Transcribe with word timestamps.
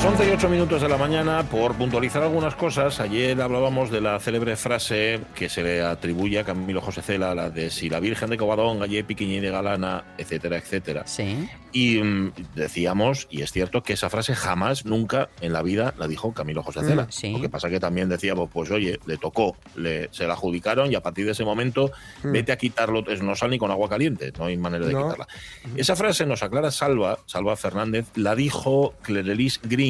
Las 0.00 0.12
11 0.12 0.28
y 0.28 0.32
8 0.32 0.48
minutos 0.48 0.80
de 0.80 0.88
la 0.88 0.96
mañana, 0.96 1.42
por 1.42 1.74
puntualizar 1.74 2.22
algunas 2.22 2.54
cosas, 2.54 3.00
ayer 3.00 3.38
hablábamos 3.42 3.90
de 3.90 4.00
la 4.00 4.18
célebre 4.18 4.56
frase 4.56 5.20
que 5.34 5.50
se 5.50 5.62
le 5.62 5.82
atribuye 5.82 6.38
a 6.38 6.44
Camilo 6.44 6.80
José 6.80 7.02
Cela, 7.02 7.34
la 7.34 7.50
de 7.50 7.68
si 7.70 7.90
la 7.90 8.00
Virgen 8.00 8.30
de 8.30 8.38
Covadonga, 8.38 8.86
Gallé, 8.86 9.04
Piquiñí 9.04 9.40
de 9.40 9.50
Galana, 9.50 10.04
etcétera, 10.16 10.56
etcétera. 10.56 11.02
Sí. 11.06 11.46
Y 11.72 11.98
mm, 12.02 12.32
decíamos, 12.54 13.28
y 13.30 13.42
es 13.42 13.52
cierto, 13.52 13.82
que 13.82 13.92
esa 13.92 14.08
frase 14.08 14.34
jamás, 14.34 14.86
nunca 14.86 15.28
en 15.42 15.52
la 15.52 15.60
vida 15.62 15.92
la 15.98 16.08
dijo 16.08 16.32
Camilo 16.32 16.62
José 16.62 16.80
Cela. 16.80 17.02
Mm, 17.04 17.10
sí. 17.12 17.32
Lo 17.32 17.42
que 17.42 17.50
pasa 17.50 17.68
que 17.68 17.78
también 17.78 18.08
decíamos, 18.08 18.48
pues 18.50 18.70
oye, 18.70 18.98
le 19.04 19.18
tocó, 19.18 19.54
le, 19.76 20.08
se 20.12 20.26
la 20.26 20.32
adjudicaron 20.32 20.90
y 20.90 20.94
a 20.94 21.02
partir 21.02 21.26
de 21.26 21.32
ese 21.32 21.44
momento, 21.44 21.92
vete 22.24 22.52
a 22.52 22.56
quitarlo, 22.56 23.06
es- 23.06 23.22
no 23.22 23.36
sal 23.36 23.50
ni 23.50 23.58
con 23.58 23.70
agua 23.70 23.90
caliente, 23.90 24.32
no 24.38 24.46
hay 24.46 24.56
manera 24.56 24.86
de 24.86 24.94
No. 24.94 25.02
quitarla. 25.02 25.28
Esa 25.76 25.94
frase 25.94 26.24
nos 26.24 26.42
aclara 26.42 26.70
Salva, 26.70 27.18
Salva 27.26 27.54
Fernández, 27.56 28.06
la 28.14 28.34
dijo 28.34 28.94
Clerelis 29.02 29.60
Green, 29.62 29.89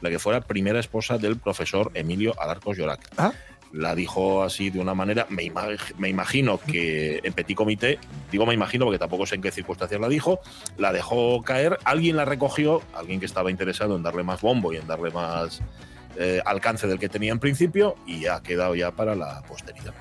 la 0.00 0.10
que 0.10 0.18
fuera 0.18 0.40
primera 0.40 0.80
esposa 0.80 1.18
del 1.18 1.36
profesor 1.36 1.90
Emilio 1.94 2.34
Alarcos 2.40 2.76
Llorac. 2.76 3.00
Ah. 3.16 3.32
La 3.72 3.94
dijo 3.94 4.42
así 4.42 4.70
de 4.70 4.80
una 4.80 4.94
manera, 4.94 5.26
me, 5.28 5.52
me 5.98 6.08
imagino 6.08 6.58
que 6.58 7.20
en 7.22 7.32
petit 7.34 7.54
comité, 7.54 7.98
digo 8.32 8.46
me 8.46 8.54
imagino 8.54 8.86
porque 8.86 8.98
tampoco 8.98 9.26
sé 9.26 9.34
en 9.34 9.42
qué 9.42 9.50
circunstancias 9.50 10.00
la 10.00 10.08
dijo, 10.08 10.40
la 10.78 10.90
dejó 10.90 11.42
caer, 11.42 11.78
alguien 11.84 12.16
la 12.16 12.24
recogió, 12.24 12.80
alguien 12.94 13.20
que 13.20 13.26
estaba 13.26 13.50
interesado 13.50 13.94
en 13.96 14.02
darle 14.02 14.22
más 14.22 14.40
bombo 14.40 14.72
y 14.72 14.78
en 14.78 14.86
darle 14.86 15.10
más 15.10 15.60
eh, 16.16 16.40
alcance 16.46 16.86
del 16.86 16.98
que 16.98 17.10
tenía 17.10 17.30
en 17.30 17.38
principio 17.40 17.96
y 18.06 18.24
ha 18.26 18.40
quedado 18.42 18.74
ya 18.74 18.90
para 18.90 19.14
la 19.14 19.42
posteridad. 19.42 19.92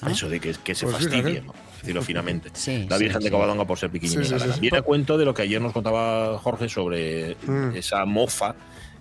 Ah. 0.00 0.10
Eso 0.10 0.30
de 0.30 0.40
que, 0.40 0.54
que 0.64 0.74
se 0.74 0.86
Pues 0.86 0.96
fastidie. 0.96 1.42
¿no? 1.42 1.52
decirlo 1.82 2.02
finamente. 2.02 2.48
Sí, 2.54 2.86
La 2.88 2.96
sí, 2.96 3.02
Virgen 3.02 3.20
de 3.20 3.26
sí. 3.26 3.30
Covadonga 3.32 3.64
por 3.64 3.76
ser 3.76 3.90
piquiñina. 3.90 4.22
Sí, 4.24 4.28
sí, 4.30 4.38
sí, 4.38 4.52
sí. 4.54 4.60
Viene 4.60 4.78
a 4.78 4.82
cuento 4.82 5.18
de 5.18 5.24
lo 5.24 5.34
que 5.34 5.42
ayer 5.42 5.60
nos 5.60 5.72
contaba 5.72 6.38
Jorge 6.38 6.68
sobre 6.68 7.36
Mm. 7.44 7.74
esa 7.76 8.04
mofa 8.04 8.54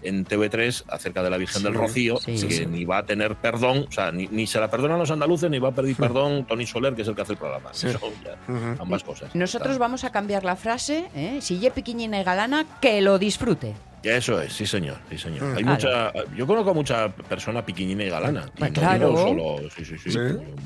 en 0.03 0.25
TV3 0.25 0.83
acerca 0.87 1.21
de 1.23 1.29
la 1.29 1.37
Virgen 1.37 1.57
Sí, 1.59 1.63
del 1.63 1.73
Rocío, 1.73 2.17
sí, 2.17 2.31
que 2.47 2.53
sí. 2.53 2.65
ni 2.65 2.85
va 2.85 2.99
a 2.99 3.05
tener 3.05 3.35
perdón, 3.35 3.85
o 3.87 3.91
sea, 3.91 4.11
ni, 4.11 4.27
ni 4.27 4.47
se 4.47 4.59
la 4.59 4.69
perdonan 4.69 4.97
los 4.99 5.11
andaluces, 5.11 5.49
ni 5.49 5.59
va 5.59 5.69
a 5.69 5.71
pedir 5.73 5.95
perdón 5.95 6.45
Tony 6.45 6.65
Soler, 6.65 6.93
que 6.95 7.01
es 7.03 7.07
el 7.07 7.15
que 7.15 7.21
hace 7.21 7.33
el 7.33 7.37
programa. 7.37 7.69
Sí. 7.73 7.87
Eso 7.87 7.99
ya, 8.23 8.37
Ujú. 8.53 8.81
ambas 8.81 9.03
cosas. 9.03 9.33
Nosotros 9.35 9.71
Está- 9.73 9.79
vamos 9.83 10.03
a 10.03 10.11
cambiar 10.11 10.43
la 10.43 10.55
frase, 10.55 11.05
¿eh? 11.15 11.39
si 11.41 11.59
ye 11.59 11.71
piquiñina 11.71 12.19
y 12.19 12.23
galana, 12.23 12.65
que 12.81 13.01
lo 13.01 13.19
disfrute. 13.19 13.73
Eso 14.03 14.41
es, 14.41 14.53
sí 14.53 14.65
señor, 14.65 14.97
sí 15.11 15.17
señor. 15.19 15.43
Mm. 15.43 15.57
Hay 15.57 15.63
mucha, 15.63 16.11
yo 16.35 16.47
conozco 16.47 16.71
a 16.71 16.73
mucha 16.73 17.09
persona 17.09 17.63
piquiñina 17.63 18.03
y 18.03 18.09
galana. 18.09 18.45
y 18.55 18.59
Pues 18.59 18.71
no 18.71 18.79
claro. 18.81 19.15
solo, 19.15 19.55
sí, 19.75 19.85
sí, 19.85 19.95
sí, 19.99 20.09
Sí. 20.11 20.17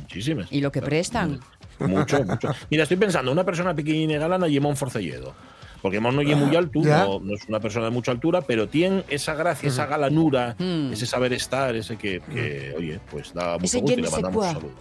muchísimas. 0.02 0.47
Y 0.52 0.61
lo 0.61 0.72
que 0.72 0.81
prestan. 0.81 1.41
Mucho, 1.80 2.23
mucho. 2.23 2.56
Mira, 2.69 2.83
estoy 2.83 2.95
pensando, 2.95 3.33
una 3.33 3.44
persona 3.44 3.73
pequeñina 3.75 4.13
y 4.13 4.17
galana, 4.17 4.47
Yemón 4.47 4.78
Forcelledo. 4.78 5.33
Porque 5.81 5.99
Mon 5.99 6.15
no 6.15 6.21
es 6.21 6.35
muy 6.37 6.55
alto, 6.55 6.81
ya. 6.81 7.05
no, 7.05 7.19
no 7.19 7.35
es 7.35 7.41
una 7.47 7.59
persona 7.59 7.85
de 7.85 7.91
mucha 7.91 8.11
altura, 8.11 8.41
pero 8.41 8.67
tiene 8.67 9.03
esa 9.09 9.33
gracia, 9.35 9.69
esa 9.69 9.85
galanura, 9.85 10.55
Mm. 10.57 10.93
ese 10.93 11.05
saber 11.05 11.33
estar, 11.33 11.75
ese 11.75 11.95
que, 11.97 12.21
que, 12.21 12.73
oye, 12.77 12.99
pues 13.11 13.33
da 13.33 13.53
mucho 13.53 13.65
Ese 13.65 13.79
gusto 13.81 13.99
y 13.99 14.01
le 14.01 14.09
mandamos 14.09 14.45
saludos. 14.45 14.71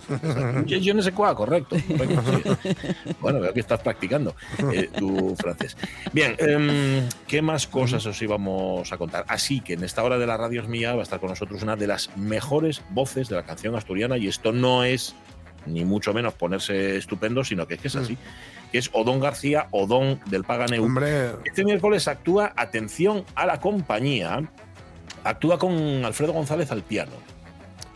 Je 0.66 0.94
ne 0.94 1.02
sais 1.02 1.14
quoi, 1.14 1.34
correcto. 1.34 1.76
correcto, 1.86 2.56
sí. 2.62 2.68
Bueno, 3.20 3.40
veo 3.40 3.52
que 3.52 3.60
estás 3.60 3.80
practicando 3.80 4.34
eh, 4.72 4.88
tu 4.96 5.34
francés. 5.36 5.76
Bien, 6.12 6.34
em, 6.38 7.08
¿qué 7.26 7.42
más 7.42 7.66
cosas 7.66 8.04
os 8.06 8.20
íbamos 8.22 8.92
a 8.92 8.96
contar? 8.96 9.24
Así 9.28 9.60
que 9.60 9.74
en 9.74 9.84
esta 9.84 10.02
hora 10.02 10.18
de 10.18 10.26
la 10.26 10.36
radio 10.36 10.60
es 10.62 10.68
mía 10.68 10.94
va 10.94 11.00
a 11.00 11.02
estar 11.02 11.20
con 11.20 11.30
nosotros 11.30 11.62
una 11.62 11.76
de 11.76 11.86
las 11.86 12.16
mejores 12.16 12.82
voces 12.90 13.28
de 13.28 13.36
la 13.36 13.44
canción 13.44 13.74
asturiana 13.76 14.16
y 14.18 14.28
esto 14.28 14.52
no 14.52 14.84
es 14.84 15.14
ni 15.66 15.84
mucho 15.84 16.12
menos 16.12 16.34
ponerse 16.34 16.96
estupendo, 16.96 17.42
sino 17.44 17.66
que 17.66 17.74
es 17.74 17.80
que 17.80 17.88
es 17.88 17.96
así, 17.96 18.18
que 18.74 18.78
es 18.78 18.90
Odón 18.92 19.20
García, 19.20 19.68
Odón 19.70 20.20
del 20.26 20.42
Paganeu. 20.42 20.82
Hombre, 20.84 21.36
Este 21.44 21.64
miércoles 21.64 22.08
actúa, 22.08 22.52
atención 22.56 23.24
a 23.36 23.46
la 23.46 23.60
compañía, 23.60 24.42
actúa 25.22 25.60
con 25.60 26.04
Alfredo 26.04 26.32
González 26.32 26.72
al 26.72 26.82
piano. 26.82 27.12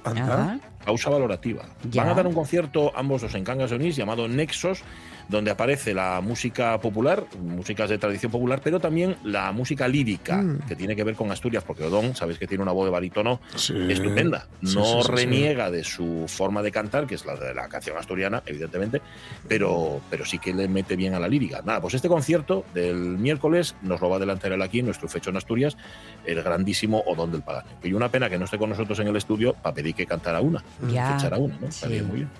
anda. 0.05 0.61
Pausa 0.85 1.11
valorativa. 1.11 1.65
Ya. 1.91 2.05
Van 2.05 2.13
a 2.13 2.15
dar 2.15 2.29
un 2.29 2.33
concierto 2.33 2.93
ambos 2.95 3.23
los 3.25 3.35
en 3.35 3.43
Cangas 3.43 3.71
de 3.71 3.77
Onís 3.77 3.97
llamado 3.97 4.29
Nexos, 4.29 4.85
donde 5.29 5.51
aparece 5.51 5.93
la 5.95 6.21
música 6.23 6.81
popular, 6.81 7.25
músicas 7.43 7.91
de 7.91 7.99
tradición 7.99 8.33
popular, 8.33 8.61
pero 8.65 8.81
también 8.81 9.17
la 9.25 9.53
música 9.53 9.87
lírica, 9.87 10.39
Mm. 10.39 10.61
que 10.67 10.75
tiene 10.77 10.97
que 10.97 11.05
ver 11.05 11.15
con 11.15 11.31
Asturias, 11.31 11.65
porque 11.65 11.85
Odón, 11.85 12.17
sabéis 12.17 12.39
que 12.39 12.47
tiene 12.47 12.63
una 12.63 12.73
voz 12.73 12.87
de 12.87 12.91
barítono 12.91 13.41
Sí. 13.55 13.75
estupenda. 13.91 14.47
No 14.63 14.69
sí, 14.71 14.77
sí, 14.83 15.03
sí. 15.03 15.13
reniega 15.13 15.71
de 15.71 15.85
su 15.85 16.25
forma 16.29 16.63
de 16.63 16.73
cantar, 16.73 17.07
que 17.07 17.15
es 17.17 17.27
la 17.27 17.37
de 17.37 17.53
la 17.55 17.69
canción 17.69 17.97
asturiana, 17.99 18.43
evidentemente, 18.47 19.03
pero, 19.47 20.01
pero 20.11 20.25
sí 20.25 20.39
que 20.39 20.55
le 20.55 20.67
mete 20.69 20.97
bien 20.97 21.15
a 21.15 21.21
la 21.21 21.29
lírica. 21.29 21.61
Nada, 21.65 21.81
pues 21.81 21.95
este 21.95 22.09
concierto 22.09 22.65
del 22.73 22.97
miércoles 22.97 23.75
nos 23.83 24.01
lo 24.01 24.09
va 24.09 24.17
a 24.17 24.19
adelantar 24.19 24.53
él 24.53 24.63
aquí, 24.63 24.79
en 24.81 24.87
nuestro 24.87 25.09
fecho 25.09 25.31
en 25.31 25.37
Asturias, 25.37 25.77
el 26.25 26.43
grandísimo 26.43 27.03
Odón 27.07 27.33
del 27.33 27.43
Pagano. 27.43 27.69
Y 27.83 27.93
una 27.93 28.09
pena 28.11 28.31
que 28.31 28.39
no 28.39 28.47
esté 28.47 28.57
con 28.59 28.71
nosotros 28.71 28.99
en 29.01 29.09
el 29.09 29.17
estudio 29.17 29.53
para 29.55 29.75
pedir 29.75 29.95
que 29.95 30.07
cantara 30.07 30.41
una, 30.41 30.65
Ya. 30.91 31.11
que 31.11 31.15
echara 31.17 31.37
una, 31.39 31.55
¿no? 31.57 31.69
Muy 31.83 31.89
bien, 31.93 32.07
muy 32.07 32.17
bien. 32.17 32.31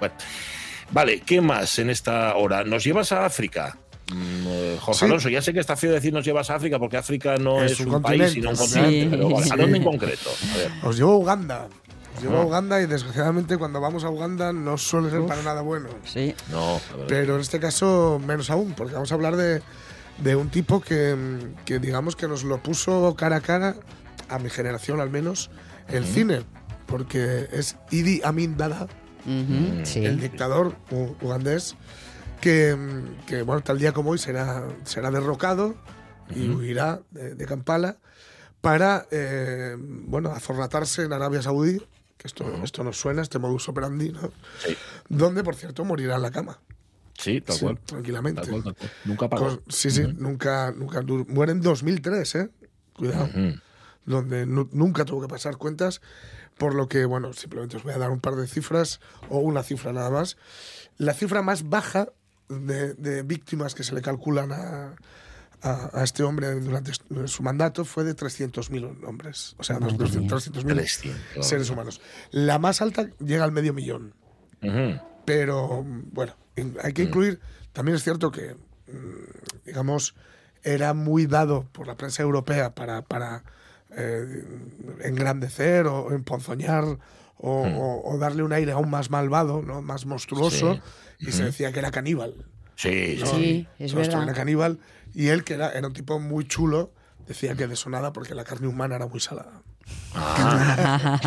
Bueno. 0.00 0.14
Vale, 0.92 1.20
¿qué 1.20 1.40
más 1.40 1.78
en 1.78 1.90
esta 1.90 2.34
hora? 2.36 2.64
¿Nos 2.64 2.84
llevas 2.84 3.12
a 3.12 3.24
África? 3.24 3.76
Mm, 4.12 4.46
eh, 4.46 4.76
Jorge 4.80 4.98
Sí. 5.00 5.04
Alonso, 5.06 5.28
ya 5.30 5.40
sé 5.40 5.52
que 5.54 5.60
está 5.60 5.74
feo 5.76 5.92
decir 5.92 6.12
nos 6.12 6.24
llevas 6.24 6.50
a 6.50 6.56
África 6.56 6.78
porque 6.78 6.96
África 6.98 7.36
no 7.36 7.62
es, 7.62 7.72
Es 7.72 7.80
un 7.80 7.94
un, 7.94 8.02
país, 8.02 8.32
sino 8.32 8.50
un 8.50 8.56
sí. 8.56 8.62
continente. 8.62 9.16
Pero 9.16 9.30
vale, 9.30 9.46
¿a 9.50 9.56
dónde 9.56 9.78
en 9.78 9.84
concreto? 9.84 10.30
A 10.52 10.56
ver. 10.58 10.70
Os 10.82 10.96
llevo 10.98 11.12
a 11.12 11.16
Uganda. 11.16 11.68
Os 12.16 12.22
llevo 12.22 12.36
a. 12.38 12.44
Uganda 12.44 12.80
y 12.82 12.86
desgraciadamente 12.86 13.56
cuando 13.56 13.80
vamos 13.80 14.04
a 14.04 14.10
Uganda 14.10 14.52
no 14.52 14.76
suele 14.76 15.08
ser 15.10 15.24
para 15.24 15.42
nada 15.42 15.62
bueno. 15.62 15.88
sí. 16.04 16.34
No. 16.50 16.78
Pero 17.08 17.36
en 17.36 17.40
este 17.40 17.58
caso 17.58 18.20
menos 18.24 18.50
aún, 18.50 18.74
porque 18.74 18.92
vamos 18.92 19.10
a 19.12 19.14
hablar 19.14 19.36
de, 19.36 19.62
de 20.18 20.36
un 20.36 20.50
tipo 20.50 20.80
que, 20.82 21.16
que 21.64 21.78
digamos 21.78 22.14
que 22.16 22.28
nos 22.28 22.44
lo 22.44 22.62
puso 22.62 23.14
cara 23.16 23.36
a 23.36 23.40
cara, 23.40 23.76
a 24.28 24.38
mi 24.38 24.50
generación 24.50 25.00
al 25.00 25.08
menos, 25.08 25.50
el 25.88 26.04
cine. 26.04 26.42
Porque 26.84 27.46
es 27.50 27.76
Idi 27.90 28.20
Amin 28.22 28.58
Dada, 28.58 28.86
Ujú, 29.26 29.84
sí. 29.86 30.04
el 30.04 30.20
dictador 30.20 30.74
ugandés, 31.20 31.76
que, 32.40 32.76
que, 33.26 33.42
bueno, 33.42 33.62
tal 33.62 33.78
día 33.78 33.92
como 33.92 34.10
hoy 34.10 34.18
será, 34.18 34.66
será 34.84 35.10
derrocado 35.10 35.76
y 36.34 36.48
huirá 36.48 37.00
de, 37.10 37.34
de 37.34 37.46
Kampala 37.46 37.98
para 38.60 39.06
eh, 39.10 39.76
bueno, 39.78 40.30
azorratarse 40.30 41.02
en 41.04 41.12
Arabia 41.12 41.42
Saudí, 41.42 41.78
que 42.16 42.26
esto, 42.28 42.44
esto 42.64 42.84
nos 42.84 42.96
suena, 42.98 43.22
este 43.22 43.38
modus 43.38 43.68
operandi, 43.68 44.10
¿no? 44.10 44.30
Sí. 44.64 44.76
donde, 45.08 45.42
por 45.44 45.54
cierto, 45.56 45.84
morirá 45.84 46.16
en 46.16 46.22
la 46.22 46.30
cama. 46.30 46.58
Sí, 47.18 47.40
tal 47.40 47.56
Sí, 47.56 47.64
cual. 47.64 47.78
tranquilamente. 47.84 48.40
Tal 48.40 48.50
cual, 48.50 48.62
tal 48.64 48.74
cual. 48.74 48.90
Nunca 49.04 49.28
pagó. 49.28 49.46
Con- 49.48 49.62
sí, 49.68 49.90
sí, 49.90 50.02
nunca, 50.16 50.72
nunca. 50.72 51.02
dur- 51.02 51.26
Muere 51.28 51.52
en 51.52 51.60
2003, 51.60 52.34
¿eh? 52.36 52.50
Cuidado. 52.94 53.24
Ujú. 53.24 53.58
Donde 54.06 54.46
nu- 54.46 54.68
nunca 54.72 55.04
tuvo 55.04 55.20
que 55.22 55.28
pasar 55.28 55.56
cuentas, 55.58 56.00
por 56.58 56.74
lo 56.74 56.88
que, 56.88 57.04
bueno, 57.04 57.32
simplemente 57.32 57.76
os 57.76 57.82
voy 57.82 57.92
a 57.92 57.98
dar 57.98 58.10
un 58.10 58.20
par 58.20 58.34
de 58.36 58.46
cifras, 58.46 59.00
o 59.28 59.38
una 59.38 59.62
cifra 59.62 59.92
nada 59.92 60.10
más. 60.10 60.36
La 60.98 61.14
cifra 61.14 61.42
más 61.42 61.68
baja 61.68 62.08
de, 62.48 62.94
de 62.94 63.22
víctimas 63.22 63.74
que 63.74 63.82
se 63.82 63.94
le 63.94 64.02
calculan 64.02 64.52
a, 64.52 64.94
a, 65.62 65.90
a 66.00 66.04
este 66.04 66.22
hombre 66.22 66.52
durante 66.60 66.92
su 67.26 67.42
mandato 67.42 67.84
fue 67.84 68.04
de 68.04 68.14
300.000 68.14 69.04
hombres, 69.06 69.54
o 69.58 69.64
sea, 69.64 69.78
Madre 69.80 69.96
dos- 69.96 70.14
mía. 70.16 70.28
300.000 70.28 70.74
300. 70.74 71.46
seres 71.48 71.70
humanos. 71.70 72.00
La 72.30 72.58
más 72.58 72.82
alta 72.82 73.08
llega 73.18 73.44
al 73.44 73.52
medio 73.52 73.72
millón. 73.72 74.14
Ujú. 74.62 75.00
Pero 75.24 75.82
bueno, 76.12 76.34
hay 76.82 76.92
que 76.92 77.04
incluir, 77.04 77.40
también 77.72 77.96
es 77.96 78.02
cierto 78.04 78.30
que, 78.30 78.54
mm, 78.88 79.64
digamos, 79.66 80.14
era 80.64 80.94
muy 80.94 81.26
dado 81.26 81.64
por 81.72 81.86
la 81.86 81.96
prensa 81.96 82.22
europea 82.22 82.74
para, 82.74 83.02
para 83.02 83.42
eh, 83.96 84.44
engrandecer 85.02 85.86
o 85.86 86.12
emponzoñar 86.12 86.84
o, 86.84 86.98
o- 87.62 88.14
o 88.14 88.18
darle 88.18 88.42
un 88.42 88.52
aire 88.52 88.72
aún 88.72 88.90
más 88.90 89.10
malvado, 89.10 89.62
¿no? 89.62 89.82
más 89.82 90.06
monstruoso, 90.06 90.74
Sí. 91.18 91.26
y 91.28 91.32
se 91.32 91.44
decía 91.44 91.72
que 91.72 91.78
era 91.80 91.90
caníbal. 91.90 92.46
Sí. 92.76 93.18
¿no? 93.20 93.26
Sí, 93.26 93.66
es 93.78 93.94
verdad. 93.94 94.22
Era 94.22 94.32
caníbal, 94.32 94.78
y 95.14 95.28
él, 95.28 95.44
que 95.44 95.54
era, 95.54 95.70
era 95.72 95.86
un 95.86 95.92
tipo 95.92 96.18
muy 96.18 96.46
chulo, 96.46 96.92
decía 97.26 97.54
que 97.54 97.66
desonada 97.66 98.12
porque 98.12 98.34
la 98.34 98.44
carne 98.44 98.68
humana 98.68 98.96
era 98.96 99.06
muy 99.06 99.20
salada. 99.20 99.62
Ah. 100.14 101.18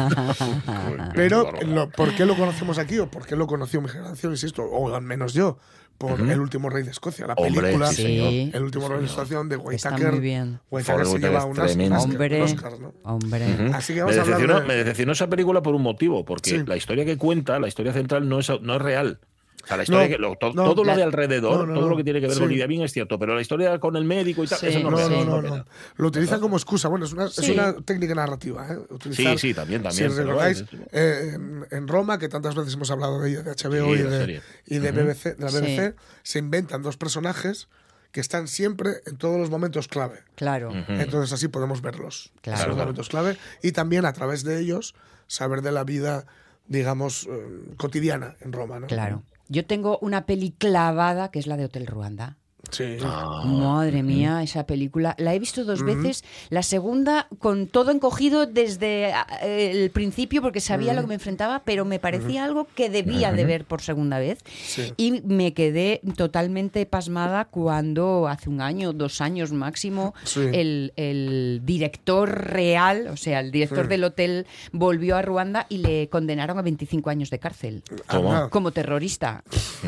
Pero, 1.16 1.52
lo- 1.66 1.90
¿por 1.90 2.16
qué 2.16 2.26
lo 2.26 2.36
conocemos 2.36 2.78
aquí 2.78 3.00
o 3.00 3.10
por 3.10 3.26
qué 3.26 3.36
lo 3.36 3.48
conoció 3.48 3.82
mi 3.82 3.90
generación? 3.90 4.34
Insisto, 4.34 4.64
o 4.64 4.94
al 4.96 5.02
menos 5.02 5.34
yo. 5.34 5.58
Por 5.98 6.20
El 6.20 6.40
último 6.40 6.70
rey 6.70 6.84
de 6.84 6.92
Escocia, 6.92 7.26
la 7.28 7.34
Hombre, 7.36 7.62
película 7.62 7.88
sí. 7.92 8.52
El 8.54 8.64
último 8.64 8.88
rey 8.90 9.00
de 9.00 9.06
Escocia 9.06 9.42
de 9.44 9.56
Está 9.56 9.90
Whitaker. 9.92 10.12
muy 10.12 10.20
bien. 10.20 10.60
Whitaker 10.70 11.06
se 11.06 11.20
lleva 11.20 11.46
Hombre, 11.46 12.38
un 12.38 12.42
Oscar, 12.44 12.80
¿no? 12.80 12.94
hombre. 13.04 13.46
Así 13.74 13.94
que 13.94 14.00
Me 14.00 14.06
vamos 14.06 14.18
a 14.18 14.22
hablar 14.22 14.38
decepcionó, 14.38 14.60
de- 14.62 14.68
me 14.68 14.76
decepcionó 14.76 15.12
esa 15.14 15.28
película 15.28 15.62
por 15.62 15.76
un 15.76 15.82
motivo, 15.84 16.26
porque 16.26 16.50
Sí. 16.52 16.64
la 16.66 16.76
historia 16.78 17.06
que 17.06 17.18
cuenta, 17.18 17.60
la 17.60 17.68
historia 17.68 17.94
central, 17.94 18.28
no 18.28 18.40
es, 18.40 18.50
no 18.62 18.76
es 18.76 18.82
real. 18.82 19.20
O 19.66 19.68
sea, 19.68 19.78
la 19.78 19.84
historia 19.84 20.04
No, 20.04 20.10
que, 20.10 20.18
lo- 20.20 20.36
to- 20.38 20.54
no, 20.54 20.64
todo 20.76 20.84
la- 20.84 20.94
lo 20.94 20.98
de 20.98 21.04
alrededor, 21.04 21.58
no, 21.60 21.66
no, 21.66 21.74
todo 21.74 21.84
no. 21.86 21.90
lo 21.90 21.98
que 21.98 22.04
tiene 22.04 22.22
que 22.22 22.28
ver 22.28 22.38
con 22.38 22.48
Sí. 22.48 22.54
Lidia 22.54 22.68
Bien 22.68 22.84
es 22.84 22.92
cierto, 22.94 23.18
pero 23.20 23.34
la 23.36 23.42
historia 23.42 23.78
con 23.80 23.96
el 23.96 24.06
médico 24.06 24.44
y 24.44 24.48
tal, 24.48 24.60
Sí. 24.60 24.68
eso 24.68 24.80
no, 24.80 24.92
No, 24.92 25.00
es 25.00 25.10
no, 25.10 25.16
no, 25.16 25.22
es 25.22 25.28
no. 25.28 25.42
real. 25.42 25.66
Lo 25.98 26.08
utilizan 26.08 26.40
como 26.40 26.56
excusa. 26.56 26.88
Bueno, 26.88 27.06
es 27.06 27.14
una, 27.14 27.26
es 27.26 27.34
Sí. 27.34 27.52
una 27.52 27.74
técnica 27.74 28.16
narrativa. 28.16 28.68
¿eh? 28.72 28.78
Utilizar, 28.90 29.34
Sí, 29.40 29.48
sí, 29.50 29.54
también, 29.54 29.82
también, 29.84 30.12
Si 30.12 30.18
recordáis, 30.18 30.64
eh, 30.92 31.32
en, 31.34 31.66
en 31.72 31.88
Roma, 31.88 32.20
que 32.20 32.30
tantas 32.30 32.54
veces 32.56 32.74
hemos 32.76 32.92
hablado 32.92 33.20
de 33.20 33.30
ella, 33.32 33.42
de 33.44 33.52
HBO 33.52 33.94
Sí, 33.96 34.00
y, 34.00 34.04
de, 34.04 34.42
y 34.68 34.78
de, 34.80 34.92
BBC, 34.92 35.36
de 35.36 35.44
la 35.44 35.50
Sí. 35.50 35.58
BBC, 35.58 35.96
se 36.24 36.40
inventan 36.40 36.82
dos 36.82 36.98
personajes 36.98 37.68
que 38.12 38.22
están 38.22 38.48
siempre 38.48 39.02
en 39.08 39.18
todos 39.18 39.38
los 39.40 39.50
momentos 39.50 39.88
clave. 39.90 40.20
Claro. 40.36 40.72
Entonces 40.88 41.34
así 41.34 41.48
podemos 41.50 41.82
verlos. 41.82 42.32
Claro. 42.42 42.62
en 42.62 42.68
los 42.68 42.76
Claro. 42.76 42.86
momentos 42.88 43.10
clave. 43.10 43.38
Y 43.62 43.72
también 43.74 44.06
a 44.06 44.14
través 44.14 44.44
de 44.44 44.60
ellos 44.60 44.94
saber 45.28 45.62
de 45.64 45.72
la 45.74 45.84
vida, 45.84 46.26
digamos, 46.68 47.28
eh, 47.30 47.74
cotidiana 47.78 48.36
en 48.42 48.54
Roma. 48.54 48.80
¿no? 48.80 48.88
Claro. 48.88 49.24
Yo 49.48 49.66
tengo 49.66 50.00
una 50.02 50.26
peli 50.26 50.52
clavada 50.52 51.30
que 51.30 51.40
es 51.40 51.48
la 51.48 51.58
de 51.58 51.66
Hotel 51.66 51.86
Ruanda. 51.88 52.38
Sí. 52.72 52.98
Ah, 53.04 53.44
Madre 53.46 54.04
mía, 54.04 54.42
esa 54.44 54.66
película. 54.66 55.16
La 55.18 55.34
he 55.34 55.40
visto 55.40 55.64
dos 55.66 55.84
veces. 55.84 56.24
La 56.50 56.64
segunda 56.64 57.28
con 57.40 57.68
todo 57.68 57.92
encogido 57.92 58.46
desde 58.46 59.10
eh, 59.42 59.72
el 59.72 59.90
principio 59.92 60.42
porque 60.42 60.60
sabía 60.62 60.94
lo 60.94 61.02
que 61.02 61.08
me 61.08 61.14
enfrentaba, 61.16 61.62
pero 61.66 61.86
me 61.86 62.00
parecía 62.00 62.44
algo 62.44 62.68
que 62.76 62.90
debía 62.90 63.32
de 63.32 63.46
ver 63.46 63.66
por 63.66 63.82
segunda 63.82 64.20
vez. 64.20 64.40
Sí. 64.54 64.94
Y 64.98 65.22
me 65.24 65.54
quedé 65.54 66.02
totalmente 66.18 66.86
pasmada 66.86 67.46
cuando 67.46 68.28
hace 68.28 68.50
un 68.50 68.62
año, 68.62 68.94
dos 68.94 69.22
años 69.22 69.52
máximo, 69.52 70.14
Sí. 70.24 70.42
el, 70.54 70.94
el 70.96 71.62
director 71.64 72.30
real, 72.30 73.08
o 73.08 73.18
sea, 73.18 73.40
el 73.40 73.52
director 73.52 73.86
Sí. 73.86 73.90
del 73.90 74.04
hotel 74.04 74.48
volvió 74.72 75.16
a 75.18 75.22
Ruanda 75.22 75.66
y 75.70 75.78
le 75.80 76.10
condenaron 76.10 76.58
a 76.58 76.62
25 76.62 77.10
años 77.10 77.30
de 77.30 77.40
cárcel 77.40 77.84
Toma. 78.10 78.50
Como 78.50 78.72
terrorista. 78.72 79.44
Mm, 79.84 79.88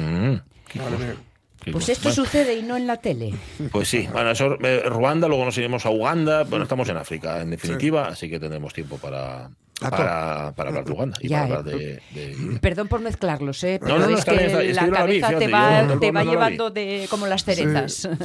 Madre 0.80 0.98
mía. 0.98 1.16
qué 1.16 1.37
Pues 1.72 1.86
cosa. 1.86 1.92
esto 1.94 2.10
Bueno, 2.10 2.26
sucede 2.26 2.56
y 2.56 2.64
no 2.64 2.78
en 2.78 2.88
la 2.88 2.98
tele. 2.98 3.34
Pues 3.72 3.88
sí, 3.88 4.08
bueno, 4.12 4.32
eso, 4.32 4.58
eh, 4.62 4.84
Ruanda, 4.86 5.28
luego 5.28 5.46
nos 5.46 5.58
iremos 5.58 5.86
a 5.86 5.90
Uganda. 5.90 6.44
Bueno, 6.44 6.64
estamos 6.64 6.88
en 6.90 6.98
África, 6.98 7.42
en 7.42 7.52
definitiva, 7.52 8.08
así 8.08 8.30
que 8.30 8.40
tendremos 8.40 8.74
tiempo 8.74 8.98
para, 8.98 9.50
para, 9.80 10.54
para 10.56 10.70
hablar 10.70 10.86
de 10.86 10.92
Uganda 10.92 11.18
y 11.22 11.28
Ya, 11.28 11.42
para 11.44 11.54
eh. 11.54 11.58
hablar 11.58 11.64
de, 11.76 12.02
de- 12.14 12.60
Perdón 12.60 12.88
por 12.88 13.00
mezclarlos, 13.02 13.64
¿eh? 13.64 13.80
Pero 13.82 14.00
no, 14.00 14.08
no, 14.10 14.18
es 14.18 14.26
que 14.26 14.32
bien. 14.32 14.44
Es 14.62 14.76
la 14.76 14.84
vi, 14.86 14.92
cabeza 15.22 15.28
te 15.40 15.48
va, 15.48 15.88
yo 15.88 16.00
te 16.00 16.12
va 16.12 16.24
llevando 16.24 16.70
de, 16.72 17.06
como 17.10 17.28
las 17.28 17.44
cerezas. 17.44 18.10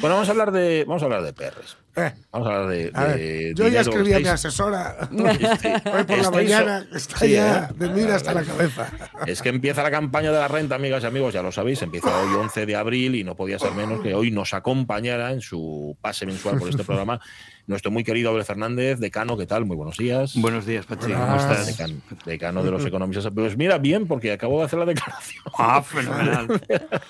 Bueno, 0.00 0.14
vamos 0.16 0.28
a 0.28 0.32
hablar 0.32 0.52
de, 0.52 0.84
vamos 0.86 1.02
a 1.02 1.06
hablar 1.06 1.22
de 1.22 1.32
perres. 1.32 1.76
Eh, 1.96 2.12
Vamos 2.30 2.46
a 2.48 2.54
hablar 2.54 2.68
de. 2.70 2.90
a 2.94 3.04
ver, 3.04 3.16
de 3.18 3.52
yo 3.56 3.66
ya 3.66 3.80
escribí 3.80 4.12
a 4.12 4.20
mi 4.20 4.28
asesora 4.28 4.96
este- 5.40 5.74
hoy 5.74 6.04
por 6.04 6.16
la 6.18 6.22
estáis- 6.22 6.30
mañana, 6.30 6.86
está 6.94 7.18
Sí, 7.18 7.32
ya 7.32 7.70
¿eh? 7.70 7.74
de 7.74 7.88
mira 7.88 8.14
hasta 8.14 8.34
la 8.34 8.42
cabeza. 8.44 8.88
Es 9.26 9.42
que 9.42 9.48
empieza 9.48 9.82
la 9.82 9.90
campaña 9.90 10.30
de 10.30 10.38
la 10.38 10.46
renta, 10.46 10.76
amigas 10.76 11.02
y 11.02 11.06
amigos, 11.06 11.34
ya 11.34 11.42
lo 11.42 11.50
sabéis, 11.50 11.82
empieza 11.82 12.16
hoy 12.20 12.34
11 12.34 12.66
de 12.66 12.76
abril 12.76 13.14
y 13.16 13.24
no 13.24 13.34
podía 13.34 13.58
ser 13.58 13.72
menos 13.72 14.00
que 14.00 14.14
hoy 14.14 14.30
nos 14.30 14.54
acompañara 14.54 15.32
en 15.32 15.40
su 15.40 15.96
pase 16.00 16.24
mensual 16.26 16.58
por 16.58 16.68
este 16.68 16.84
programa 16.84 17.20
nuestro 17.68 17.90
muy 17.90 18.02
querido 18.02 18.30
Abel 18.30 18.44
Fernández, 18.44 18.98
decano, 18.98 19.36
¿qué 19.36 19.46
tal? 19.46 19.64
Muy 19.66 19.76
buenos 19.76 19.96
días. 19.98 20.32
Buenos 20.36 20.64
días, 20.66 20.86
Pachi. 20.86 21.12
¿Cómo 21.12 21.36
estás? 21.36 21.66
Decano, 21.66 21.94
decano 22.24 22.62
de 22.64 22.70
los 22.70 22.84
economistas. 22.84 23.30
Pues 23.32 23.56
mira, 23.56 23.76
bien, 23.78 24.06
porque 24.08 24.32
acabo 24.32 24.58
de 24.58 24.64
hacer 24.64 24.78
la 24.78 24.86
declaración 24.86 25.44
Ah, 25.56 25.82
fenomenal. 25.82 26.48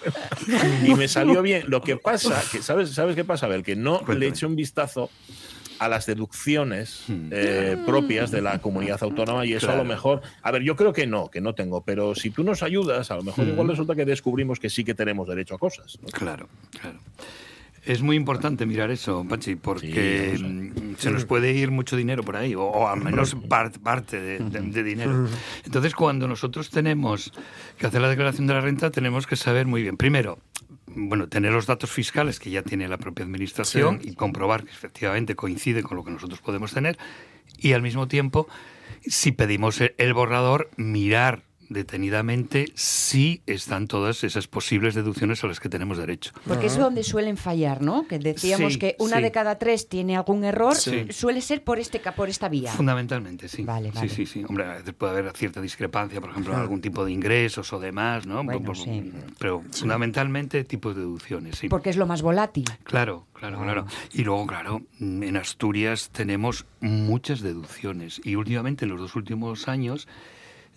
y 0.85 0.95
me 0.95 1.07
salió 1.09 1.43
bien. 1.43 1.63
Lo 1.69 1.81
que 1.81 1.97
pasa, 1.97 2.43
que 2.51 2.61
¿sabes, 2.61 2.91
¿sabes 2.91 3.15
qué 3.15 3.25
pasa, 3.25 3.47
Abel? 3.47 3.63
Que 3.63 3.77
no 3.77 3.99
Cuéntame. 3.99 4.19
le 4.19 4.27
eché 4.29 4.47
un 4.47 4.57
vistazo 4.57 5.11
a 5.79 5.87
las 5.89 6.07
deducciones 6.07 7.05
Hmm. 7.07 7.29
eh, 7.31 7.77
propias 7.87 8.33
de 8.33 8.43
la 8.43 8.59
comunidad 8.59 9.01
autónoma 9.03 9.47
y 9.47 9.53
eso 9.53 9.71
a 9.71 9.77
lo 9.77 9.85
mejor, 9.85 10.23
a 10.43 10.51
ver, 10.51 10.63
yo 10.63 10.75
creo 10.75 10.93
que 10.93 11.07
no, 11.07 11.31
que 11.31 11.41
no 11.41 11.55
tengo, 11.55 11.83
pero 11.85 12.17
si 12.17 12.31
tú 12.31 12.43
nos 12.43 12.65
ayudas, 12.65 13.13
a 13.13 13.15
lo 13.17 13.23
mejor 13.23 13.45
Hmm. 13.47 13.51
igual 13.51 13.69
resulta 13.69 13.95
que 13.95 14.05
descubrimos 14.05 14.59
que 14.59 14.71
sí 14.71 14.83
que 14.85 14.95
tenemos 14.95 15.29
derecho 15.29 15.55
a 15.55 15.59
cosas. 15.59 15.97
¿no? 16.03 16.09
Claro, 16.09 16.49
claro. 16.81 16.99
Es 17.89 18.03
muy 18.03 18.17
importante 18.17 18.67
mirar 18.67 18.91
eso, 18.91 19.25
Pachi, 19.29 19.57
porque 19.57 20.35
Sí, 20.37 20.45
mm, 20.45 20.97
se 20.99 21.11
nos 21.11 21.25
puede 21.25 21.53
ir 21.53 21.71
mucho 21.71 21.97
dinero 21.97 22.23
por 22.23 22.37
ahí, 22.37 22.55
o, 22.55 22.63
o 22.63 22.87
al 22.89 23.03
menos 23.03 23.35
par- 23.49 23.73
parte 23.81 24.21
de, 24.21 24.39
de- 24.41 24.61
de 24.61 24.83
dinero. 24.83 25.27
Entonces, 25.65 25.95
cuando 25.95 26.29
nosotros 26.29 26.69
tenemos 26.71 27.33
que 27.79 27.87
hacer 27.87 28.01
la 28.03 28.09
declaración 28.11 28.47
de 28.47 28.55
la 28.55 28.61
renta, 28.61 28.91
tenemos 28.91 29.27
que 29.27 29.37
saber 29.37 29.67
muy 29.67 29.83
bien, 29.83 29.97
primero, 29.97 30.39
bueno, 30.87 31.29
tener 31.29 31.53
los 31.53 31.67
datos 31.67 31.91
fiscales 31.91 32.39
que 32.39 32.51
ya 32.51 32.63
tiene 32.63 32.89
la 32.89 32.99
propia 32.99 33.25
administración 33.25 34.01
y 34.03 34.15
comprobar 34.15 34.65
que 34.65 34.71
efectivamente 34.71 35.35
coincide 35.35 35.83
con 35.83 35.97
lo 35.97 36.05
que 36.05 36.11
nosotros 36.11 36.41
podemos 36.41 36.73
tener, 36.75 36.99
y 37.57 37.73
al 37.73 37.81
mismo 37.83 38.07
tiempo, 38.07 38.49
si 39.07 39.33
pedimos 39.33 39.81
el 39.81 40.13
borrador, 40.15 40.69
mirar 40.77 41.43
detenidamente 41.69 42.73
si 42.75 43.43
están 43.47 43.87
todas 43.89 44.25
esas 44.25 44.47
posibles 44.47 44.95
deducciones 44.95 45.43
a 45.45 45.47
las 45.47 45.61
que 45.61 45.69
tenemos 45.69 45.99
derecho. 45.99 46.33
Porque 46.47 46.67
es 46.67 46.77
donde 46.77 47.03
suelen 47.05 47.37
fallar, 47.37 47.83
¿no? 47.83 48.07
Que 48.07 48.19
decíamos 48.19 48.75
Sí, 48.75 48.79
que 48.79 48.97
una 48.99 49.17
sí. 49.17 49.23
de 49.23 49.31
cada 49.33 49.59
tres 49.59 49.89
tiene 49.89 50.17
algún 50.17 50.45
error, 50.45 50.75
Sí. 50.75 51.07
suele 51.11 51.41
ser 51.41 51.63
por 51.65 51.79
este 51.79 52.01
ca- 52.01 52.13
por 52.15 52.29
esta 52.29 52.49
vía. 52.49 52.73
Fundamentalmente, 52.73 53.49
sí. 53.49 53.63
Vale, 53.65 53.91
vale. 53.91 54.09
Sí, 54.09 54.15
sí, 54.15 54.27
sí. 54.27 54.45
Hombre, 54.49 54.67
puede 54.97 55.13
haber 55.19 55.33
cierta 55.37 55.61
discrepancia, 55.61 56.21
por 56.21 56.31
ejemplo, 56.31 56.53
en 56.55 56.61
algún 56.61 56.81
tipo 56.81 57.05
de 57.05 57.13
ingresos 57.13 57.73
o 57.73 57.79
demás, 57.79 58.27
¿no? 58.27 58.43
Bueno, 58.45 58.63
Por- 58.63 58.77
sí. 58.77 59.13
Pero 59.39 59.63
fundamentalmente 59.71 60.65
tipos 60.65 60.95
de 60.95 61.03
deducciones, 61.03 61.57
sí. 61.59 61.69
Porque 61.69 61.91
es 61.91 61.97
lo 61.97 62.07
más 62.07 62.23
volátil. 62.23 62.65
Claro, 62.85 63.27
claro, 63.33 63.61
claro. 63.63 63.87
Y 64.13 64.23
luego, 64.25 64.47
claro, 64.47 64.83
mm, 64.99 65.23
en 65.23 65.37
Asturias 65.37 66.11
tenemos 66.13 66.67
muchas 66.81 67.41
deducciones. 67.41 68.21
Y 68.25 68.35
últimamente, 68.37 68.85
en 68.85 68.91
los 68.91 69.01
dos 69.01 69.17
últimos 69.17 69.69
años, 69.69 70.09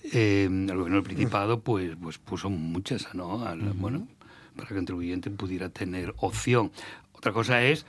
eh, 0.03 0.45
el 0.49 0.67
gobierno 0.75 0.95
del 0.95 1.03
Principado 1.03 1.59
pues, 1.59 1.91
pues 2.01 2.17
puso 2.17 2.49
muchas, 2.49 3.13
¿no? 3.13 3.45
Al- 3.45 3.59
Bueno, 3.73 4.07
para 4.55 4.67
que 4.67 4.73
el 4.73 4.79
contribuyente 4.79 5.29
pudiera 5.29 5.69
tener 5.69 6.13
opción. 6.17 6.71
Otra 7.13 7.31
cosa 7.31 7.63
es 7.63 7.85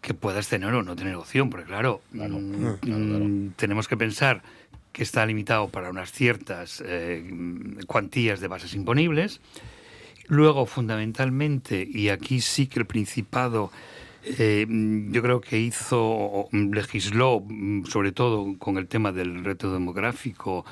que 0.00 0.14
puedas 0.14 0.48
tener 0.48 0.72
o 0.72 0.82
no 0.82 0.96
tener 0.96 1.14
opción, 1.16 1.50
porque 1.50 1.66
claro, 1.66 2.00
mm, 2.12 2.20
mm, 2.86 3.50
tenemos 3.56 3.86
que 3.88 3.96
pensar 3.96 4.42
que 4.92 5.02
está 5.02 5.24
limitado 5.26 5.68
para 5.68 5.90
unas 5.90 6.10
ciertas 6.10 6.82
eh, 6.86 7.22
mm, 7.28 7.80
cuantías 7.86 8.40
de 8.40 8.48
bases 8.48 8.74
imponibles. 8.74 9.40
Luego, 10.28 10.64
fundamentalmente, 10.64 11.86
y 11.88 12.08
aquí 12.08 12.40
sí 12.40 12.66
que 12.66 12.78
el 12.80 12.86
Principado, 12.86 13.70
eh, 14.24 14.64
mm, 14.68 15.12
yo 15.12 15.22
creo 15.22 15.40
que 15.40 15.58
hizo, 15.58 16.48
mm, 16.52 16.70
legisló, 16.72 17.42
mm, 17.46 17.84
sobre 17.86 18.12
todo 18.12 18.56
con 18.58 18.78
el 18.78 18.86
tema 18.86 19.12
del 19.12 19.44
reto 19.44 19.72
demográfico, 19.72 20.64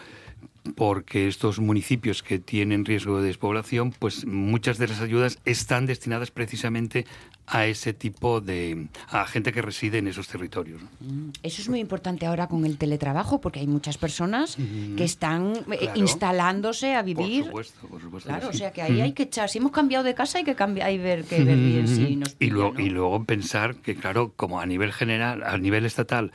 porque 0.76 1.28
estos 1.28 1.58
municipios 1.60 2.22
que 2.22 2.38
tienen 2.38 2.84
riesgo 2.84 3.20
de 3.20 3.28
despoblación, 3.28 3.92
pues 3.92 4.26
muchas 4.26 4.78
de 4.78 4.88
las 4.88 5.00
ayudas 5.00 5.38
están 5.44 5.86
destinadas 5.86 6.30
precisamente 6.30 7.06
a 7.50 7.64
ese 7.64 7.94
tipo 7.94 8.42
de 8.42 8.88
a 9.08 9.24
gente 9.26 9.52
que 9.52 9.62
reside 9.62 9.98
en 9.98 10.06
esos 10.08 10.28
territorios. 10.28 10.82
Mm, 11.00 11.30
Eso 11.42 11.62
es 11.62 11.68
muy 11.70 11.80
importante 11.80 12.26
ahora 12.26 12.46
con 12.46 12.66
el 12.66 12.76
teletrabajo, 12.76 13.40
porque 13.40 13.60
hay 13.60 13.66
muchas 13.66 13.96
personas 13.96 14.56
que 14.96 15.04
están 15.04 15.54
eh, 15.72 15.78
Claro. 15.78 15.92
instalándose 15.98 16.94
a 16.94 17.02
vivir. 17.02 17.44
Por 17.50 17.64
supuesto, 17.64 17.88
por 17.88 18.02
supuesto. 18.02 18.28
Claro, 18.28 18.48
o 18.48 18.52
sea 18.52 18.70
que 18.70 18.82
ahí 18.82 19.00
hay 19.00 19.12
que 19.12 19.22
echar. 19.22 19.48
Si 19.48 19.58
hemos 19.58 19.72
cambiado 19.72 20.04
de 20.04 20.14
casa, 20.14 20.38
hay 20.38 20.44
que 20.44 20.54
cambiar, 20.54 20.88
hay 20.88 20.98
ver, 20.98 21.24
que 21.24 21.42
ver 21.42 21.56
bien 21.56 21.88
si 21.88 22.16
nos 22.16 22.36
y, 22.38 22.48
luego, 22.50 22.74
¿no? 22.74 22.80
y 22.80 22.90
luego 22.90 23.24
pensar 23.24 23.76
que, 23.76 23.94
claro, 23.94 24.32
como 24.36 24.60
a 24.60 24.66
nivel 24.66 24.92
general, 24.92 25.42
a 25.42 25.56
nivel 25.56 25.86
estatal, 25.86 26.32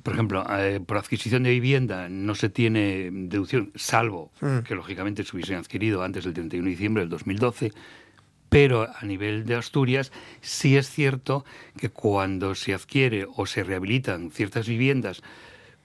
por 0.00 0.14
ejemplo, 0.14 0.44
eh, 0.58 0.80
por 0.84 0.96
adquisición 0.96 1.42
de 1.42 1.50
vivienda 1.50 2.08
no 2.08 2.34
se 2.34 2.48
tiene 2.48 3.10
deducción, 3.12 3.72
salvo 3.74 4.32
que 4.64 4.74
lógicamente 4.74 5.24
se 5.24 5.36
hubiesen 5.36 5.56
adquirido 5.56 6.02
antes 6.02 6.24
del 6.24 6.34
31 6.34 6.64
de 6.64 6.70
diciembre 6.70 7.02
del 7.02 7.10
2012. 7.10 7.72
Pero 8.48 8.86
a 8.94 9.04
nivel 9.06 9.46
de 9.46 9.54
Asturias 9.54 10.12
sí 10.42 10.76
es 10.76 10.90
cierto 10.90 11.44
que 11.78 11.88
cuando 11.88 12.54
se 12.54 12.74
adquiere 12.74 13.26
o 13.34 13.46
se 13.46 13.64
rehabilitan 13.64 14.30
ciertas 14.30 14.68
viviendas, 14.68 15.22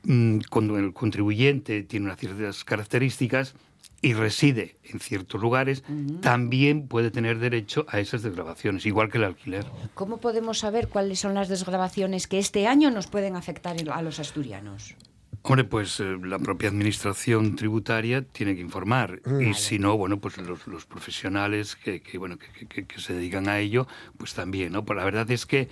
mm, 0.03 0.39
cuando 0.49 0.77
el 0.77 0.91
contribuyente 0.91 1.83
tiene 1.83 2.07
unas 2.07 2.19
ciertas 2.19 2.65
características 2.65 3.55
y 4.01 4.13
reside 4.13 4.77
en 4.83 4.99
ciertos 4.99 5.41
lugares, 5.41 5.83
también 6.21 6.87
puede 6.87 7.09
tener 7.11 7.39
derecho 7.39 7.85
a 7.89 7.99
esas 7.99 8.21
desgrabaciones, 8.21 8.85
igual 8.85 9.09
que 9.09 9.17
el 9.17 9.23
alquiler. 9.23 9.65
¿Cómo 9.95 10.17
podemos 10.17 10.59
saber 10.59 10.87
cuáles 10.87 11.19
son 11.19 11.33
las 11.33 11.49
desgrabaciones 11.49 12.27
que 12.27 12.37
este 12.39 12.67
año 12.67 12.91
nos 12.91 13.07
pueden 13.07 13.35
afectar 13.35 13.75
a 13.91 14.01
los 14.01 14.19
asturianos? 14.19 14.95
Hombre, 15.43 15.63
pues 15.63 15.99
eh, 16.01 16.17
la 16.23 16.39
propia 16.39 16.67
administración 16.69 17.55
tributaria 17.55 18.21
tiene 18.21 18.53
que 18.55 18.61
informar 18.61 19.21
y 19.39 19.53
si 19.53 19.79
no, 19.79 19.95
bueno, 19.97 20.17
pues 20.19 20.37
los, 20.39 20.67
los 20.67 20.85
profesionales 20.85 21.75
que, 21.77 22.01
que, 22.01 22.17
bueno 22.17 22.37
que, 22.37 22.65
que- 22.67 22.85
que 22.85 22.99
se 22.99 23.13
dedican 23.13 23.47
a 23.47 23.59
ello, 23.59 23.87
pues 24.17 24.33
también, 24.33 24.73
¿no? 24.73 24.83
Pues 24.83 24.97
la 24.97 25.05
verdad 25.05 25.29
es 25.31 25.45
que 25.45 25.69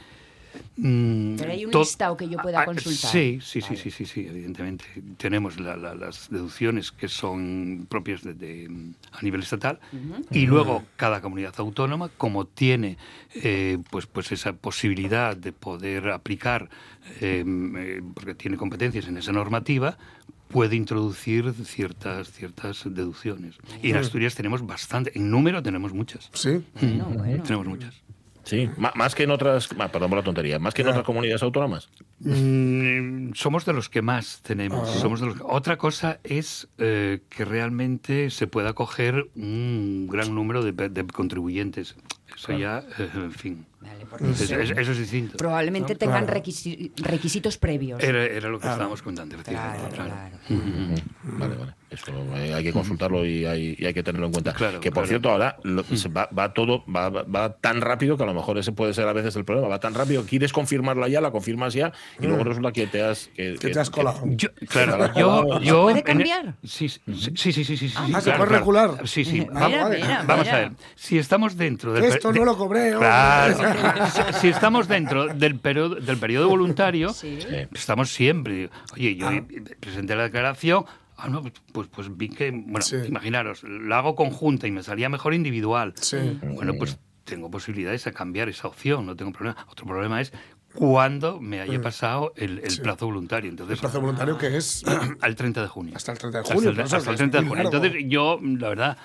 mm, 0.77 1.35
Pero 1.37 1.51
hay 1.51 1.65
un 1.65 1.71
to- 1.71 1.79
listado 1.79 2.15
que 2.17 2.27
yo 2.29 2.37
pueda 2.39 2.61
Ah, 2.61 2.65
consultar. 2.65 3.11
Sí, 3.11 3.39
sí, 3.41 3.61
sí, 3.61 3.67
Vale. 3.67 3.77
sí, 3.77 3.91
sí, 3.91 4.05
sí, 4.05 4.25
evidentemente. 4.27 4.85
Tenemos 5.17 5.59
la- 5.59 5.75
la- 5.77 5.95
las 5.95 6.29
deducciones 6.29 6.91
que 6.91 7.07
son 7.07 7.85
propias 7.89 8.23
de, 8.23 8.33
de, 8.33 8.69
mm, 8.69 8.93
a 9.13 9.21
nivel 9.21 9.41
estatal 9.43 9.79
y 10.31 10.45
luego 10.45 10.85
cada 10.95 11.21
comunidad 11.21 11.53
autónoma, 11.57 12.09
como 12.17 12.45
tiene 12.45 12.97
eh, 13.35 13.77
pues, 13.89 14.05
pues 14.05 14.31
esa 14.31 14.53
posibilidad 14.53 15.35
de 15.35 15.51
poder 15.51 16.09
aplicar, 16.09 16.69
eh, 17.21 17.43
eh, 17.77 18.01
porque 18.13 18.35
tiene 18.35 18.57
competencias 18.57 19.07
en 19.07 19.17
esa 19.17 19.31
normativa, 19.31 19.97
puede 20.47 20.75
introducir 20.75 21.53
ciertas, 21.65 22.31
ciertas 22.31 22.83
deducciones. 22.85 23.55
Y 23.81 23.89
en 23.89 23.97
Asturias 23.97 24.35
tenemos 24.35 24.65
bastante, 24.65 25.11
en 25.15 25.29
número 25.29 25.61
tenemos 25.61 25.93
muchas. 25.93 26.29
Sí. 26.33 26.63
Bueno, 26.79 27.09
bueno. 27.09 27.43
Tenemos 27.43 27.67
muchas. 27.67 28.04
Sí, 28.45 28.69
más 28.77 29.15
que 29.15 29.23
en 29.23 29.31
otras, 29.31 29.69
ah, 29.79 29.87
perdón 29.87 30.11
por 30.11 30.19
la 30.19 30.23
tontería, 30.23 30.59
más 30.59 30.73
que 30.75 30.83
en 30.83 30.89
otras 30.89 31.03
comunidades 31.03 31.41
autónomas. 31.41 31.89
Mm, 32.25 33.33
somos 33.33 33.65
de 33.65 33.73
los 33.73 33.89
que 33.89 34.01
más 34.01 34.41
tenemos. 34.41 34.89
Somos 34.89 35.19
de 35.21 35.27
los 35.27 35.35
que- 35.37 35.43
Otra 35.45 35.77
cosa 35.77 36.19
es 36.23 36.67
eh, 36.77 37.21
que 37.29 37.45
realmente 37.45 38.29
se 38.31 38.47
pueda 38.47 38.73
coger 38.73 39.29
un 39.35 40.07
gran 40.11 40.33
número 40.33 40.63
de, 40.63 40.71
de 40.89 41.05
contribuyentes. 41.07 41.95
Eso 42.35 42.57
ya, 42.57 42.83
eh, 42.99 43.09
en 43.15 43.31
fin. 43.31 43.65
Vale, 43.79 44.33
Eso, 44.33 44.91
es 44.91 44.97
distinto. 44.97 45.37
probablemente 45.37 45.93
¿no? 45.93 45.99
tengan 45.99 46.25
Claro. 46.25 46.41
requisi- 46.41 46.91
requisitos 46.97 47.57
previos. 47.57 48.03
Era, 48.03 48.25
era 48.25 48.49
lo 48.49 48.59
que 48.59 48.67
estábamos 48.67 49.01
contando. 49.03 49.37
Vale, 51.23 51.55
vale. 51.55 51.73
Eso 51.91 52.11
eh, 52.35 52.53
hay 52.53 52.63
que 52.63 52.73
consultarlo 52.73 53.25
y 53.25 53.45
hay, 53.45 53.75
y 53.77 53.85
hay 53.85 53.93
que 53.93 54.03
tenerlo 54.03 54.25
en 54.27 54.33
cuenta. 54.33 54.53
Claro, 54.53 54.79
que 54.81 54.89
por 54.89 55.03
claro. 55.03 55.07
cierto, 55.07 55.29
ahora 55.29 55.57
lo- 55.63 55.83
se 55.83 56.09
va, 56.09 56.27
va 56.37 56.53
todo, 56.53 56.83
va, 56.93 57.09
va- 57.09 57.23
va 57.23 57.53
tan 57.57 57.79
rápido 57.79 58.17
que 58.17 58.23
a 58.23 58.25
lo 58.25 58.33
mejor 58.33 58.57
ese 58.57 58.71
puede 58.71 58.93
ser 58.93 59.07
a 59.07 59.13
veces 59.13 59.35
el 59.35 59.45
problema. 59.45 59.67
Va 59.69 59.79
tan 59.79 59.93
rápido, 59.93 60.25
quieres 60.25 60.51
confirmarla 60.51 61.07
ya, 61.07 61.21
la 61.21 61.31
confirmas 61.31 61.73
ya, 61.73 61.93
y 62.19 62.27
luego 62.27 62.43
resulta 62.43 62.71
que 62.71 62.87
te 62.87 63.01
has. 63.03 63.27
Que, 63.35 63.55
Que 63.59 63.69
te 63.69 63.79
has 63.79 63.89
colado. 63.89 64.21
Yo, 64.25 64.49
claro, 64.69 65.13
yo, 65.15 65.59
¿Se 65.59 65.65
yo 65.65 65.83
puede 65.83 65.99
en- 65.99 66.03
cambiar? 66.05 66.55
sí, 66.63 66.89
sí, 66.89 67.01
sí, 67.13 67.31
sí, 67.35 67.51
sí, 67.53 67.63
sí, 67.65 67.77
sí, 67.77 67.93
Ah, 67.97 68.05
sí, 68.07 68.13
¿se 68.13 68.21
claro, 68.21 68.23
puede 68.23 68.35
claro. 68.35 68.47
regular? 68.49 69.07
Sí, 69.07 69.25
sí. 69.25 69.39
Mira, 69.41 69.53
Vamos, 69.53 69.89
mira, 69.91 70.23
vamos 70.27 70.45
mira. 70.45 70.55
a 70.57 70.59
ver. 70.61 70.71
Si 70.95 71.17
estamos 71.17 71.57
dentro 71.57 71.93
del 71.93 72.03
Esto 72.05 72.31
no 72.31 72.39
de- 72.39 72.45
lo 72.45 72.57
cobré, 72.57 72.93
hombre. 72.95 73.07
Claro. 73.09 73.57
si, 74.33 74.39
si 74.39 74.47
estamos 74.49 74.87
dentro 74.87 75.27
del 75.27 75.59
periodo 75.59 75.95
del 75.95 76.17
periodo 76.17 76.49
voluntario, 76.49 77.09
Sí. 77.13 77.39
estamos 77.73 78.09
siempre. 78.11 78.69
Oye, 78.93 79.15
yo 79.15 79.27
presenté 79.79 80.15
la 80.15 80.23
declaración. 80.23 80.85
Ah, 81.17 81.29
no, 81.29 81.41
pues, 81.71 81.87
pues 81.89 82.17
vi 82.17 82.27
que, 82.29 82.51
bueno, 82.51 82.81
Sí. 82.81 82.97
imaginaros, 83.07 83.63
la 83.63 83.99
hago 83.99 84.15
conjunta 84.15 84.67
y 84.67 84.71
me 84.71 84.83
salía 84.83 85.07
mejor 85.07 85.33
individual. 85.33 85.93
Sí. 86.01 86.17
Bueno, 86.43 86.73
pues 86.77 86.99
tengo 87.23 87.49
posibilidades 87.49 88.05
a 88.05 88.11
cambiar 88.11 88.49
esa 88.49 88.67
opción, 88.67 89.05
no 89.05 89.15
tengo 89.15 89.31
problema. 89.31 89.65
Otro 89.69 89.85
problema 89.85 90.19
es 90.19 90.33
cuando 90.75 91.39
me 91.39 91.61
haya 91.61 91.81
pasado 91.81 92.33
el, 92.35 92.59
el 92.59 92.69
Sí. 92.69 92.81
plazo 92.81 93.05
voluntario. 93.05 93.49
Entonces, 93.49 93.73
El 93.75 93.79
plazo 93.81 94.01
voluntario 94.01 94.37
que 94.37 94.55
es 94.57 94.83
al 95.21 95.35
30 95.35 95.61
de 95.61 95.67
junio. 95.67 95.93
Hasta 95.95 96.11
el 96.11 96.17
30 96.17 96.37
de 96.37 96.41
Hasta 96.43 96.53
junio, 96.53 96.69
el- 96.69 96.75
por 96.75 96.85
eso 96.85 96.95
hasta 96.97 97.09
el 97.09 97.13
es 97.15 97.17
30 97.17 97.41
de 97.41 97.47
junio. 97.47 97.63
Entonces, 97.65 97.93
yo, 98.07 98.39
la 98.41 98.69
verdad, 98.69 98.97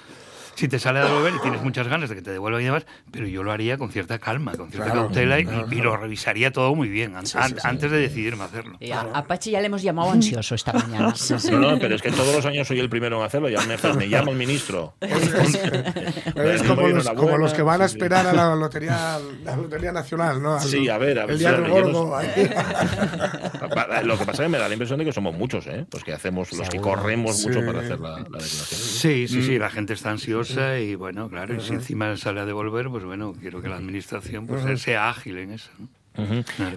si 0.54 0.68
te 0.68 0.78
sale 0.78 0.98
a 1.00 1.04
devolver 1.04 1.34
y 1.34 1.38
tienes 1.40 1.62
muchas 1.62 1.88
ganas 1.88 2.08
de 2.10 2.16
que 2.16 2.22
te 2.22 2.30
devuelvan 2.30 2.60
y 2.60 2.64
demás, 2.66 2.86
pero 3.10 3.26
yo 3.26 3.42
lo 3.42 3.50
haría 3.52 3.78
con 3.78 3.90
cierta 3.90 4.18
calma, 4.18 4.52
con 4.52 4.70
cierta 4.70 4.90
Claro, 4.90 5.06
cautela 5.06 5.38
y, 5.40 5.44
claro, 5.46 5.68
y 5.70 5.76
lo 5.76 5.96
revisaría 5.96 6.52
todo 6.52 6.74
muy 6.74 6.88
bien 6.88 7.16
an- 7.16 7.26
Sí, 7.26 7.32
sí, 7.32 7.38
an- 7.40 7.50
sí. 7.50 7.56
antes 7.62 7.90
de 7.90 7.98
decidirme 7.98 8.44
hacerlo. 8.44 8.76
Y 8.80 8.90
a, 8.90 9.00
a 9.00 9.24
Pachi 9.26 9.50
ya 9.52 9.60
le 9.60 9.66
hemos 9.66 9.82
llamado 9.82 10.10
ansioso 10.10 10.54
esta 10.54 10.72
mañana. 10.74 11.14
No, 11.50 11.58
no, 11.58 11.78
pero 11.78 11.94
es 11.94 12.02
que 12.02 12.10
todos 12.10 12.34
los 12.34 12.44
años 12.46 12.66
soy 12.68 12.78
el 12.80 12.88
primero 12.90 13.18
en 13.18 13.24
hacerlo. 13.24 13.48
Ya 13.48 13.60
me, 13.66 13.76
me 13.96 14.08
llama 14.08 14.30
el 14.32 14.36
ministro. 14.36 14.94
Es 15.00 16.62
como 16.62 16.82
los, 16.82 16.90
enhorabuena. 16.90 17.14
como 17.14 17.38
los 17.38 17.52
que 17.54 17.62
van 17.62 17.82
a 17.82 17.84
esperar 17.86 18.26
a 18.26 18.32
la 18.32 18.54
lotería, 18.54 19.18
la 19.44 19.56
lotería 19.56 19.92
nacional, 19.92 20.42
¿no? 20.42 20.54
Al- 20.54 20.60
Sí, 20.60 20.88
a 20.88 20.98
ver, 20.98 21.18
a 21.18 21.22
ver, 21.26 21.32
El 21.34 21.38
día 21.38 21.52
del 21.52 21.68
gordo. 21.70 22.16
Lo 24.04 24.18
que 24.18 24.24
pasa 24.24 24.42
es 24.42 24.46
que 24.46 24.48
me 24.48 24.58
da 24.58 24.68
la 24.68 24.74
impresión 24.74 24.98
de 24.98 25.04
que 25.04 25.12
somos 25.12 25.34
muchos, 25.36 25.66
¿eh? 25.66 25.86
Los 25.92 26.04
que 26.04 26.12
hacemos, 26.12 26.52
los 26.52 26.68
que 26.68 26.80
corremos 26.80 27.38
Sí. 27.38 27.48
mucho 27.48 27.64
para 27.64 27.80
hacer 27.80 28.00
la, 28.00 28.10
la 28.10 28.16
declaración. 28.18 28.80
Sí, 28.80 29.28
sí, 29.28 29.42
sí, 29.42 29.58
la 29.58 29.70
gente 29.70 29.92
está 29.94 30.10
ansiosa 30.10 30.39
y 30.80 30.94
bueno, 30.94 31.28
claro, 31.28 31.54
y 31.54 31.60
si 31.60 31.74
encima 31.74 32.16
sale 32.16 32.40
a 32.40 32.46
devolver, 32.46 32.88
pues 32.88 33.04
bueno, 33.04 33.34
quiero 33.40 33.60
que 33.62 33.68
la 33.68 33.76
administración 33.76 34.46
pues, 34.46 34.80
sea 34.80 35.08
ágil 35.08 35.38
en 35.38 35.52
eso. 35.52 35.70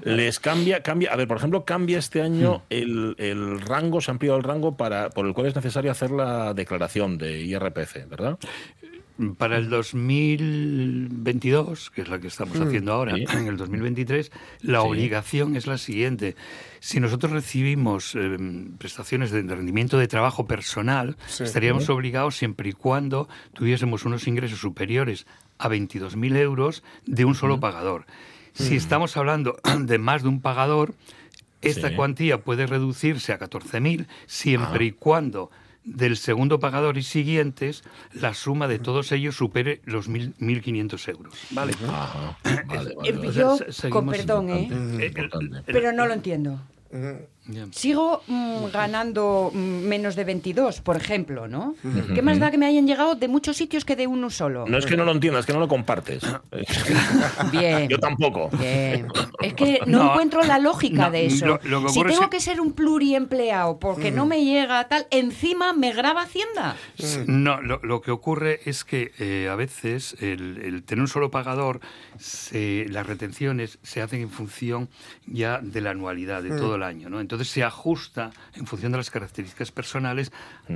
Les 0.03 0.39
cambia, 0.39 0.83
cambia, 0.83 1.11
a 1.11 1.15
ver, 1.15 1.27
por 1.27 1.37
ejemplo, 1.37 1.65
cambia 1.65 1.97
este 1.97 2.21
año 2.21 2.63
el, 2.69 3.15
el 3.17 3.59
rango, 3.61 3.99
se 3.99 4.11
ha 4.11 4.13
ampliado 4.13 4.37
el 4.37 4.43
rango 4.43 4.77
para, 4.77 5.09
por 5.09 5.25
el 5.25 5.33
cual 5.33 5.47
es 5.47 5.55
necesario 5.55 5.91
hacer 5.91 6.11
la 6.11 6.53
declaración 6.53 7.17
de 7.17 7.41
IRPF, 7.41 8.07
¿verdad? 8.09 8.37
Para 9.37 9.57
el 9.57 9.69
2022, 9.69 11.91
que 11.91 12.01
es 12.01 12.09
la 12.09 12.19
que 12.19 12.25
estamos 12.27 12.59
haciendo 12.59 12.91
ahora, 12.93 13.15
sí. 13.15 13.25
en 13.31 13.45
el 13.47 13.57
2023, 13.57 14.31
la 14.61 14.81
Sí. 14.81 14.87
obligación 14.87 15.55
es 15.55 15.67
la 15.67 15.77
siguiente. 15.77 16.35
Si 16.79 16.99
nosotros 16.99 17.31
recibimos 17.31 18.15
eh, 18.15 18.37
prestaciones 18.77 19.29
de 19.31 19.43
rendimiento 19.43 19.97
de 19.99 20.07
trabajo 20.07 20.47
personal, 20.47 21.15
Sí. 21.27 21.43
estaríamos 21.43 21.87
obligados 21.89 22.35
siempre 22.35 22.69
y 22.69 22.73
cuando 22.73 23.29
tuviésemos 23.53 24.03
unos 24.05 24.27
ingresos 24.27 24.59
superiores 24.59 25.27
a 25.59 25.69
22.000 25.69 26.35
euros 26.35 26.83
de 27.05 27.25
un 27.25 27.35
solo 27.35 27.59
pagador. 27.59 28.05
Si 28.53 28.75
estamos 28.75 29.15
hablando 29.17 29.57
de 29.79 29.97
más 29.99 30.23
de 30.23 30.29
un 30.29 30.41
pagador, 30.41 30.95
esta 31.61 31.95
cuantía 31.95 32.39
puede 32.41 32.65
reducirse 32.67 33.31
a 33.31 33.37
14.000 33.39 34.07
siempre 34.25 34.85
y 34.85 34.91
cuando 34.91 35.49
del 35.85 36.17
segundo 36.17 36.59
pagador 36.59 36.97
y 36.97 37.03
siguientes 37.03 37.83
la 38.13 38.33
suma 38.33 38.67
de 38.67 38.79
todos 38.79 39.11
ellos 39.11 39.35
supere 39.35 39.81
los 39.85 40.09
1.000 40.09 40.33
1.500 40.39 41.09
euros. 41.09 41.33
¿Vale? 41.51 41.73
Ajá. 41.87 42.37
Vale. 42.65 42.95
O 43.43 43.71
sea, 43.71 43.89
con 43.89 44.09
perdón, 44.09 44.49
¿eh? 44.49 44.69
Eh, 44.71 45.07
importante. 45.07 45.61
Pero 45.65 45.91
no 45.91 46.05
lo 46.05 46.13
entiendo. 46.13 46.59
Sigo 47.71 48.21
mm, 48.27 48.65
ganando 48.71 49.51
mm, 49.53 49.57
menos 49.57 50.15
de 50.15 50.23
22, 50.23 50.79
por 50.81 50.95
ejemplo, 50.95 51.47
¿no? 51.47 51.75
¿Qué 52.15 52.21
más 52.21 52.39
da 52.39 52.51
que 52.51 52.57
me 52.57 52.65
hayan 52.65 52.87
llegado 52.87 53.15
de 53.15 53.27
muchos 53.27 53.57
sitios 53.57 53.83
que 53.83 53.95
de 53.97 54.07
uno 54.07 54.29
solo? 54.29 54.65
No 54.67 54.77
es 54.77 54.85
que 54.85 54.95
no 54.95 55.03
lo 55.03 55.11
entiendas, 55.11 55.41
es 55.41 55.45
que 55.47 55.53
no 55.53 55.59
lo 55.59 55.67
compartes. 55.67 56.23
Bien. 57.51 57.89
Yo 57.89 57.99
tampoco. 57.99 58.49
Bien. 58.57 59.07
Es 59.41 59.53
que 59.55 59.79
no, 59.85 60.03
No, 60.03 60.11
encuentro 60.11 60.43
la 60.43 60.57
lógica 60.59 61.05
no, 61.07 61.11
de 61.11 61.25
eso. 61.25 61.45
lo- 61.45 61.59
lo 61.63 61.83
que 61.83 61.89
si 61.89 61.99
es 61.99 62.05
tengo 62.07 62.29
que- 62.29 62.39
ser 62.39 62.61
un 62.61 62.73
pluriempleado 62.73 63.77
porque 63.79 64.11
no 64.11 64.25
me 64.25 64.43
llega 64.45 64.87
tal, 64.87 65.07
encima 65.11 65.73
me 65.73 65.91
graba 65.93 66.21
Hacienda. 66.23 66.75
No, 67.27 67.61
lo, 67.61 67.79
lo 67.83 68.01
que 68.01 68.11
ocurre 68.11 68.61
es 68.65 68.83
que 68.85 69.11
eh, 69.19 69.49
a 69.51 69.55
veces 69.55 70.15
el, 70.21 70.59
el 70.63 70.83
tener 70.83 71.01
un 71.01 71.07
solo 71.07 71.29
pagador, 71.31 71.81
se- 72.17 72.85
las 72.89 73.05
retenciones 73.05 73.79
se 73.83 74.01
hacen 74.01 74.21
en 74.21 74.29
función 74.29 74.89
ya 75.25 75.59
de 75.61 75.81
la 75.81 75.91
anualidad, 75.91 76.41
de 76.41 76.49
todo 76.49 76.75
el 76.75 76.83
año, 76.83 77.09
¿no? 77.09 77.19
Entonces 77.19 77.32
se 77.43 77.63
ajusta 77.63 78.31
en 78.55 78.65
función 78.67 78.91
de 78.91 78.97
las 78.99 79.09
características 79.09 79.71
personales 79.71 80.31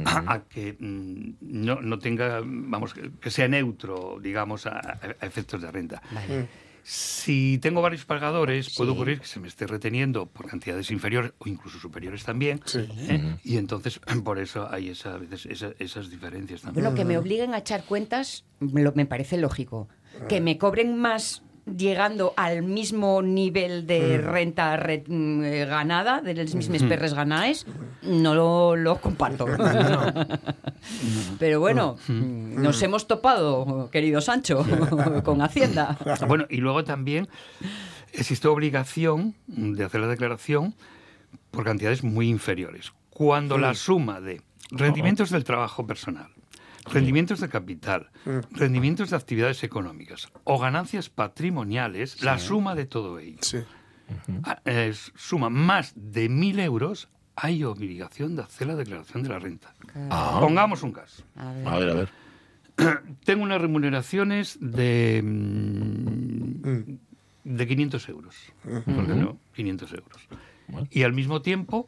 a, 0.06 0.34
a 0.34 0.40
que 0.44 0.76
mm, 0.80 1.34
no, 1.42 1.82
no 1.82 2.00
tenga, 2.00 2.42
vamos, 2.44 2.94
que 2.94 3.30
sea 3.32 3.48
neutro, 3.48 4.20
digamos, 4.22 4.66
a, 4.66 5.00
efectos 5.22 5.62
de 5.62 5.72
renta. 5.72 6.02
Vale. 6.12 6.48
Si 6.90 7.58
tengo 7.62 7.82
varios 7.82 8.06
pagadores, 8.06 8.74
puede 8.78 8.92
Sí. 8.92 8.96
ocurrir 8.96 9.20
que 9.20 9.28
se 9.28 9.42
me 9.42 9.50
esté 9.50 9.68
reteniendo 9.68 10.26
por 10.26 10.48
cantidades 10.48 10.90
inferiores 10.90 11.34
o 11.38 11.50
incluso 11.50 11.80
superiores 11.80 12.24
también. 12.24 12.62
Sí. 12.64 12.88
¿eh? 13.10 13.36
Y 13.44 13.58
entonces, 13.58 14.00
por 14.24 14.40
eso 14.40 14.70
hay 14.72 14.90
esa, 14.92 15.16
a 15.16 15.18
veces 15.18 15.46
esa- 15.48 15.74
esas 15.80 16.10
diferencias 16.10 16.62
también. 16.62 16.86
Bueno, 16.86 16.96
que 16.98 17.04
me 17.04 17.18
obliguen 17.18 17.54
a 17.54 17.58
echar 17.58 17.84
cuentas 17.84 18.46
me 18.62 18.84
lo- 18.84 18.94
me 18.96 19.06
parece 19.06 19.38
lógico. 19.38 19.90
Que 20.30 20.40
me 20.40 20.58
cobren 20.58 20.98
más 20.98 21.44
llegando 21.76 22.34
al 22.38 22.64
mismo 22.64 23.22
nivel 23.22 23.86
de 23.88 24.18
renta 24.20 24.78
re- 24.78 25.04
mm, 25.08 25.44
eh, 25.44 25.66
ganada, 25.66 26.22
de 26.22 26.34
las 26.34 26.54
mismas 26.56 26.84
perres 26.84 27.14
ganaes, 27.14 27.66
no 28.04 28.36
lo, 28.36 28.76
lo 28.76 28.98
comparto. 29.02 29.46
Pero 31.40 31.60
bueno, 31.60 31.98
mm, 32.08 32.62
nos 32.62 32.82
hemos 32.82 33.08
topado, 33.08 33.90
querido 33.92 34.22
Sancho, 34.22 34.66
con 35.24 35.42
Hacienda. 35.42 35.98
Bueno, 36.28 36.46
y 36.50 36.58
luego 36.58 36.84
también 36.84 37.28
existe 38.14 38.48
obligación 38.48 39.36
de 39.48 39.84
hacer 39.84 40.02
la 40.02 40.08
declaración 40.08 40.76
por 41.52 41.64
cantidades 41.64 42.04
muy 42.04 42.30
inferiores. 42.30 42.94
Cuando 43.10 43.58
la 43.58 43.74
suma 43.74 44.22
de 44.22 44.42
rendimientos 44.70 45.32
del 45.32 45.44
trabajo 45.44 45.86
personal, 45.88 46.28
rendimientos 46.92 47.40
de 47.40 47.50
capital, 47.50 48.10
rendimientos 48.52 49.10
de 49.10 49.16
actividades 49.16 49.64
económicas 49.64 50.30
o 50.44 50.60
ganancias 50.60 51.10
patrimoniales, 51.10 52.22
la 52.24 52.40
suma 52.40 52.76
de 52.76 52.86
todo 52.86 53.20
ello 53.20 53.40
Sí. 53.42 53.58
ah, 54.44 54.60
eh, 54.66 54.94
suma 55.16 55.50
más 55.50 55.94
de 55.96 56.30
mil 56.30 56.60
euros, 56.60 57.10
hay 57.36 57.64
obligación 57.64 58.36
de 58.36 58.44
hacer 58.44 58.68
la 58.68 58.76
declaración 58.76 59.24
de 59.24 59.30
la 59.30 59.40
renta. 59.40 59.74
Ah. 60.10 60.38
Pongamos 60.42 60.82
un 60.84 60.92
caso. 60.92 61.24
A 61.36 61.52
ver. 61.52 61.68
A 61.68 61.78
ver, 61.80 61.90
a 61.90 61.94
ver. 61.94 62.10
Tengo 63.26 63.44
unas 63.44 63.60
remuneraciones 63.62 64.58
de, 64.62 65.22
mm, 65.24 66.82
de 67.44 67.68
500 67.68 68.10
euros. 68.10 68.36
¿Por 68.64 68.84
qué 69.08 69.14
no? 69.16 69.38
500 69.56 69.92
euros. 69.94 70.28
Bueno. 70.68 70.88
Y 70.92 71.04
al 71.04 71.14
mismo 71.14 71.42
tiempo, 71.42 71.88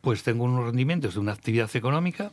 pues 0.00 0.22
tengo 0.22 0.44
unos 0.44 0.64
rendimientos 0.64 1.14
de 1.14 1.20
una 1.20 1.32
actividad 1.32 1.70
económica 1.74 2.32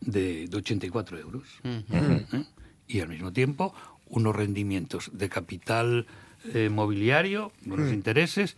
de, 0.00 0.46
de 0.48 0.56
84 0.56 1.18
euros. 1.18 1.48
¿Eh? 1.64 2.44
Y 2.88 3.00
al 3.00 3.08
mismo 3.08 3.32
tiempo, 3.32 3.74
unos 4.06 4.34
rendimientos 4.36 5.10
de 5.12 5.28
capital 5.28 6.06
eh, 6.52 6.68
mobiliario, 6.68 7.52
unos 7.66 7.92
intereses 7.92 8.56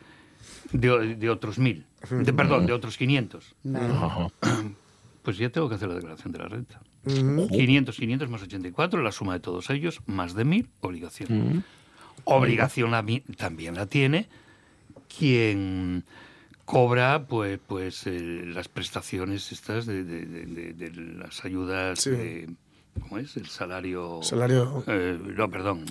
de, 0.73 1.17
de 1.17 1.31
otros 1.31 1.59
mil. 1.59 1.87
De, 2.11 2.33
perdón, 2.33 2.67
de 2.67 2.73
otros 2.73 2.97
500. 2.97 3.55
Ajá. 3.75 4.29
Pues 5.23 5.39
ya 5.39 5.49
tengo 5.49 5.69
que 5.69 5.77
hacer 5.77 5.89
la 5.89 5.95
declaración 5.95 6.33
de 6.33 6.39
la 6.39 6.49
renta. 6.49 6.83
500, 7.07 7.97
500 7.97 8.31
más 8.31 8.43
84, 8.43 9.03
la 9.03 9.13
suma 9.13 9.35
de 9.35 9.41
todos 9.41 9.71
ellos, 9.71 10.01
más 10.07 10.35
de 10.35 10.45
1000, 10.45 10.69
obligación. 10.81 11.65
Obligación 12.25 12.91
la 12.91 13.05
también 13.37 13.75
la 13.75 13.87
tiene 13.87 14.29
quien 15.19 16.05
cobra 16.65 17.25
pues 17.27 17.59
pues 17.67 18.07
eh, 18.07 18.43
las 18.47 18.69
prestaciones 18.69 19.53
estas 19.53 19.87
de, 19.87 20.05
de- 20.05 20.25
de- 20.27 20.47
de- 20.47 20.73
de 20.91 20.91
las 21.19 21.45
ayudas 21.45 22.01
Sí. 22.01 22.11
de, 22.11 22.49
¿cómo 23.01 23.19
es? 23.19 23.37
el 23.37 23.47
salario 23.49 24.21
Salario. 24.23 24.83
eh, 24.87 25.19
no 25.37 25.51
perdón 25.51 25.85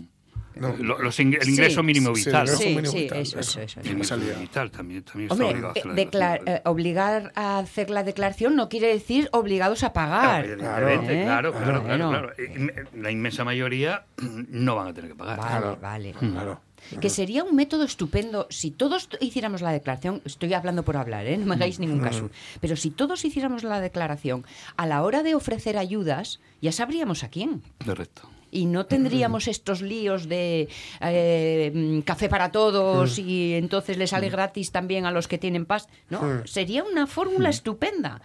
No. 0.55 0.75
Lo- 0.77 0.99
los 0.99 1.19
ing- 1.19 1.37
el 1.41 1.49
ingreso 1.49 1.81
Sí. 1.81 1.85
mínimo 1.87 2.15
Sí, 2.15 2.25
vital 2.25 2.47
Sí, 2.47 2.65
mínimo 2.69 2.91
sí, 2.91 3.01
vital, 3.03 3.17
eso, 3.19 3.39
eso. 3.39 3.59
eso, 3.59 3.61
eso. 3.61 3.79
el 3.79 3.87
ingreso 3.87 4.15
salía. 4.19 4.33
vital 4.37 4.69
también 4.71 5.01
también 5.03 5.31
está 5.31 5.33
Hombre, 5.43 5.49
obligado 5.49 5.67
a 5.67 5.71
hacer 5.71 5.85
eh, 5.85 5.89
la 5.89 5.95
declaración. 5.95 6.47
eh, 6.55 6.61
obligar 6.65 7.31
a 7.35 7.57
hacer 7.59 7.89
la 7.89 8.03
declaración 8.03 8.55
no 8.55 8.69
quiere 8.69 8.87
decir 8.87 9.29
obligados 9.31 9.83
a 9.83 9.93
pagar. 9.93 10.45
Evidentemente, 10.45 11.21
¿Eh? 11.21 11.23
claro, 11.25 11.53
claro, 11.53 11.83
claro, 11.83 12.09
claro. 12.09 12.31
Eh, 12.37 12.85
La 12.95 13.09
inmensa 13.09 13.43
mayoría 13.43 14.05
no 14.49 14.75
van 14.75 14.87
a 14.89 14.93
tener 14.93 15.09
que 15.11 15.15
pagar. 15.17 15.39
Vale, 15.39 15.77
vale. 15.81 16.11
Claro. 16.13 16.61
Que 17.01 17.09
sería 17.09 17.43
un 17.43 17.55
método 17.55 17.83
estupendo 17.83 18.47
si 18.49 18.71
todos 18.71 19.09
hiciéramos 19.19 19.61
la 19.61 19.71
declaración, 19.71 20.21
estoy 20.25 20.53
hablando 20.53 20.83
por 20.83 20.97
hablar, 20.97 21.25
¿eh? 21.27 21.37
no 21.37 21.45
me 21.45 21.55
hagáis 21.55 21.79
ningún 21.79 21.99
caso, 21.99 22.29
pero 22.61 22.75
si 22.75 22.89
todos 22.89 23.25
hiciéramos 23.25 23.63
la 23.63 23.79
declaración, 23.79 24.45
a 24.77 24.85
la 24.85 25.03
hora 25.03 25.23
de 25.23 25.35
ofrecer 25.35 25.77
ayudas, 25.77 26.39
ya 26.61 26.71
sabríamos 26.71 27.23
a 27.23 27.29
quién. 27.29 27.61
Correcto. 27.85 28.29
Y 28.53 28.65
no 28.67 28.85
tendríamos 28.85 29.47
estos 29.47 29.81
líos 29.81 30.29
de 30.29 30.69
eh, 31.01 31.71
mm, 31.73 32.01
café 32.01 32.29
para 32.29 32.51
todos 32.51 33.17
y 33.19 33.53
entonces 33.55 33.97
le 33.97 34.05
sale 34.07 34.29
gratis 34.29 34.71
también 34.71 35.05
a 35.05 35.11
los 35.11 35.27
que 35.27 35.37
tienen 35.39 35.65
paz. 35.65 35.87
No, 36.09 36.45
sería 36.45 36.83
una 36.83 37.07
fórmula 37.07 37.49
estupenda. 37.49 38.21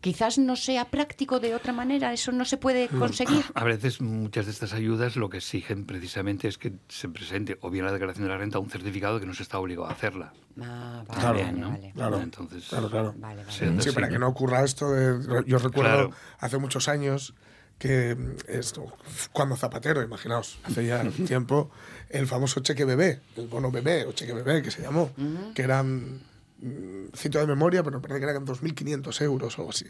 Quizás 0.00 0.38
no 0.38 0.54
sea 0.56 0.84
práctico 0.86 1.40
de 1.40 1.54
otra 1.54 1.72
manera, 1.72 2.12
eso 2.12 2.30
no 2.30 2.44
se 2.44 2.56
puede 2.56 2.86
conseguir. 2.88 3.44
A 3.54 3.64
veces 3.64 4.00
muchas 4.00 4.46
de 4.46 4.52
estas 4.52 4.72
ayudas 4.72 5.16
lo 5.16 5.28
que 5.28 5.38
exigen 5.38 5.84
precisamente 5.84 6.46
es 6.48 6.58
que 6.58 6.72
se 6.88 7.08
presente 7.08 7.58
o 7.60 7.70
bien 7.70 7.84
la 7.84 7.92
declaración 7.92 8.24
de 8.24 8.30
la 8.30 8.38
renta 8.38 8.58
o 8.58 8.62
un 8.62 8.70
certificado 8.70 9.18
que 9.20 9.26
no 9.26 9.34
se 9.34 9.42
está 9.42 9.58
obligado 9.58 9.88
a 9.88 9.92
hacerla. 9.92 10.32
Ah, 10.60 11.02
vale, 11.08 11.20
Claro, 11.20 11.38
vale, 11.40 11.52
¿no? 11.52 11.70
vale. 11.70 11.92
Claro. 11.94 12.20
Entonces, 12.20 12.64
Claro, 12.68 12.88
claro. 12.88 13.14
Vale, 13.18 13.42
vale. 13.42 13.52
se 13.52 13.64
hace 13.66 13.82
Sí, 13.82 13.88
así, 13.88 13.92
para 13.92 14.08
que 14.08 14.14
¿no? 14.14 14.20
no 14.20 14.28
ocurra 14.28 14.64
esto 14.64 14.90
de... 14.92 15.44
Yo 15.46 15.58
recuerdo 15.58 15.90
Claro. 16.08 16.10
hace 16.38 16.58
muchos 16.58 16.88
años 16.88 17.34
que 17.78 18.14
mm, 18.14 18.36
esto, 18.48 18.86
cuando 19.32 19.56
Zapatero, 19.56 20.02
imaginaos, 20.02 20.58
hace 20.64 20.86
ya 20.86 21.02
tiempo, 21.26 21.70
el 22.10 22.26
famoso 22.26 22.60
cheque 22.60 22.84
bebé, 22.84 23.20
el 23.36 23.46
bono 23.48 23.70
bebé 23.70 24.04
o 24.06 24.12
cheque 24.12 24.32
bebé 24.32 24.62
que 24.62 24.70
se 24.70 24.82
llamó, 24.82 25.10
que 25.54 25.62
eran, 25.62 26.20
mm, 26.60 27.08
cito 27.16 27.38
de 27.38 27.46
memoria, 27.46 27.82
pero 27.82 27.98
me 27.98 28.02
parece 28.02 28.20
que 28.24 28.30
eran 28.30 28.44
2.500 28.46 29.20
euros 29.22 29.58
o 29.58 29.62
algo 29.62 29.70
así. 29.70 29.86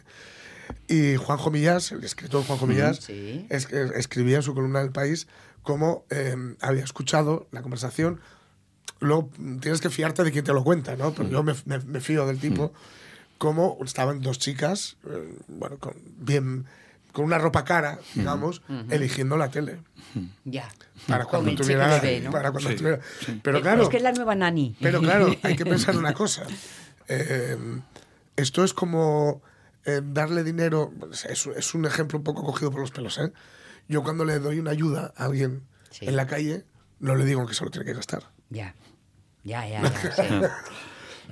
Y 0.89 1.17
Juanjo 1.17 1.51
Millás, 1.51 1.93
el 1.93 2.03
escritor 2.05 2.45
Juanjo 2.45 2.67
Millás, 2.67 2.97
Sí. 3.05 3.47
es- 3.51 3.71
eh, 3.73 3.91
escribía 3.95 4.37
en 4.37 4.43
su 4.43 4.53
columna 4.55 4.81
del 4.81 4.91
país 4.91 5.29
cómo 5.63 6.05
eh, 6.11 6.37
había 6.61 6.83
escuchado 6.85 7.47
la 7.53 7.63
conversación. 7.63 8.21
Luego 9.01 9.31
mm, 9.39 9.59
tienes 9.59 9.81
que 9.81 9.91
fiarte 9.91 10.25
de 10.25 10.33
quien 10.33 10.45
te 10.45 10.53
lo 10.53 10.65
cuenta, 10.65 10.97
¿no? 10.97 11.13
Pero 11.15 11.29
yo 11.29 11.43
me, 11.45 11.55
me- 11.67 11.79
me 11.81 12.01
fío 12.01 12.27
del 12.27 12.39
tipo. 12.41 12.73
Cómo 13.39 13.79
estaban 13.85 14.23
dos 14.23 14.39
chicas, 14.39 14.97
eh, 15.09 15.35
bueno, 15.49 15.77
con, 15.79 15.95
bien, 16.19 16.65
con 17.17 17.25
una 17.25 17.39
ropa 17.39 17.65
cara, 17.65 17.99
digamos, 18.15 18.61
eligiendo 18.91 19.39
la 19.39 19.49
tele. 19.51 19.79
Ya. 20.45 20.69
Para 21.09 21.25
cuando 21.25 21.55
tuviera. 21.55 21.99
para 22.31 22.51
cuando 22.53 22.69
Sí, 22.69 22.77
tuviera- 22.77 23.01
Pero 23.43 23.57
Eh, 23.59 23.63
claro. 23.63 23.83
Es 23.85 23.89
que 23.89 23.97
es 23.97 24.03
la 24.03 24.13
nueva 24.13 24.35
nani. 24.35 24.77
Pero 24.83 25.01
claro, 25.01 25.35
hay 25.43 25.57
que 25.57 25.65
pensar 25.65 25.97
una 25.97 26.13
cosa. 26.23 26.47
Eh, 27.09 27.57
esto 28.37 28.65
es 28.65 28.75
como 28.75 29.41
eh, 29.87 30.03
darle 30.05 30.45
dinero. 30.45 30.93
Es, 31.27 31.47
es 31.47 31.75
un 31.75 31.87
ejemplo 31.87 32.19
un 32.19 32.25
poco 32.25 32.45
cogido 32.45 32.71
por 32.71 32.81
los 32.83 32.91
pelos. 32.91 33.17
¿eh? 33.17 33.33
Yo 33.89 34.03
cuando 34.03 34.27
le 34.27 34.39
doy 34.39 34.59
una 34.59 34.73
ayuda 34.73 35.15
a 35.17 35.25
alguien 35.25 35.63
Sí. 35.91 36.05
en 36.07 36.17
la 36.17 36.27
calle, 36.27 36.67
no 37.01 37.15
le 37.15 37.25
digo 37.25 37.47
que 37.47 37.55
se 37.55 37.65
lo 37.65 37.71
tiene 37.71 37.87
que 37.87 37.95
gastar. 37.95 38.25
Ya. 38.51 38.75
Ya, 39.43 39.67
ya, 39.67 39.81
ya. 39.83 40.55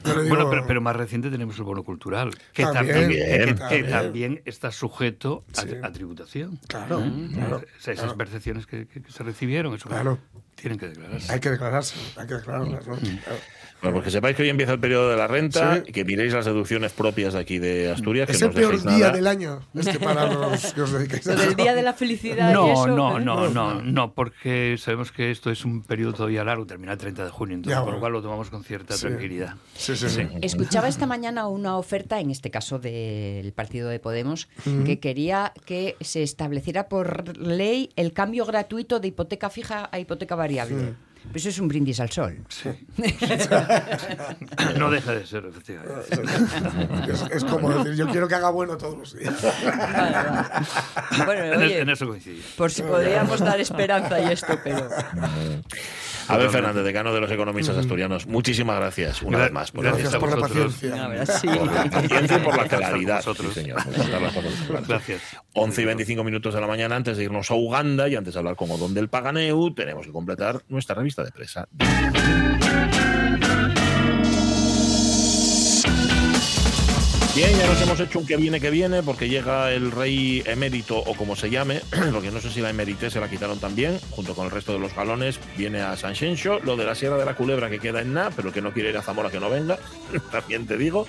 sí. 0.04 0.10
Yo 0.10 0.16
le 0.16 0.22
digo, 0.24 0.34
Bueno, 0.36 0.50
pero, 0.50 0.66
pero 0.66 0.80
más 0.80 0.94
reciente 0.96 1.30
tenemos 1.30 1.56
el 1.58 1.64
bono 1.64 1.82
cultural, 1.84 2.30
que 2.52 2.62
También, 2.62 2.94
también, 2.94 3.10
que- 3.10 3.16
que, 3.46 3.54
también. 3.54 3.90
también 3.90 4.42
está 4.44 4.70
sujeto 4.70 5.44
a, 5.56 5.62
Sí. 5.62 5.68
a 5.82 5.92
tributación. 5.92 6.58
Claro, 6.68 7.00
¿Eh? 7.02 7.28
claro, 7.32 7.56
O 7.56 7.80
sea, 7.80 7.94
esas 7.94 8.04
claro. 8.04 8.18
percepciones 8.18 8.66
que, 8.66 8.86
se 9.08 9.22
recibieron, 9.22 9.74
eso 9.74 9.88
Claro. 9.88 10.18
tienen 10.54 10.78
que 10.78 10.88
declararse. 10.88 11.32
hay 11.32 11.40
que 11.40 11.50
declararse, 11.50 11.94
hay 12.16 12.26
que 12.26 12.34
declararlas. 12.34 12.86
¿no? 12.86 12.96
Claro. 12.96 13.38
Bueno, 13.84 13.96
pues 13.98 14.04
que 14.06 14.10
sepáis 14.12 14.34
que 14.34 14.42
hoy 14.42 14.48
empieza 14.48 14.72
el 14.72 14.80
periodo 14.80 15.10
de 15.10 15.16
la 15.16 15.26
renta, 15.26 15.82
Sí. 15.84 15.92
que 15.92 16.04
miréis 16.06 16.32
las 16.32 16.46
deducciones 16.46 16.92
propias 16.92 17.34
de 17.34 17.38
aquí 17.40 17.58
de 17.58 17.90
Asturias. 17.90 18.30
Es 18.30 18.38
que 18.38 18.44
no 18.46 18.50
el 18.50 18.56
dejéis 18.56 18.82
peor 18.82 18.92
día 18.94 19.06
nada. 19.06 19.16
del 19.16 19.26
año 19.26 19.60
este 19.74 19.98
para 20.00 20.26
los 20.32 20.72
que 20.72 20.80
os 20.80 20.92
dedicáis 20.92 21.26
a 21.28 21.32
Lo 21.34 21.40
del 21.40 21.50
esto. 21.50 21.62
día 21.62 21.74
de 21.74 21.82
la 21.82 21.92
felicidad 21.92 22.50
y 22.50 22.52
No, 22.54 22.72
eso. 22.72 22.86
no, 22.88 23.18
¿eh? 23.18 23.22
no, 23.22 23.48
no, 23.50 23.82
no, 23.82 24.12
porque 24.14 24.76
sabemos 24.78 25.12
que 25.12 25.30
esto 25.30 25.50
es 25.50 25.64
un 25.66 25.82
periodo 25.82 26.14
todavía 26.14 26.44
largo, 26.44 26.64
termina 26.66 26.92
el 26.92 26.98
30 26.98 27.24
de 27.26 27.30
junio, 27.30 27.56
entonces 27.56 27.76
Ya, 27.76 27.80
por 27.80 27.84
bueno. 27.92 27.96
lo 27.96 28.00
cual 28.00 28.12
lo 28.14 28.22
tomamos 28.22 28.48
con 28.50 28.64
cierta 28.64 28.94
Sí. 28.96 29.06
tranquilidad. 29.06 29.54
Sí, 29.74 29.94
sí, 29.96 30.08
sí. 30.08 30.22
Escuchaba 30.40 30.88
esta 30.88 31.06
mañana 31.06 31.46
una 31.48 31.76
oferta, 31.76 32.20
en 32.20 32.30
este 32.30 32.50
caso 32.50 32.78
del 32.78 33.52
partido 33.52 33.90
de 33.90 33.98
Podemos, 34.00 34.48
que 34.86 34.98
quería 34.98 35.52
que 35.66 35.96
se 36.00 36.22
estableciera 36.22 36.88
por 36.88 37.36
ley 37.36 37.90
el 37.96 38.14
cambio 38.14 38.46
gratuito 38.46 38.98
de 38.98 39.08
hipoteca 39.08 39.50
fija 39.50 39.90
a 39.92 39.98
hipoteca 39.98 40.34
variable. 40.34 40.94
Pues 41.30 41.42
eso 41.42 41.48
es 41.48 41.58
un 41.58 41.68
brindis 41.68 41.98
al 42.00 42.10
sol. 42.10 42.38
Sí. 42.48 42.70
no 44.78 44.90
deja 44.90 45.12
de 45.12 45.26
ser, 45.26 45.44
efectivamente. 45.46 47.12
Es, 47.12 47.22
es 47.30 47.44
como 47.44 47.70
decir, 47.70 47.94
yo 47.94 48.08
quiero 48.08 48.28
que 48.28 48.34
haga 48.36 48.50
bueno 48.50 48.76
todos 48.76 48.96
los 48.98 49.18
días. 49.18 49.34
Bueno, 51.24 51.58
oye, 51.58 51.80
en 51.80 51.90
eso 51.90 52.06
coincidimos. 52.06 52.46
por 52.56 52.70
si 52.70 52.82
podríamos 52.82 53.40
dar 53.40 53.58
esperanza 53.60 54.20
y 54.20 54.32
esto, 54.32 54.58
pero... 54.62 54.88
A 56.28 56.36
ver, 56.36 56.50
Fernández, 56.50 56.84
decano 56.84 57.12
de 57.12 57.20
los 57.20 57.30
economistas 57.30 57.76
asturianos, 57.76 58.26
muchísimas 58.26 58.76
gracias 58.76 59.22
una 59.22 59.38
vez 59.38 59.52
más. 59.52 59.70
Por 59.70 59.84
gracias 59.84 60.16
por 60.16 60.30
la 60.30 60.36
vosotros. 60.36 60.74
paciencia. 60.74 62.36
Y 62.36 62.38
por 62.40 62.56
la 62.56 62.68
claridad. 62.68 63.22
Sí, 63.22 63.52
señor. 63.52 63.80
Gracias. 64.88 65.22
11 65.54 65.82
y 65.82 65.84
25 65.84 66.24
minutos 66.24 66.54
de 66.54 66.60
la 66.60 66.66
mañana 66.66 66.96
antes 66.96 67.16
de 67.16 67.24
irnos 67.24 67.50
a 67.50 67.54
Uganda 67.54 68.08
y 68.08 68.16
antes 68.16 68.34
de 68.34 68.38
hablar 68.38 68.56
con 68.56 68.70
Odón 68.70 68.94
del 68.94 69.08
Paganeu, 69.08 69.74
tenemos 69.74 70.06
que 70.06 70.12
completar 70.12 70.62
nuestra 70.68 70.94
revista 70.94 71.22
de 71.22 71.30
presa. 71.30 71.68
Bien, 77.34 77.50
ya 77.58 77.66
nos 77.66 77.82
hemos 77.82 77.98
hecho 77.98 78.20
un 78.20 78.26
que 78.26 78.36
viene 78.36 78.60
que 78.60 78.70
viene 78.70 79.02
porque 79.02 79.28
llega 79.28 79.72
el 79.72 79.90
rey 79.90 80.40
emérito 80.46 80.98
o 80.98 81.14
como 81.16 81.34
se 81.34 81.50
llame, 81.50 81.80
lo 82.12 82.22
que 82.22 82.30
no 82.30 82.40
sé 82.40 82.48
si 82.48 82.60
la 82.60 82.70
emerité 82.70 83.10
se 83.10 83.18
la 83.18 83.28
quitaron 83.28 83.58
también, 83.58 83.98
junto 84.10 84.34
con 84.36 84.44
el 84.44 84.52
resto 84.52 84.72
de 84.72 84.78
los 84.78 84.94
galones, 84.94 85.40
viene 85.56 85.80
a 85.80 85.96
San 85.96 86.14
Xenxo, 86.14 86.60
lo 86.60 86.76
de 86.76 86.84
la 86.84 86.94
Sierra 86.94 87.16
de 87.16 87.24
la 87.24 87.34
Culebra 87.34 87.68
que 87.68 87.80
queda 87.80 88.02
en 88.02 88.14
Na, 88.14 88.30
pero 88.30 88.52
que 88.52 88.62
no 88.62 88.72
quiere 88.72 88.90
ir 88.90 88.96
a 88.96 89.02
Zamora 89.02 89.30
que 89.30 89.40
no 89.40 89.50
venga, 89.50 89.78
también 90.30 90.66
te 90.68 90.76
digo, 90.78 91.08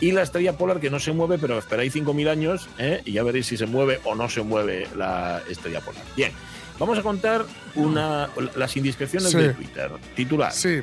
y 0.00 0.12
la 0.12 0.22
estrella 0.22 0.56
polar 0.56 0.80
que 0.80 0.88
no 0.88 0.98
se 0.98 1.12
mueve, 1.12 1.36
pero 1.38 1.58
esperáis 1.58 1.94
5.000 1.94 2.28
años 2.30 2.68
¿eh? 2.78 3.02
y 3.04 3.12
ya 3.12 3.22
veréis 3.22 3.46
si 3.46 3.58
se 3.58 3.66
mueve 3.66 4.00
o 4.04 4.14
no 4.14 4.30
se 4.30 4.40
mueve 4.40 4.88
la 4.96 5.42
estrella 5.48 5.80
polar. 5.82 6.02
Bien, 6.16 6.32
vamos 6.78 6.98
a 6.98 7.02
contar 7.02 7.44
una, 7.74 8.30
las 8.56 8.74
indiscreciones 8.78 9.30
Sí. 9.30 9.36
de 9.38 9.52
Twitter. 9.52 9.90
Titular. 10.14 10.52
Sí. 10.52 10.80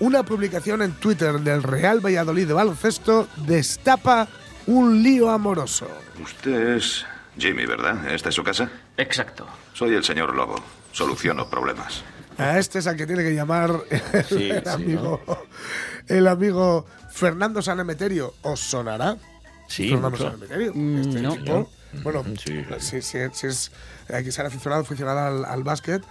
Una 0.00 0.22
publicación 0.22 0.82
en 0.82 0.92
Twitter 0.92 1.40
del 1.40 1.62
Real 1.62 2.00
Valladolid 2.04 2.46
de 2.46 2.52
baloncesto 2.52 3.28
destapa 3.36 4.28
un 4.66 5.02
lío 5.02 5.30
amoroso. 5.30 5.88
Usted 6.22 6.76
es 6.76 7.04
Jimmy, 7.36 7.66
¿verdad? 7.66 8.12
¿Esta 8.12 8.28
es 8.28 8.34
su 8.34 8.44
casa? 8.44 8.70
Exacto. 8.96 9.46
Soy 9.74 9.94
el 9.94 10.04
señor 10.04 10.34
Lobo. 10.36 10.56
Soluciono 10.92 11.48
problemas. 11.50 12.02
A 12.38 12.58
este 12.58 12.78
es 12.78 12.86
al 12.86 12.96
que 12.96 13.06
tiene 13.06 13.24
que 13.24 13.34
llamar 13.34 13.72
el, 13.90 14.24
Sí, 14.24 14.50
el 14.50 14.62
sí, 14.64 14.68
amigo, 14.70 15.20
el 16.06 16.28
amigo 16.28 16.86
Fernando 17.10 17.60
Sanemeterio. 17.60 18.34
¿Os 18.42 18.60
sonará? 18.60 19.16
Sí, 19.66 19.88
Fernando 19.88 20.10
mucho. 20.10 20.24
Sanemeterio. 20.24 20.72
Mm, 20.74 20.98
Este 21.00 21.20
no. 21.22 21.32
tipo, 21.36 21.70
bueno, 22.04 22.24
Sí, 22.38 22.62
claro. 22.66 22.80
si, 22.80 23.02
si- 23.02 23.18
si 23.32 23.46
es, 23.48 23.72
hay 24.12 24.22
que 24.22 24.30
ser 24.30 24.46
aficionado, 24.46 24.82
aficionado 24.82 25.18
al, 25.18 25.44
al 25.44 25.64
básquet, 25.64 26.02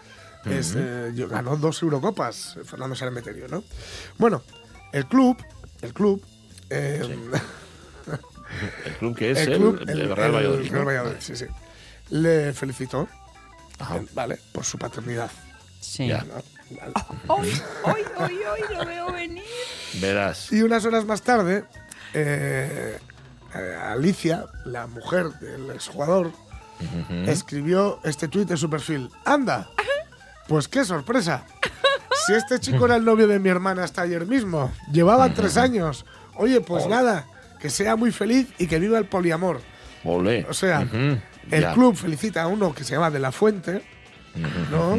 es, 0.45 0.73
eh, 0.77 1.11
ganó 1.29 1.55
dos 1.57 1.81
Eurocopas, 1.81 2.57
Fernando 2.65 2.95
Sanemeterio, 2.95 3.47
¿no? 3.47 3.63
Bueno, 4.17 4.41
el 4.93 5.05
club, 5.07 5.37
el 5.81 5.93
club, 5.93 6.23
eh, 6.69 7.01
El 8.85 8.93
club 8.95 9.15
que 9.15 9.31
es 9.31 9.39
el 9.39 9.53
el, 9.53 9.59
club, 9.59 9.79
el 9.81 9.89
el- 10.01 10.15
Real 10.15 10.27
el 10.29 10.35
Valladolid. 10.35 10.71
Real 10.71 10.79
¿no? 10.81 10.85
Valladolid, 10.85 11.17
sí, 11.19 11.35
sí. 11.35 11.45
Le 12.09 12.53
felicitó, 12.53 13.07
Ajá. 13.77 13.97
eh, 13.97 14.05
¿vale? 14.13 14.39
Por 14.53 14.63
su 14.63 14.77
paternidad. 14.77 15.29
Sí. 15.81 16.07
Ya. 16.07 16.23
¿no? 16.23 16.35
Vale. 16.77 16.93
¡Hoy, 17.27 17.53
hoy, 17.83 18.01
hoy, 18.17 18.39
hoy 18.45 18.61
lo 18.75 18.85
veo 18.85 19.11
venir! 19.11 19.43
Verás. 20.01 20.51
Y 20.51 20.61
unas 20.63 20.85
horas 20.85 21.05
más 21.05 21.21
tarde, 21.21 21.65
eh, 22.13 22.97
Alicia, 23.81 24.45
la 24.65 24.87
mujer 24.87 25.27
del 25.39 25.69
exjugador, 25.71 26.31
escribió 27.25 27.99
este 28.03 28.27
tuit 28.27 28.49
en 28.51 28.57
su 28.57 28.69
perfil. 28.69 29.09
¡Anda! 29.25 29.69
Pues 30.47 30.67
qué 30.67 30.85
sorpresa. 30.85 31.45
si 32.25 32.33
este 32.33 32.59
chico 32.59 32.85
era 32.85 32.95
el 32.95 33.05
novio 33.05 33.27
de 33.27 33.39
mi 33.39 33.49
hermana 33.49 33.83
hasta 33.83 34.01
ayer 34.03 34.25
mismo, 34.25 34.71
llevaban 34.91 35.33
tres 35.33 35.57
años. 35.57 36.05
Oye, 36.35 36.61
pues 36.61 36.87
nada, 36.87 37.25
que 37.59 37.69
sea 37.69 37.95
muy 37.95 38.11
feliz 38.11 38.47
y 38.57 38.67
que 38.67 38.79
viva 38.79 38.97
el 38.97 39.05
poliamor. 39.05 39.61
Olé. 40.03 40.45
O 40.49 40.53
sea, 40.53 40.81
el 41.51 41.61
ya. 41.61 41.73
club 41.73 41.95
felicita 41.95 42.43
a 42.43 42.47
uno 42.47 42.73
que 42.73 42.83
se 42.83 42.93
llama 42.93 43.09
De 43.09 43.19
la 43.19 43.31
Fuente, 43.31 43.81
¿no? 44.71 44.95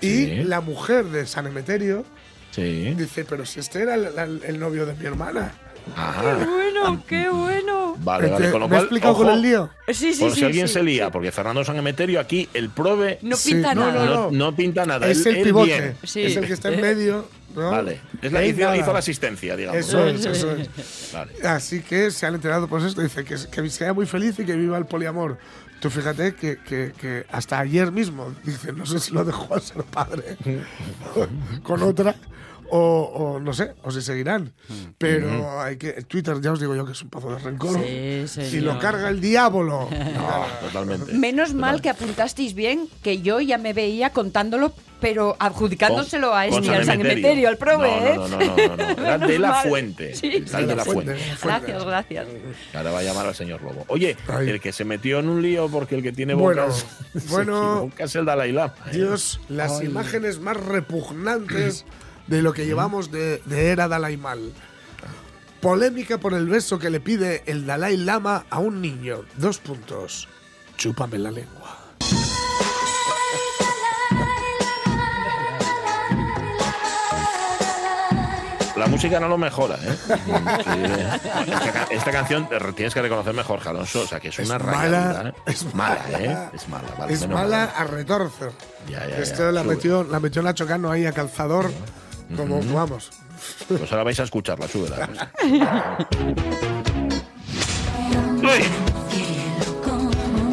Y 0.00 0.08
sí. 0.26 0.42
la 0.44 0.60
mujer 0.60 1.06
de 1.06 1.26
San 1.26 1.46
Emeterio 1.46 2.04
Sí. 2.50 2.94
dice, 2.96 3.24
pero 3.24 3.44
si 3.46 3.60
este 3.60 3.82
era 3.82 3.94
el, 3.94 4.06
el- 4.18 4.42
el 4.44 4.58
novio 4.60 4.84
de 4.86 4.94
mi 4.94 5.04
hermana. 5.06 5.52
Ajá. 5.96 6.22
Bueno, 6.44 7.02
qué 7.06 7.28
bueno. 7.28 7.85
Vale, 8.00 8.28
vale. 8.28 8.44
Este, 8.46 8.50
Con 8.52 8.60
lo 8.60 8.68
¿Me 8.68 8.74
he 8.74 8.78
cual, 8.78 8.82
explicado 8.84 9.12
ojo, 9.14 9.22
con 9.24 9.32
el 9.32 9.42
lío? 9.42 9.70
Sí, 9.88 10.14
sí, 10.14 10.20
por 10.20 10.30
sí. 10.32 10.38
si 10.40 10.44
alguien 10.44 10.68
sí, 10.68 10.74
se 10.74 10.82
lía, 10.82 11.06
sí. 11.06 11.10
porque 11.12 11.32
Fernando 11.32 11.64
San 11.64 11.76
Emeterio 11.76 12.20
aquí, 12.20 12.48
el 12.54 12.70
prove, 12.70 13.18
No 13.22 13.36
Sí, 13.36 13.52
pinta 13.54 13.74
no, 13.74 13.86
nada. 13.92 14.04
no, 14.04 14.14
no, 14.14 14.30
no 14.30 14.56
pinta 14.56 14.84
nada. 14.86 15.08
Es 15.08 15.24
él- 15.26 15.32
el 15.32 15.36
él 15.38 15.42
pivote, 15.44 15.66
bien. 15.80 15.96
Sí. 16.04 16.22
es 16.22 16.36
el 16.36 16.46
que 16.46 16.52
está 16.52 16.72
en 16.72 16.80
medio. 16.82 17.28
¿no? 17.54 17.70
Vale. 17.70 18.00
Es 18.20 18.32
la, 18.32 18.40
Ahí 18.40 18.50
hizo, 18.50 18.92
la 18.92 18.98
asistencia, 18.98 19.56
digamos. 19.56 19.80
Eso 19.80 20.06
es, 20.06 20.24
eso 20.26 20.50
es. 20.52 20.68
Vale. 21.14 21.32
Así 21.42 21.80
que 21.80 22.10
se 22.10 22.26
han 22.26 22.34
enterado 22.34 22.68
por 22.68 22.82
esto. 22.82 23.00
Dice 23.00 23.24
que, 23.24 23.34
que 23.50 23.70
sea 23.70 23.94
muy 23.94 24.04
feliz 24.04 24.38
y 24.38 24.44
que 24.44 24.54
viva 24.56 24.76
el 24.76 24.84
poliamor. 24.84 25.38
Tú 25.80 25.88
fíjate 25.90 26.34
que, 26.34 26.58
que- 26.58 26.92
que 27.00 27.24
hasta 27.30 27.58
ayer 27.58 27.92
mismo, 27.92 28.34
dice, 28.44 28.72
no 28.72 28.84
sé 28.86 28.98
si 28.98 29.12
lo 29.12 29.24
dejó 29.24 29.54
a 29.54 29.60
ser 29.60 29.82
padre 29.84 30.36
con 31.62 31.82
otra 31.82 32.14
o, 32.70 32.78
o 33.14 33.40
no 33.40 33.52
sé, 33.52 33.74
o 33.82 33.90
si 33.90 34.02
seguirán. 34.02 34.52
Pero 34.98 35.60
hay 35.60 35.76
que. 35.76 35.92
Twitter, 36.02 36.40
ya 36.40 36.52
os 36.52 36.60
digo 36.60 36.74
yo 36.74 36.84
que 36.86 36.92
es 36.92 37.02
un 37.02 37.10
pozo 37.10 37.30
de 37.30 37.38
rencor. 37.38 37.78
Sí, 38.28 38.40
y 38.52 38.60
lo 38.60 38.78
carga 38.78 39.08
el 39.08 39.20
diablo. 39.20 39.88
No, 40.16 40.46
totalmente. 40.68 41.12
Menos 41.12 41.52
mal 41.54 41.80
que 41.82 41.90
apuntasteis 41.90 42.54
bien 42.54 42.88
que 43.02 43.20
yo 43.22 43.40
ya 43.40 43.58
me 43.58 43.72
veía 43.72 44.10
contándolo, 44.10 44.72
pero 45.00 45.36
adjudicándoselo 45.38 46.34
a 46.34 46.46
este, 46.46 46.70
al 46.70 46.84
San 46.84 47.00
Emeterio, 47.00 47.48
al 47.48 47.56
prove, 47.58 47.88
no, 47.88 48.06
¿eh? 48.06 48.14
no, 48.16 48.28
no, 48.28 48.38
no, 48.38 48.56
no, 48.56 48.76
no. 48.76 48.92
Era 49.02 49.18
de 49.18 49.38
la 49.38 49.48
mal. 49.50 49.68
fuente. 49.68 50.14
Sí, 50.14 50.28
Era 50.48 50.58
sí. 50.60 50.64
de 50.64 50.76
la 50.76 50.84
fuente. 50.84 51.16
Gracias, 51.42 51.84
gracias. 51.84 52.26
Ahora 52.74 52.90
va 52.92 52.98
a 53.00 53.02
llamar 53.02 53.26
al 53.26 53.34
señor 53.34 53.62
Lobo. 53.62 53.84
Oye, 53.88 54.16
Ay. 54.28 54.48
el 54.50 54.60
que 54.60 54.72
se 54.72 54.84
metió 54.84 55.18
en 55.18 55.28
un 55.28 55.42
lío 55.42 55.68
porque 55.68 55.94
el 55.96 56.02
que 56.02 56.12
tiene 56.12 56.34
Bueno, 56.34 56.62
bocas 56.66 56.86
bueno. 57.28 57.76
equivoca 57.78 58.04
es 58.04 58.14
el 58.16 58.24
Dalai 58.24 58.52
Lama. 58.52 58.74
¿eh? 58.86 58.90
Dios, 58.92 59.40
las 59.48 59.82
imágenes 59.82 60.40
más 60.40 60.56
repugnantes 60.56 61.84
de 62.26 62.42
lo 62.42 62.52
que 62.52 62.66
llevamos 62.66 63.10
de, 63.10 63.42
de 63.44 63.70
era 63.70 63.88
Dalai 63.88 64.16
Mal. 64.16 64.52
Polémica 65.60 66.18
por 66.18 66.34
el 66.34 66.46
beso 66.46 66.78
que 66.78 66.90
le 66.90 67.00
pide 67.00 67.42
el 67.46 67.66
Dalai 67.66 67.96
Lama 67.96 68.46
a 68.50 68.58
un 68.58 68.80
niño. 68.80 69.24
Dos 69.36 69.58
puntos. 69.58 70.28
Chúpame 70.76 71.18
la 71.18 71.30
lengua. 71.30 71.78
La 78.76 78.86
música 78.88 79.18
no 79.18 79.26
lo 79.26 79.38
mejora, 79.38 79.76
¿eh? 79.76 79.96
Sí. 80.06 80.12
esta, 81.50 81.86
esta 81.90 82.10
canción 82.12 82.46
eh, 82.50 82.58
tienes 82.74 82.92
que 82.92 83.00
reconocer 83.00 83.32
mejor, 83.32 83.60
Alonso. 83.64 84.02
O 84.02 84.06
sea, 84.06 84.20
que 84.20 84.28
es 84.28 84.38
una 84.38 84.56
Es 84.56 84.62
mala, 84.62 85.22
¿eh? 85.28 85.32
es 85.46 85.74
mala. 85.74 86.04
¿eh? 86.10 86.48
Es 86.52 86.68
mala. 86.68 86.88
vale, 86.98 87.14
es 87.14 87.26
mala 87.26 87.66
mal. 87.66 87.72
a 87.74 87.84
retorcer. 87.84 88.52
Ya, 88.86 89.00
ya, 89.00 89.16
ya. 89.16 89.18
Esto 89.18 89.50
la 89.50 89.62
metió, 89.62 90.04
la 90.04 90.20
metió 90.20 90.42
la 90.42 90.52
chocano 90.52 90.90
ahí 90.90 91.06
a 91.06 91.12
calzador. 91.12 91.70
Como, 92.34 92.60
vamos. 92.74 93.10
Pues 93.68 93.90
ahora 93.92 94.04
vais 94.04 94.18
a 94.18 94.24
escucharla, 94.24 94.66
súbela. 94.66 95.08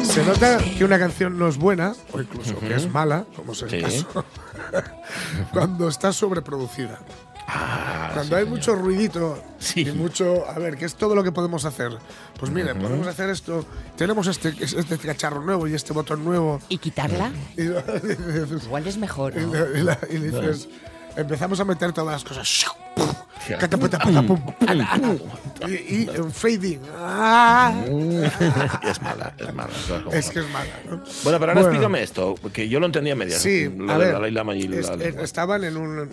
Se 0.02 0.22
nota 0.24 0.58
que 0.58 0.84
una 0.84 0.98
canción 0.98 1.38
no 1.38 1.48
es 1.48 1.56
buena, 1.56 1.94
o 2.12 2.20
incluso 2.20 2.58
que 2.60 2.74
es 2.74 2.88
mala, 2.92 3.24
como 3.34 3.52
es 3.52 3.62
el 3.62 3.70
Sí. 3.70 3.80
caso, 3.80 4.24
cuando 5.52 5.88
está 5.88 6.12
sobreproducida. 6.12 7.00
Ah, 7.46 8.10
Cuando 8.14 8.30
sí, 8.30 8.34
hay 8.36 8.44
señor. 8.44 8.58
mucho 8.58 8.74
ruidito 8.74 9.42
Sí. 9.58 9.80
y 9.82 9.92
mucho. 9.92 10.48
A 10.48 10.58
ver, 10.58 10.78
¿qué 10.78 10.86
es 10.86 10.94
todo 10.94 11.14
lo 11.14 11.22
que 11.22 11.30
podemos 11.32 11.64
hacer? 11.66 11.92
Pues 12.38 12.50
mire, 12.50 12.74
podemos 12.74 13.06
hacer 13.06 13.28
esto. 13.28 13.66
Tenemos 13.96 14.28
este, 14.28 14.54
este 14.60 14.96
cacharro 14.98 15.42
nuevo 15.42 15.68
y 15.68 15.74
este 15.74 15.92
botón 15.92 16.24
nuevo. 16.24 16.58
¿Y 16.70 16.78
quitarla? 16.78 17.32
Y, 17.56 17.62
y- 17.64 18.64
Igual 18.64 18.86
es 18.86 18.96
mejor. 18.96 19.36
¿no? 19.36 19.52
y 19.78 19.82
la- 19.82 19.98
y 20.10 20.18
le 20.18 20.30
dices. 20.30 20.68
Empezamos 21.16 21.60
a 21.60 21.64
meter 21.64 21.92
todas 21.92 22.12
las 22.12 22.24
cosas. 22.24 22.66
Y, 25.66 26.02
y 26.04 26.08
un 26.18 26.30
fading. 26.32 26.80
Ah. 26.96 27.74
es 28.82 29.02
mala, 29.02 29.34
es 29.38 29.54
mala. 29.54 29.70
es 30.12 30.30
que 30.30 30.40
es 30.40 30.50
mala, 30.50 30.70
¿no? 30.88 30.96
Bueno, 30.96 31.04
pero 31.22 31.34
ahora 31.36 31.54
Bueno. 31.54 31.60
explícame 31.68 32.02
esto, 32.02 32.34
que 32.52 32.68
yo 32.68 32.80
lo 32.80 32.86
entendía 32.86 33.12
a 33.12 33.16
medias. 33.16 33.40
Sí, 33.42 33.68
lo 33.68 33.90
a 33.92 33.98
de 33.98 34.04
ver, 34.04 34.14
Dalai 34.14 34.30
Lama 34.30 34.54
y 34.56 34.62
es- 34.64 34.70
la 34.70 34.78
es- 34.94 34.98
lengua. 34.98 35.22
estaban 35.22 35.64
en 35.64 35.76
un 35.76 36.08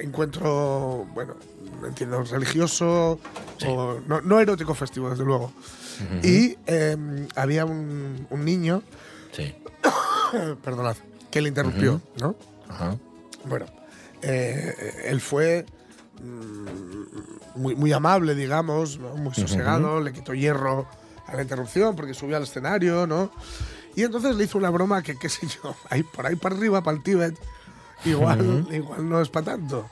encuentro, 0.00 1.06
bueno, 1.14 1.34
entiendo, 1.86 2.22
religioso, 2.24 3.20
o 3.66 4.00
no, 4.06 4.20
no 4.20 4.40
erótico 4.40 4.74
festivo, 4.74 5.10
desde 5.10 5.24
luego. 5.24 5.52
Y 6.24 6.56
eh, 6.66 6.96
había 7.36 7.64
un, 7.64 8.26
un 8.30 8.44
niño, 8.44 8.82
Sí. 9.32 9.54
perdonad, 10.64 10.96
que 11.30 11.40
le 11.40 11.48
interrumpió, 11.50 12.00
¿no? 12.20 12.34
Ajá. 12.68 12.96
Bueno, 13.44 13.66
eh, 14.26 15.04
él 15.06 15.20
fue 15.20 15.66
mm, 16.22 17.60
muy, 17.60 17.74
muy 17.76 17.92
amable, 17.92 18.34
digamos, 18.34 18.98
¿no? 18.98 19.16
muy 19.16 19.34
sosegado, 19.34 20.00
le 20.00 20.12
quitó 20.12 20.34
hierro 20.34 20.86
a 21.26 21.36
la 21.36 21.42
interrupción 21.42 21.94
porque 21.96 22.14
subió 22.14 22.36
al 22.36 22.44
escenario, 22.44 23.06
¿no? 23.06 23.30
Y 23.96 24.02
entonces 24.02 24.34
le 24.36 24.44
hizo 24.44 24.58
una 24.58 24.70
broma 24.70 25.02
que, 25.02 25.16
qué 25.18 25.28
sé 25.28 25.46
yo, 25.46 25.74
ahí 25.90 26.02
por 26.02 26.26
ahí 26.26 26.36
para 26.36 26.56
arriba, 26.56 26.82
para 26.82 26.96
el 26.96 27.02
Tíbet, 27.02 27.38
igual, 28.04 28.66
igual 28.70 29.08
no 29.08 29.20
es 29.20 29.28
para 29.28 29.46
tanto. 29.46 29.88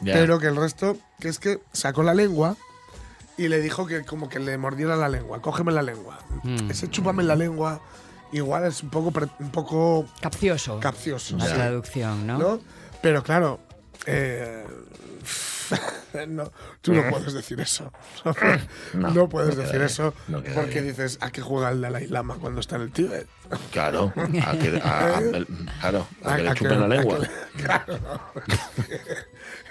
Ya. 0.00 0.14
Pero 0.14 0.38
que 0.38 0.46
el 0.48 0.56
resto, 0.56 0.96
que 1.20 1.28
es 1.28 1.38
que 1.38 1.60
sacó 1.72 2.02
la 2.02 2.12
lengua 2.12 2.56
y 3.38 3.48
le 3.48 3.60
dijo 3.60 3.86
que 3.86 4.04
como 4.04 4.28
que 4.28 4.38
le 4.40 4.58
mordiera 4.58 4.96
la 4.96 5.08
lengua, 5.08 5.40
cógeme 5.40 5.72
la 5.72 5.82
lengua. 5.82 6.18
Ese 6.68 6.88
chúpame 6.90 7.22
la 7.22 7.34
lengua 7.36 7.80
igual 8.32 8.64
es 8.66 8.82
un 8.82 8.90
poco, 8.90 9.12
un 9.38 9.50
poco 9.50 10.04
Capcioso. 10.20 10.80
capcioso. 10.80 11.36
La 11.38 11.46
sí. 11.46 11.52
traducción, 11.54 12.26
¿no? 12.26 12.38
¿no? 12.38 12.60
Pero 13.00 13.22
claro, 13.22 13.60
eh, 14.06 14.64
no, 16.28 16.50
tú 16.80 16.94
no 16.94 17.08
puedes 17.10 17.32
decir 17.34 17.60
eso. 17.60 17.92
No, 18.94 19.10
No, 19.10 19.28
puedes 19.28 19.56
no 19.56 19.62
decir 19.62 19.76
bien, 19.78 19.86
eso 19.86 20.14
no 20.28 20.42
porque 20.54 20.80
bien. 20.80 20.86
dices, 20.88 21.18
¿a 21.20 21.30
qué 21.30 21.40
juega 21.42 21.70
el 21.70 21.80
Dalai 21.80 22.06
Lama 22.06 22.36
cuando 22.40 22.60
está 22.60 22.76
en 22.76 22.82
el 22.82 22.92
Tíbet? 22.92 23.26
Claro, 23.72 24.12
a 24.16 24.52
que, 24.58 24.80
a- 24.82 25.16
a- 25.16 25.18
el- 25.20 25.46
claro, 25.80 26.06
a 26.24 26.36
que 26.36 26.42
le 26.42 26.48
¿A 26.50 26.54
chupen 26.54 26.80
la 26.80 26.88
lengua. 26.88 27.18
que- 27.20 27.62
claro, 27.62 27.98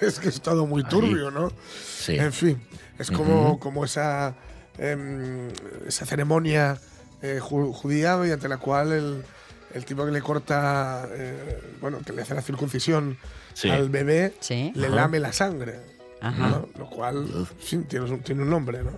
es 0.01 0.19
que 0.19 0.29
es 0.29 0.41
todo 0.41 0.65
muy 0.65 0.83
turbio, 0.83 1.31
¿no? 1.31 1.51
Sí. 1.97 2.17
En 2.17 2.31
fin, 2.33 2.61
es 2.99 3.11
como, 3.11 3.59
como 3.59 3.83
esa, 3.85 4.35
em, 4.77 5.49
esa 5.87 6.05
ceremonia 6.05 6.77
eh, 7.21 7.39
ju- 7.41 7.73
judía 7.73 8.17
mediante 8.17 8.47
la 8.47 8.57
cual 8.57 8.91
el, 8.91 9.23
el 9.75 9.85
tipo 9.85 10.03
que 10.05 10.11
le 10.11 10.21
corta, 10.21 11.07
eh, 11.11 11.61
bueno, 11.81 11.99
que 12.03 12.13
le 12.13 12.23
hace 12.23 12.33
la 12.33 12.41
circuncisión 12.41 13.17
Sí. 13.53 13.69
al 13.69 13.89
bebé, 13.89 14.33
Sí. 14.39 14.71
le 14.73 14.89
lame 14.89 15.19
la 15.19 15.31
sangre. 15.31 15.93
Ajá. 16.21 16.47
¿no? 16.47 16.69
Lo 16.79 16.89
cual, 16.89 17.27
sí, 17.61 17.77
tiene, 17.87 18.09
un, 18.09 18.19
tiene 18.21 18.41
un 18.41 18.49
nombre, 18.49 18.79
¿no? 18.81 18.91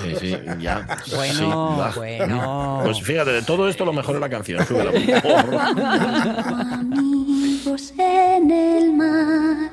Sí, 0.00 0.14
sí, 0.20 0.36
ya. 0.60 0.86
Bueno, 1.14 1.90
Sí, 1.92 1.98
bueno. 1.98 2.80
Pues 2.84 3.02
fíjate, 3.02 3.32
de 3.32 3.42
todo 3.42 3.68
esto 3.68 3.84
lo 3.84 3.92
mejor 3.92 4.14
es 4.16 4.20
la 4.20 4.28
canción. 4.28 4.64
Súbela, 4.64 4.90
amigos 6.74 7.92
en 7.98 8.50
el 8.50 8.92
mar, 8.94 9.70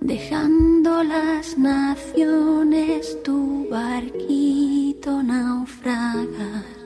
dejando 0.00 1.02
las 1.04 1.56
naciones 1.56 3.22
tu 3.22 3.68
barquito 3.70 5.22
naufragar. 5.22 6.83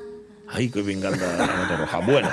Ay, 0.50 0.70
qué 0.70 0.82
bien 0.82 1.00
canta 1.00 1.26
la 1.36 1.46
nota 1.46 1.76
roja. 1.76 1.98
Bueno, 1.98 2.28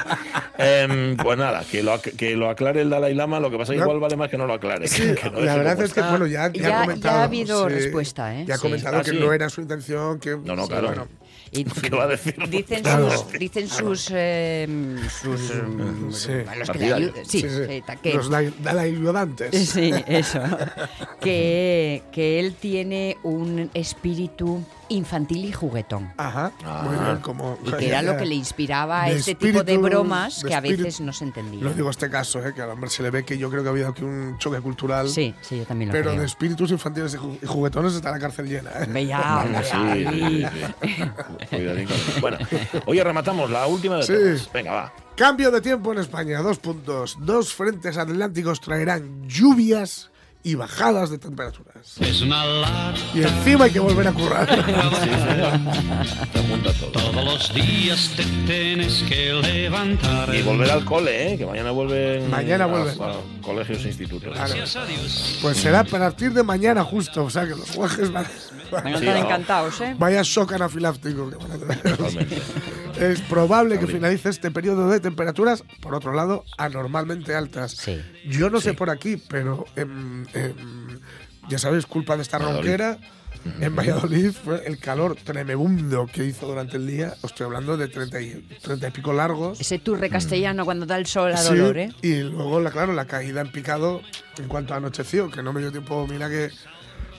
em, 0.57 1.17
pues 1.17 1.37
nada, 1.37 1.63
que 1.69 1.83
lo, 1.83 1.93
ac- 1.95 2.15
que 2.15 2.35
lo 2.35 2.49
aclare 2.49 2.81
el 2.81 2.89
Dalai 2.89 3.13
Lama, 3.13 3.39
lo 3.39 3.51
que 3.51 3.57
pasa 3.57 3.73
es 3.73 3.77
que 3.79 3.83
igual 3.83 3.99
vale 3.99 4.15
más 4.15 4.29
que 4.29 4.37
no 4.37 4.47
lo 4.47 4.53
aclare. 4.53 4.87
Sí, 4.87 5.13
que 5.21 5.29
no 5.29 5.41
la 5.41 5.55
verdad 5.57 5.81
es 5.81 5.93
que, 5.93 6.01
bueno, 6.01 6.25
ya, 6.25 6.51
ya, 6.51 6.61
Ya- 6.61 6.67
ha 6.67 6.69
ya 6.69 6.77
ha 6.79 6.81
comentado. 6.85 7.19
habido 7.23 7.67
respuesta, 7.69 8.33
¿eh? 8.35 8.45
Ya 8.47 8.55
ha 8.55 8.57
Sí. 8.57 8.61
comentado 8.63 8.97
Ah, 8.97 9.03
que 9.03 9.11
sí. 9.11 9.17
no 9.19 9.33
era 9.33 9.49
su 9.49 9.61
intención, 9.61 10.19
que... 10.19 10.37
No, 10.37 10.55
no, 10.55 10.63
sí, 10.63 10.69
claro. 10.69 10.87
bueno, 10.87 11.07
Y 11.51 11.63
¿Qué 11.81 11.89
va 11.95 12.03
a 12.03 12.07
decir? 12.07 12.35
Dicen 12.49 12.81
Claro. 12.81 13.09
sus, 13.11 13.31
dicen 13.33 13.67
sus, 13.69 14.09
eh, 14.13 14.97
sus 15.21 15.51
eh, 15.51 15.63
Sí. 16.11 16.31
los 16.59 16.69
que 16.69 16.79
le 16.79 17.11
sí, 17.25 17.41
sí, 17.41 17.49
sí. 17.49 17.83
que- 18.01 18.13
Los 18.13 18.29
Dalai 18.29 18.53
Dalai 18.61 18.89
ayudantes. 18.91 19.51
Sí, 19.69 19.91
eso. 20.07 20.39
que, 21.21 22.01
que 22.11 22.39
él 22.39 22.55
tiene 22.55 23.17
un 23.23 23.69
espíritu 23.73 24.63
infantil 24.89 25.45
y 25.45 25.51
juguetón. 25.51 26.11
Ajá, 26.17 26.51
Ah. 26.63 26.81
muy 26.85 26.95
bien, 26.97 27.17
como... 27.17 27.57
Y 27.65 27.71
que 27.71 27.87
era 27.87 28.01
lo 28.01 28.17
que 28.17 28.25
le 28.25 28.35
inspiraba 28.35 29.09
este 29.09 29.35
tipo 29.35 29.63
de 29.63 29.73
espíritu- 29.75 29.81
bromas 29.81 30.41
de 30.41 30.49
que 30.49 30.55
a 30.55 30.61
veces 30.61 30.99
espíritu- 30.99 31.05
no 31.05 31.13
se 31.13 31.23
entendían. 31.25 31.63
Lo 31.63 31.73
digo 31.73 31.89
este 31.89 32.09
caso, 32.09 32.45
¿eh? 32.45 32.53
que 32.53 32.61
al 32.61 32.69
hombre 32.69 32.89
se 32.89 33.03
le 33.03 33.09
ve 33.11 33.23
que 33.25 33.37
yo 33.37 33.49
creo 33.49 33.63
que 33.63 33.69
ha 33.69 33.71
habido 33.71 33.89
aquí 33.89 34.03
un 34.03 34.37
choque 34.39 34.59
cultural. 34.61 35.09
Sí, 35.09 35.33
sí, 35.41 35.57
yo 35.57 35.65
también 35.65 35.89
lo 35.89 35.93
Pero 35.93 36.09
creo. 36.11 36.19
de 36.21 36.25
espíritus 36.25 36.71
infantiles 36.71 37.13
y 37.13 37.17
ju- 37.17 37.37
y 37.41 37.45
juguetones 37.45 37.93
está 37.93 38.11
la 38.11 38.19
cárcel 38.19 38.47
llena. 38.47 38.71
¿eh? 38.71 38.83
Hombre, 38.85 39.63
sí, 39.63 40.05
sí, 40.09 40.45
sí. 41.49 42.19
Bueno, 42.21 42.37
oye, 42.85 43.03
rematamos 43.03 43.49
la 43.49 43.67
última 43.67 43.97
de 43.97 44.03
Sí. 44.03 44.13
todas. 44.13 44.51
Venga, 44.53 44.71
va. 44.71 44.93
Cambio 45.15 45.49
de 45.51 45.61
tiempo 45.61 45.93
en 45.93 45.99
España, 45.99 46.39
dos 46.41 46.59
puntos. 46.59 47.17
Dos 47.21 47.53
frentes 47.53 47.97
atlánticos 47.97 48.59
traerán 48.59 49.27
lluvias 49.27 50.09
y 50.45 50.53
bajadas 50.53 51.09
de 51.09 51.17
temperaturas. 51.17 51.97
Y 53.15 53.23
encima 53.23 53.65
hay 53.65 53.71
que 53.71 53.79
volver 53.79 54.07
a 54.07 54.11
currar. 54.13 54.47
Todos 56.93 57.25
los 57.25 57.51
días 57.53 58.11
te 58.15 58.23
tienes 58.45 59.01
que 59.09 59.33
levantar. 59.33 60.33
Y 60.35 60.43
volver 60.43 60.69
al 60.69 60.85
cole, 60.85 61.33
¿eh? 61.33 61.37
Que 61.37 61.47
mañana 61.47 61.71
vuelven. 61.71 62.29
Mañana 62.29 62.65
a- 62.65 62.67
vuelven. 62.67 62.95
a 63.01 63.13
colegios 63.41 63.83
e 63.85 63.87
institutos. 63.87 64.35
Gracias 64.35 64.75
a 64.75 64.85
Dios. 64.85 65.39
Pues 65.41 65.57
será 65.57 65.79
a 65.79 65.83
partir 65.83 66.31
de 66.31 66.43
mañana 66.43 66.83
justo, 66.83 67.23
o 67.23 67.29
sea 67.29 67.43
que 67.43 67.55
los 67.55 67.75
guajes 67.75 68.11
van, 68.11 68.27
Van 68.71 68.87
a 68.87 68.91
estar 68.99 69.17
encantados, 69.17 69.81
¿eh? 69.81 69.95
vaya 69.97 70.21
shock 70.23 70.53
anafiláctico 70.53 71.29
que 71.29 71.35
van 71.37 71.51
a 71.51 71.57
tener. 71.57 72.41
Es 72.99 73.19
probable 73.21 73.77
que 73.77 73.87
finalice 73.87 74.29
este 74.29 74.51
periodo 74.51 74.89
de 74.89 74.99
temperaturas, 74.99 75.63
por 75.81 75.93
otro 75.95 76.13
lado, 76.13 76.45
anormalmente 76.57 77.35
altas. 77.35 77.71
Sí. 77.71 78.01
Yo 78.27 78.49
no 78.49 78.61
sé 78.61 78.73
por 78.73 78.89
aquí, 78.89 79.21
pero 79.27 79.65
em, 79.75 80.25
em, 80.33 80.99
ya 81.49 81.59
sabéis, 81.59 81.85
culpa 81.85 82.15
de 82.15 82.21
esta 82.21 82.37
Valladolid. 82.37 82.69
ronquera, 82.69 82.97
en 83.59 83.75
Valladolid 83.75 84.31
fue 84.31 84.65
el 84.65 84.79
calor 84.79 85.15
tremebundo 85.23 86.07
que 86.11 86.25
hizo 86.25 86.47
durante 86.47 86.77
el 86.77 86.87
día. 86.87 87.13
Os 87.21 87.31
estoy 87.31 87.45
hablando 87.45 87.75
de 87.77 87.87
30 87.89 88.21
y, 88.21 88.47
30 88.61 88.87
y 88.87 88.91
pico 88.91 89.13
largos. 89.13 89.59
Ese 89.59 89.77
turre 89.77 90.09
castellano 90.09 90.63
cuando 90.65 90.85
da 90.85 90.97
el 90.97 91.05
sol 91.05 91.33
a 91.33 91.37
Sí, 91.37 91.49
dolor, 91.49 91.77
¿eh? 91.77 91.89
Y 92.01 92.21
luego, 92.21 92.59
la, 92.61 92.71
claro, 92.71 92.93
la 92.93 93.05
caída 93.05 93.41
en 93.41 93.51
picado 93.51 94.01
en 94.37 94.47
cuanto 94.47 94.73
anocheció, 94.73 95.29
que 95.29 95.43
no 95.43 95.53
me 95.53 95.59
dio 95.61 95.71
tiempo, 95.71 96.07
mira 96.09 96.29
que. 96.29 96.49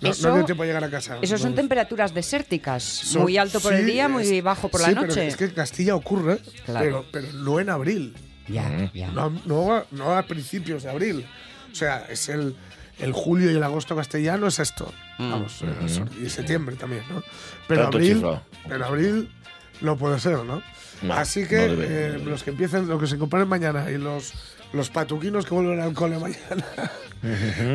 No, 0.00 0.08
no 0.08 0.10
Eso- 0.10 0.34
dio 0.34 0.44
tiempo 0.44 0.62
a 0.62 0.66
llegar 0.66 0.84
a 0.84 0.90
casa. 0.90 1.18
Esos 1.22 1.40
son 1.40 1.54
temperaturas 1.54 2.12
desérticas. 2.14 2.82
son- 2.82 3.22
muy 3.22 3.36
alto 3.38 3.60
por 3.60 3.72
el 3.72 3.86
día, 3.86 4.08
muy 4.08 4.28
es- 4.38 4.44
bajo 4.44 4.68
por 4.68 4.80
sí, 4.80 4.86
la 4.92 5.00
pero 5.00 5.06
noche. 5.08 5.26
es 5.26 5.36
que 5.36 5.44
en 5.44 5.50
Castilla 5.52 5.94
ocurre, 5.94 6.38
Claro. 6.64 7.04
pero, 7.10 7.26
pero 7.28 7.38
no 7.38 7.60
en 7.60 7.70
abril. 7.70 8.14
Ya, 8.48 8.90
ya. 8.94 9.08
No, 9.10 9.30
no, 9.46 9.74
a- 9.74 9.86
no 9.90 10.16
a 10.16 10.22
principios 10.22 10.82
de 10.84 10.90
abril. 10.90 11.26
O 11.72 11.74
sea, 11.74 12.06
es 12.08 12.28
el, 12.28 12.54
el 13.00 13.12
julio 13.12 13.50
y 13.50 13.54
el 13.56 13.62
agosto 13.62 13.96
castellano 13.96 14.46
es 14.46 14.58
esto. 14.58 14.92
Mm. 15.18 15.30
Vamos, 15.30 15.62
eh, 15.62 16.04
y 16.24 16.28
septiembre 16.30 16.76
también, 16.76 17.02
¿no? 17.10 17.22
Pero 17.66 17.82
Tanto 17.82 17.96
abril, 17.98 18.12
chiflado. 18.14 18.42
pero 18.68 18.84
abril 18.86 19.30
no 19.80 19.96
puede 19.96 20.18
ser, 20.20 20.38
¿no? 20.44 20.62
No, 21.02 21.12
Así 21.14 21.46
que 21.46 21.56
no 21.68 21.76
debe. 21.76 21.86
eh, 22.16 22.18
los 22.24 22.42
que 22.42 22.50
empiecen, 22.50 22.86
los 22.88 22.98
que 23.00 23.06
se 23.06 23.18
comparen 23.18 23.48
mañana 23.48 23.90
y 23.90 23.98
los, 23.98 24.32
los 24.72 24.90
patuquinos 24.90 25.44
que 25.46 25.54
vuelven 25.54 25.80
al 25.80 25.92
cole 25.94 26.18
mañana, 26.18 26.64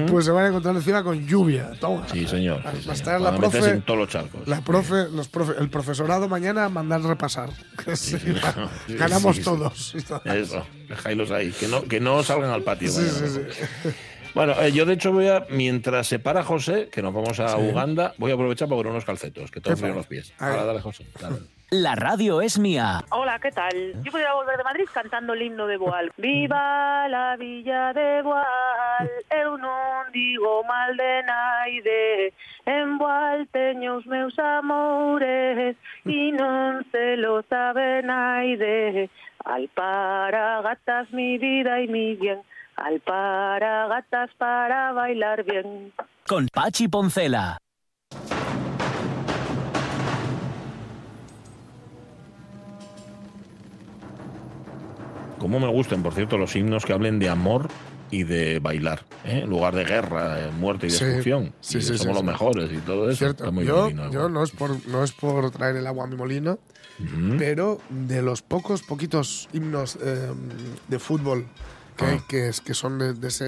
pues 0.07 0.25
se 0.25 0.31
van 0.31 0.45
a 0.45 0.47
encontrar 0.49 0.75
encima 0.75 1.03
con 1.03 1.25
lluvia. 1.27 1.71
Toma. 1.79 2.07
Sí, 2.11 2.27
señor. 2.27 2.63
Va 2.65 2.71
sí, 2.73 2.89
a 2.89 2.93
estar 2.93 3.19
la 3.21 3.35
profe, 3.35 3.57
en 3.69 3.81
todos 3.81 3.99
los 3.99 4.09
charcos. 4.09 4.47
la 4.47 4.61
profe, 4.61 5.09
los 5.11 5.27
profe, 5.27 5.53
el 5.59 5.69
profesorado 5.69 6.27
mañana 6.29 6.65
a 6.65 6.69
mandar 6.69 7.01
repasar. 7.01 7.49
Sí, 7.95 8.17
Sí, 8.17 8.33
ganamos 8.95 9.41
todos. 9.41 9.95
Eso, 9.95 10.65
dejáislos 10.87 11.31
ahí. 11.31 11.51
Que 11.51 11.67
no, 11.67 11.83
que 11.83 11.99
no 11.99 12.21
salgan 12.23 12.51
al 12.51 12.63
patio. 12.63 12.91
Sí, 12.91 12.99
mañana. 13.01 13.17
sí, 13.19 13.61
sí. 13.83 13.89
Bueno, 14.33 14.53
eh, 14.61 14.71
yo 14.71 14.85
de 14.85 14.93
hecho 14.93 15.11
voy 15.11 15.27
a, 15.27 15.45
mientras 15.49 16.07
se 16.07 16.19
para 16.19 16.43
José, 16.43 16.89
que 16.89 17.01
nos 17.01 17.13
vamos 17.13 17.39
a 17.39 17.57
Uganda, 17.57 18.13
voy 18.17 18.31
a 18.31 18.35
aprovechar 18.35 18.67
para 18.69 18.77
poner 18.77 18.91
unos 18.91 19.05
calcetos, 19.05 19.51
que 19.51 19.59
todo 19.59 19.73
Qué 19.73 19.81
frío 19.81 19.93
los 19.93 20.07
pies. 20.07 20.33
Ahora 20.39 20.63
dale, 20.63 20.79
José. 20.79 21.05
dale. 21.19 21.37
La 21.73 21.95
radio 21.95 22.41
es 22.41 22.59
mía. 22.59 23.01
Hola, 23.11 23.39
¿qué 23.39 23.49
tal? 23.49 23.93
Yo 24.03 24.11
pudiera 24.11 24.33
volver 24.33 24.57
de 24.57 24.63
Madrid 24.65 24.83
cantando 24.93 25.31
el 25.31 25.41
himno 25.41 25.67
de 25.67 25.77
Boal. 25.77 26.11
Viva 26.17 27.07
la 27.07 27.37
villa 27.37 27.93
de 27.93 28.21
Boal, 28.23 29.09
eu 29.31 29.55
non 29.55 30.11
digo 30.11 30.63
mal 30.67 30.99
de 30.99 31.23
naide. 31.23 32.33
En 32.67 32.99
Boal 32.99 33.47
teño 33.55 34.03
os 34.03 34.05
meus 34.05 34.35
amores 34.35 35.79
e 36.03 36.31
non 36.35 36.83
se 36.91 37.15
lo 37.15 37.39
sabe 37.47 38.03
naide. 38.03 39.07
Alparagatas 39.43 41.07
mi 41.15 41.37
vida 41.37 41.79
y 41.79 41.87
mi 41.87 42.15
bien, 42.19 42.43
alparagatas 42.85 44.29
para 44.37 44.91
bailar 44.93 45.43
bien. 45.43 45.93
Con 46.27 46.47
Pachi 46.53 46.87
Poncela. 46.87 47.57
Cómo 55.39 55.59
me 55.59 55.67
gusten, 55.67 56.03
por 56.03 56.13
cierto, 56.13 56.37
los 56.37 56.55
himnos 56.55 56.85
que 56.85 56.93
hablen 56.93 57.17
de 57.17 57.29
amor 57.29 57.67
y 58.11 58.23
de 58.25 58.59
bailar, 58.59 59.05
¿eh? 59.23 59.39
en 59.43 59.49
lugar 59.49 59.73
de 59.73 59.85
guerra, 59.85 60.39
eh, 60.39 60.51
muerte 60.51 60.87
y 60.87 60.89
Sí, 60.91 61.03
destrucción. 61.05 61.53
sí, 61.61 61.77
Y 61.79 61.81
sí, 61.81 61.87
somos 61.97 62.01
sí, 62.01 62.07
los 62.09 62.19
sí. 62.19 62.25
mejores 62.25 62.71
y 62.71 62.77
todo 62.79 63.09
eso. 63.09 63.17
Cierto. 63.17 63.43
Está 63.45 63.51
muy 63.51 63.65
yo, 63.65 63.85
bien, 63.85 63.97
¿no? 63.97 64.11
yo 64.11 64.29
no 64.29 64.43
es 64.43 64.51
por 64.51 64.85
no 64.87 65.03
es 65.03 65.13
por 65.13 65.49
traer 65.51 65.77
el 65.77 65.87
agua 65.87 66.03
a 66.03 66.07
mi 66.07 66.15
molino, 66.15 66.59
pero 67.39 67.79
de 67.89 68.21
los 68.21 68.41
pocos 68.43 68.83
poquitos 68.83 69.49
himnos 69.53 69.95
eh, 69.95 70.29
de 70.87 70.99
fútbol 70.99 71.47
que, 72.01 72.05
hay, 72.05 72.17
Ah. 72.17 72.25
que, 72.27 72.47
es, 72.49 72.61
que 72.61 72.73
son 72.73 72.99
de, 72.99 73.13
de 73.13 73.27
ese 73.27 73.45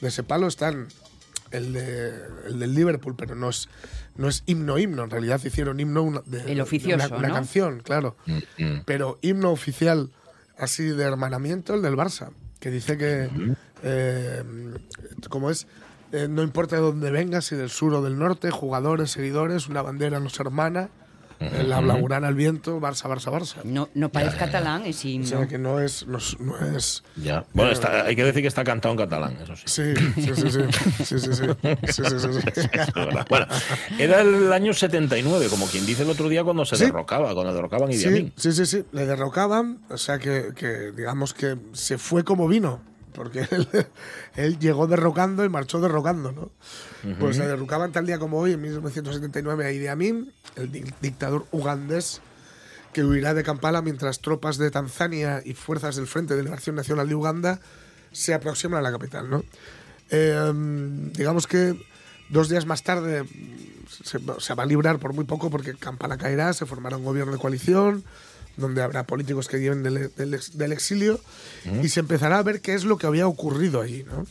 de 0.00 0.08
ese 0.08 0.22
palo 0.22 0.46
están 0.46 0.88
el 1.52 1.72
de 1.72 2.12
el 2.48 2.58
del 2.58 2.74
Liverpool, 2.74 3.14
pero 3.16 3.34
no 3.34 3.48
es 3.48 3.68
no 4.16 4.28
es 4.28 4.42
himno 4.46 4.78
himno. 4.78 5.04
En 5.04 5.10
realidad 5.10 5.40
hicieron 5.44 5.78
himno 5.80 6.02
una, 6.02 6.22
de, 6.26 6.40
El 6.40 6.56
de 6.56 6.62
oficioso, 6.62 7.06
una, 7.06 7.16
una 7.18 7.28
¿no? 7.28 7.34
canción, 7.34 7.80
claro. 7.80 8.16
Mm, 8.26 8.38
mm. 8.64 8.82
Pero 8.84 9.18
himno 9.22 9.50
oficial 9.50 10.10
así 10.58 10.84
de 10.84 11.04
hermanamiento 11.04 11.74
el 11.74 11.82
del 11.82 11.94
Barça, 11.96 12.30
que 12.60 12.70
dice 12.70 12.96
que 12.98 13.28
eh, 13.82 14.42
como 15.28 15.50
es 15.50 15.66
eh, 16.12 16.28
no 16.28 16.42
importa 16.42 16.76
de 16.76 16.82
dónde 16.82 17.10
vengas, 17.10 17.46
si 17.46 17.56
del 17.56 17.68
sur 17.70 17.92
o 17.94 18.02
del 18.02 18.18
norte, 18.18 18.50
jugadores, 18.50 19.10
seguidores, 19.10 19.68
una 19.68 19.82
bandera 19.82 20.20
nos 20.20 20.38
hermana, 20.40 20.88
la 21.38 21.80
blaugrana 21.80 22.28
al 22.28 22.34
viento, 22.34 22.80
Barça, 22.80 23.08
Barça, 23.08 23.30
Barça. 23.30 23.62
No, 23.64 23.88
no 23.94 24.10
país 24.10 24.34
catalán, 24.34 24.86
es 24.86 25.04
himno. 25.04 25.26
O 25.26 25.28
sea, 25.28 25.46
que 25.46 25.58
no 25.58 25.80
es. 25.80 26.06
No, 26.06 26.18
no 26.40 26.76
es 26.76 27.02
ya. 27.16 27.44
Bueno, 27.52 27.72
está, 27.72 28.04
hay 28.04 28.16
que 28.16 28.24
decir 28.24 28.42
que 28.42 28.48
está 28.48 28.64
cantado 28.64 28.92
en 28.92 28.98
catalán, 28.98 29.36
eso 29.42 29.56
sí. 29.56 29.64
Sí, 29.66 29.94
sí, 30.14 30.34
sí. 30.34 30.50
sí, 30.50 31.04
sí, 31.04 31.18
sí, 31.18 31.18
sí, 31.18 31.38
sí, 31.38 32.60
sí 32.62 32.68
bueno, 33.28 33.46
era 33.98 34.20
el 34.20 34.52
año 34.52 34.72
79, 34.72 35.46
como 35.48 35.66
quien 35.66 35.84
dice 35.86 36.02
el 36.02 36.10
otro 36.10 36.28
día 36.28 36.44
cuando 36.44 36.64
se 36.64 36.76
derrocaba, 36.76 37.34
cuando 37.34 37.52
derrocaban 37.52 37.92
Idi 37.92 38.06
Amin. 38.06 38.32
Sí, 38.36 38.52
sí, 38.52 38.66
sí, 38.66 38.84
le 38.92 39.06
derrocaban, 39.06 39.80
o 39.90 39.98
sea 39.98 40.18
que, 40.18 40.52
que 40.54 40.92
digamos 40.92 41.34
que 41.34 41.56
se 41.72 41.98
fue 41.98 42.24
como 42.24 42.48
vino 42.48 42.80
porque 43.16 43.40
él, 43.50 43.66
él 44.36 44.58
llegó 44.60 44.86
derrocando 44.86 45.44
y 45.44 45.48
marchó 45.48 45.80
derrocando, 45.80 46.30
¿no? 46.32 46.50
Pues 47.18 47.38
le 47.38 47.46
derrocaban 47.46 47.90
tal 47.90 48.06
día 48.06 48.18
como 48.20 48.38
hoy, 48.38 48.52
en 48.52 48.60
1979, 48.60 49.66
a 49.66 49.72
Idi 49.72 49.86
Amin, 49.88 50.32
el 50.54 50.70
di- 50.70 50.84
dictador 51.00 51.46
ugandés 51.50 52.20
que 52.92 53.02
huirá 53.04 53.34
de 53.34 53.42
Kampala 53.42 53.82
mientras 53.82 54.20
tropas 54.20 54.56
de 54.58 54.70
Tanzania 54.70 55.42
y 55.44 55.54
fuerzas 55.54 55.96
del 55.96 56.06
Frente 56.06 56.34
de 56.36 56.42
Liberación 56.42 56.76
Nacional 56.76 57.08
de 57.08 57.14
Uganda 57.14 57.60
se 58.12 58.32
aproximan 58.34 58.78
a 58.78 58.82
la 58.82 58.92
capital, 58.92 59.28
¿no? 59.28 59.42
Eh, 60.10 60.52
digamos 61.12 61.46
que 61.46 61.78
dos 62.30 62.48
días 62.48 62.64
más 62.66 62.82
tarde 62.82 63.24
se, 64.02 64.18
se 64.38 64.54
va 64.54 64.62
a 64.62 64.66
librar 64.66 64.98
por 64.98 65.12
muy 65.12 65.24
poco 65.24 65.50
porque 65.50 65.74
Kampala 65.74 66.16
caerá, 66.16 66.52
se 66.52 66.64
formará 66.66 66.96
un 66.96 67.04
gobierno 67.04 67.32
de 67.32 67.38
coalición 67.38 68.04
donde 68.56 68.82
habrá 68.82 69.04
políticos 69.06 69.48
que 69.48 69.58
lleven 69.60 69.82
del, 69.82 70.10
del 70.16 70.34
ex- 70.34 70.56
del 70.56 70.72
exilio 70.72 71.20
y 71.82 71.88
se 71.88 72.00
empezará 72.00 72.38
a 72.38 72.42
ver 72.42 72.60
qué 72.60 72.74
es 72.74 72.84
lo 72.84 72.96
que 72.98 73.06
había 73.06 73.26
ocurrido 73.26 73.80
allí, 73.80 74.04
¿no? 74.04 74.26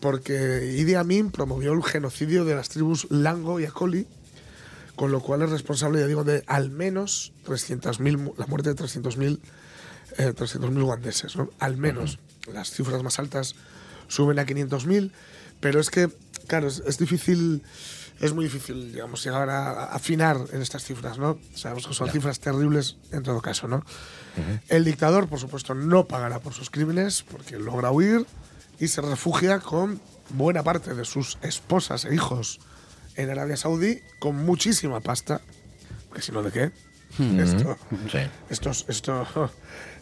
Porque 0.00 0.74
Idi 0.78 0.94
Amin 0.94 1.30
promovió 1.30 1.72
el 1.72 1.82
genocidio 1.82 2.44
de 2.44 2.54
las 2.54 2.68
tribus 2.68 3.06
Lango 3.10 3.58
y 3.60 3.64
Akoli, 3.64 4.06
con 4.96 5.12
lo 5.12 5.20
cual 5.20 5.42
es 5.42 5.50
responsable, 5.50 6.00
ya 6.00 6.06
digo, 6.06 6.24
de 6.24 6.42
al 6.46 6.70
menos 6.70 7.32
300.000, 7.46 8.18
mu- 8.18 8.34
la 8.38 8.46
muerte 8.46 8.74
de 8.74 8.76
300.000 8.82 9.38
eh, 10.18 10.32
300.000 10.34 10.82
ugandeses, 10.82 11.36
¿no? 11.36 11.50
Al 11.58 11.76
menos. 11.76 12.18
Las 12.52 12.70
cifras 12.70 13.02
más 13.02 13.18
altas 13.18 13.54
suben 14.08 14.38
a 14.38 14.46
500.000, 14.46 15.10
pero 15.60 15.80
es 15.80 15.90
que, 15.90 16.08
claro, 16.46 16.68
es, 16.68 16.82
es 16.86 16.96
difícil, 16.98 17.62
es 18.20 18.32
muy 18.32 18.44
difícil, 18.44 18.92
digamos, 18.92 19.22
llegar 19.24 19.50
a, 19.50 19.84
afinar 19.86 20.38
en 20.52 20.62
estas 20.62 20.84
cifras, 20.84 21.18
¿no? 21.18 21.38
Sabemos 21.54 21.86
que 21.86 21.94
son 21.94 22.10
cifras 22.10 22.40
terribles 22.40 22.96
en 23.12 23.22
todo 23.22 23.40
caso, 23.42 23.68
¿no? 23.68 23.84
El 24.68 24.84
dictador, 24.84 25.28
por 25.28 25.38
supuesto, 25.40 25.74
no 25.74 26.06
pagará 26.06 26.40
por 26.40 26.52
sus 26.52 26.70
crímenes 26.70 27.22
porque 27.22 27.58
logra 27.58 27.90
huir 27.90 28.26
y 28.78 28.88
se 28.88 29.00
refugia 29.00 29.60
con 29.60 30.00
buena 30.30 30.62
parte 30.62 30.94
de 30.94 31.04
sus 31.04 31.38
esposas 31.42 32.04
e 32.04 32.14
hijos 32.14 32.60
en 33.16 33.30
Arabia 33.30 33.56
Saudí 33.56 34.00
con 34.18 34.36
muchísima 34.36 35.00
pasta. 35.00 35.40
Porque 36.08 36.22
si 36.22 36.32
no, 36.32 36.42
¿de 36.42 36.52
qué? 36.52 36.72
Esto, 37.40 37.78
Sí. 38.12 38.18
estos, 38.50 38.84
esto- 38.88 39.50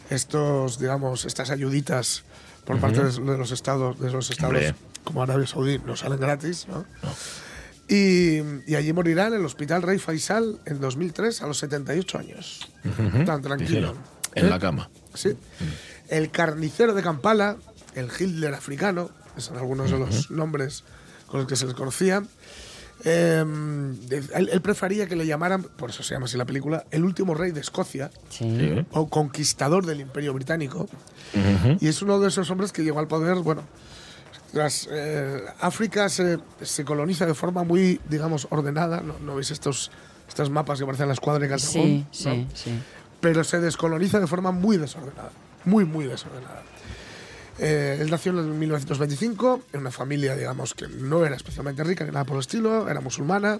estos, 0.09 0.79
digamos, 0.79 1.25
estas 1.25 1.49
ayuditas 1.49 2.23
por 2.65 2.79
parte 2.79 3.03
de 3.03 3.11
de 3.11 3.37
los 3.37 3.51
estados, 3.51 3.99
de 3.99 4.11
los 4.11 4.29
estados 4.29 4.53
Hombre. 4.55 4.75
como 5.03 5.21
Arabia 5.23 5.47
Saudí 5.47 5.79
no 5.85 5.95
salen 5.95 6.19
gratis, 6.19 6.67
¿no? 6.67 6.85
Y, 7.87 8.39
y 8.65 8.75
allí 8.75 8.93
morirá 8.93 9.27
en 9.27 9.35
el 9.35 9.45
Hospital 9.45 9.81
Rey 9.83 9.99
Faisal 9.99 10.59
en 10.65 10.79
2003 10.79 11.41
a 11.43 11.47
los 11.47 11.57
78 11.59 12.17
años. 12.17 12.67
Tan 13.25 13.41
tranquilo. 13.41 13.95
En 14.33 14.47
¿Eh? 14.47 14.49
la 14.49 14.59
cama. 14.59 14.89
Sí. 15.13 15.35
El 16.09 16.31
carnicero 16.31 16.93
de 16.93 17.01
Kampala, 17.03 17.57
el 17.93 18.09
Hitler 18.19 18.53
africano, 18.53 19.09
esos 19.33 19.45
son 19.45 19.57
algunos 19.57 19.91
de 19.91 19.99
los 19.99 20.31
nombres 20.31 20.83
con 21.27 21.39
los 21.41 21.47
que 21.49 21.55
se 21.55 21.65
les 21.65 21.73
conocía, 21.75 22.23
Eh, 23.03 23.43
él, 23.43 24.49
él 24.51 24.61
prefería 24.61 25.05
que 25.05 25.17
le 25.17 25.27
llamaran, 25.27 25.61
por 25.63 25.89
eso 25.89 26.01
se 26.01 26.13
llama 26.15 26.25
así 26.27 26.37
la 26.37 26.45
película, 26.45 26.85
el 26.91 27.03
último 27.03 27.35
rey 27.35 27.51
de 27.51 27.59
Escocia 27.59 28.09
Sí. 28.29 28.85
o 28.91 29.09
conquistador 29.09 29.85
del 29.85 29.99
Imperio 29.99 30.33
Británico. 30.33 30.87
Y 31.81 31.87
es 31.89 32.01
uno 32.01 32.19
de 32.21 32.29
esos 32.29 32.49
hombres 32.49 32.71
que 32.71 32.83
llegó 32.83 32.99
al 32.99 33.07
poder, 33.09 33.35
bueno, 33.39 33.63
tras, 34.51 34.87
eh, 34.91 35.43
África 35.59 36.09
se, 36.09 36.39
se 36.61 36.85
coloniza 36.85 37.25
de 37.25 37.33
forma 37.33 37.63
muy, 37.63 37.99
digamos, 38.09 38.47
ordenada. 38.49 39.01
¿No, 39.01 39.19
¿No 39.19 39.35
veis 39.35 39.51
estos, 39.51 39.91
estos 40.27 40.49
mapas 40.49 40.79
que 40.79 40.85
parecen 40.85 41.07
la 41.07 41.13
escuadra 41.13 41.41
de 41.41 41.49
Cantacón? 41.49 41.73
Sí, 41.81 41.99
¿no? 41.99 42.07
sí, 42.11 42.47
sí. 42.53 42.79
Pero 43.21 43.43
se 43.43 43.59
descoloniza 43.59 44.19
de 44.19 44.27
forma 44.27 44.51
muy 44.51 44.77
desordenada. 44.77 45.31
Muy, 45.65 45.85
muy 45.85 46.05
desordenada. 46.05 46.63
Eh, 47.57 47.99
él 48.01 48.09
nació 48.09 48.31
en 48.37 48.59
1925 48.59 49.63
en 49.73 49.79
una 49.79 49.91
familia, 49.91 50.35
digamos, 50.35 50.73
que 50.73 50.87
no 50.87 51.25
era 51.25 51.35
especialmente 51.35 51.83
rica 51.83 52.03
ni 52.03 52.11
nada 52.11 52.25
por 52.25 52.35
el 52.35 52.41
estilo, 52.41 52.89
era 52.89 52.99
musulmana. 53.01 53.59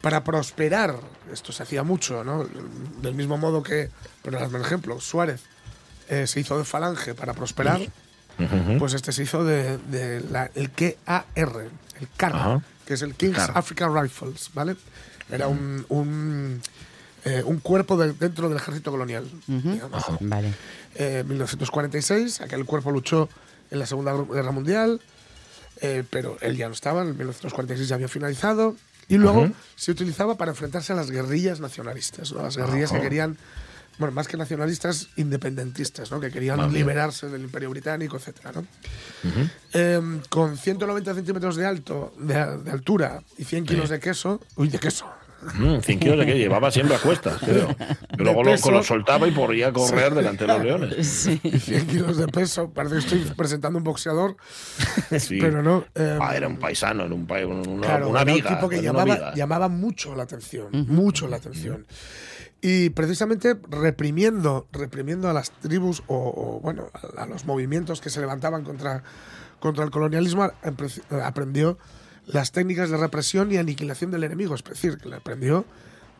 Para 0.00 0.22
prosperar, 0.22 0.96
esto 1.32 1.52
se 1.52 1.62
hacía 1.62 1.82
mucho, 1.82 2.24
¿no? 2.24 2.46
Del 3.00 3.14
mismo 3.14 3.38
modo 3.38 3.62
que, 3.62 3.88
por 4.22 4.34
ejemplo, 4.34 5.00
Suárez 5.00 5.42
eh, 6.08 6.26
se 6.26 6.40
hizo 6.40 6.58
de 6.58 6.64
falange 6.64 7.14
para 7.14 7.32
prosperar, 7.32 7.80
Pues 8.78 8.94
este 8.94 9.12
se 9.12 9.22
hizo 9.22 9.44
de, 9.44 9.78
de 9.78 10.20
la- 10.30 10.50
el 10.54 10.70
KAR, 10.70 11.24
el 11.36 12.08
CAR, 12.16 12.34
Ajá. 12.34 12.62
que 12.86 12.94
es 12.94 13.02
el 13.02 13.14
King's 13.14 13.36
CAR. 13.36 13.52
African 13.54 13.94
Rifles, 13.94 14.50
¿vale? 14.54 14.76
Era 15.30 15.48
un, 15.48 15.84
un, 15.88 16.60
eh, 17.24 17.42
un 17.44 17.58
cuerpo 17.60 17.96
de- 17.96 18.12
dentro 18.12 18.48
del 18.48 18.58
ejército 18.58 18.90
colonial, 18.90 19.30
digamos. 19.46 20.04
Vale. 20.20 20.52
Eh, 20.96 21.24
1946, 21.26 22.40
aquel 22.40 22.64
cuerpo 22.64 22.90
luchó 22.90 23.28
en 23.70 23.78
la 23.78 23.86
Segunda 23.86 24.12
Guerra 24.14 24.52
Mundial, 24.52 25.00
eh, 25.80 26.04
pero 26.10 26.36
él 26.40 26.56
ya 26.56 26.66
no 26.68 26.74
estaba, 26.74 27.02
en 27.02 27.16
1946 27.16 27.88
ya 27.88 27.94
había 27.96 28.08
finalizado, 28.08 28.76
y 29.08 29.16
luego 29.16 29.50
se 29.76 29.90
utilizaba 29.90 30.36
para 30.36 30.50
enfrentarse 30.52 30.92
a 30.92 30.96
las 30.96 31.10
guerrillas 31.10 31.60
nacionalistas, 31.60 32.32
¿no? 32.32 32.42
las 32.42 32.56
guerrillas 32.56 32.90
que 32.92 33.00
querían, 33.00 33.36
bueno, 33.98 34.12
más 34.14 34.26
que 34.28 34.36
nacionalistas, 34.36 35.08
independentistas, 35.16 36.10
¿no? 36.10 36.20
que 36.20 36.30
querían 36.30 36.58
Vale. 36.58 36.72
liberarse 36.72 37.28
del 37.28 37.42
Imperio 37.42 37.70
Británico, 37.70 38.16
etc. 38.16 38.36
¿no? 38.54 38.64
Eh, 39.72 40.00
con 40.28 40.56
190 40.56 41.14
centímetros 41.14 41.56
de 41.56 41.66
alto, 41.66 42.14
de, 42.18 42.34
de 42.58 42.70
altura 42.70 43.22
y 43.38 43.44
100 43.44 43.66
kilos 43.66 43.88
de 43.90 44.00
queso, 44.00 44.40
uy, 44.56 44.68
de 44.68 44.78
queso, 44.78 45.06
Mm, 45.58 45.80
100 45.80 45.98
kilos 46.00 46.18
de 46.20 46.24
que 46.24 46.38
llevaba 46.38 46.70
siempre 46.70 46.96
a 46.96 46.98
cuestas, 46.98 47.36
creo. 47.38 47.68
Luego 48.16 48.42
lo, 48.42 48.56
lo 48.56 48.82
soltaba 48.82 49.28
y 49.28 49.30
podía 49.30 49.74
correr 49.74 50.14
delante 50.14 50.46
de 50.46 50.52
los 50.54 50.64
leones. 50.64 51.26
y 51.42 51.58
100 51.60 51.86
kilos 51.86 52.16
de 52.16 52.28
peso, 52.28 52.70
parece 52.70 52.94
que 52.94 53.00
estoy 53.00 53.20
presentando 53.36 53.76
un 53.76 53.84
boxeador, 53.84 54.36
Sí. 55.18 55.36
pero 55.38 55.62
no. 55.62 55.84
eh, 55.96 56.18
Ah, 56.18 56.34
era 56.34 56.48
un 56.48 56.56
paisano, 56.56 57.04
era 57.04 57.14
un 57.14 57.26
una, 57.28 57.86
Claro, 57.86 58.08
una 58.08 58.22
era 58.22 58.32
viga. 58.32 58.48
un 58.48 58.56
tipo 58.56 58.68
que 58.70 58.80
llamaba, 58.80 59.04
viga. 59.16 59.34
llamaba 59.34 59.68
mucho 59.68 60.14
la 60.16 60.22
atención, 60.22 60.68
mucho 60.88 61.28
la 61.28 61.36
atención. 61.36 61.84
Y 62.66 62.88
precisamente 62.90 63.58
reprimiendo, 63.68 64.66
reprimiendo 64.72 65.28
a 65.28 65.34
las 65.34 65.50
tribus 65.50 66.02
o, 66.06 66.16
o, 66.16 66.60
bueno, 66.60 66.88
a, 67.18 67.24
a 67.24 67.26
los 67.26 67.44
movimientos 67.44 68.00
que 68.00 68.08
se 68.08 68.20
levantaban 68.20 68.64
contra, 68.64 69.02
contra 69.60 69.84
el 69.84 69.90
colonialismo, 69.90 70.50
aprendió 71.22 71.76
las 72.26 72.52
técnicas 72.52 72.88
de 72.88 72.96
represión 72.96 73.52
y 73.52 73.58
aniquilación 73.58 74.10
del 74.10 74.24
enemigo. 74.24 74.54
Es 74.54 74.64
decir, 74.64 74.96
que 74.96 75.10
le 75.10 75.16
aprendió 75.16 75.66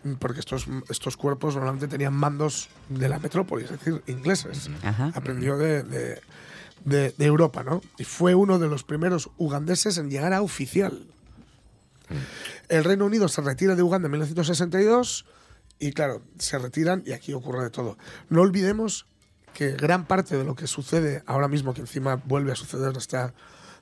mm, 0.05 0.13
porque 0.17 0.41
estos, 0.41 0.67
estos 0.91 1.17
cuerpos 1.17 1.55
normalmente 1.57 1.89
tenían 1.89 2.13
mandos 2.13 2.69
de 2.91 3.09
la 3.09 3.19
metrópoli, 3.19 3.65
es 3.65 3.71
decir, 3.71 4.03
ingleses. 4.07 4.69
Ajá. 4.83 5.13
Aprendió 5.15 5.57
de, 5.57 5.83
de- 5.83 6.21
de- 6.85 7.15
de 7.17 7.25
Europa, 7.25 7.63
¿no? 7.65 7.81
Y 7.97 8.05
fue 8.05 8.35
uno 8.35 8.59
de 8.59 8.69
los 8.69 8.85
primeros 8.85 9.31
ugandeses 9.39 9.97
en 9.97 10.11
llegar 10.11 10.35
a 10.35 10.43
oficial. 10.43 11.07
El 12.69 12.85
Reino 12.85 13.07
Unido 13.07 13.29
se 13.29 13.41
retira 13.41 13.75
de 13.77 13.83
Uganda 13.83 14.09
en 14.09 14.13
1962 14.13 15.25
y 15.87 15.93
claro, 15.93 16.23
se 16.39 16.59
retiran 16.59 17.03
y 17.07 17.13
aquí 17.13 17.33
ocurre 17.33 17.63
de 17.65 17.71
todo. 17.71 17.99
No 18.29 18.43
olvidemos 18.43 19.07
que 19.53 19.73
gran 19.73 20.07
parte 20.07 20.37
de 20.37 20.45
lo 20.45 20.55
que 20.55 20.67
sucede 20.67 21.23
ahora 21.27 21.49
mismo, 21.49 21.75
que 21.75 21.81
encima 21.81 22.17
vuelve 22.25 22.53
a 22.53 22.57
suceder, 22.57 22.97
está 22.97 23.35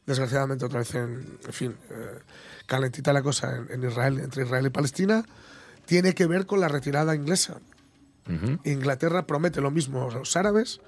desgraciadamente 0.07 0.65
otra 0.65 0.81
vez 0.81 0.95
en, 0.95 1.39
en 1.47 1.53
fin, 1.53 1.77
eh, 1.91 2.19
calentita 2.67 3.13
la 3.13 3.23
cosa 3.23 3.57
en, 3.57 3.71
en 3.71 3.89
Israel, 3.89 4.21
entre 4.21 4.45
Israel 4.45 4.67
y 4.67 4.71
Palestina, 4.71 5.25
tiene 5.87 6.15
que 6.15 6.27
ver 6.27 6.47
con 6.47 6.61
la 6.61 6.69
retirada 6.69 7.15
inglesa. 7.15 7.61
Inglaterra 8.65 9.27
promete 9.27 9.61
lo 9.61 9.73
mismo 9.73 10.09
a 10.09 10.15
los 10.15 10.37
árabes 10.37 10.81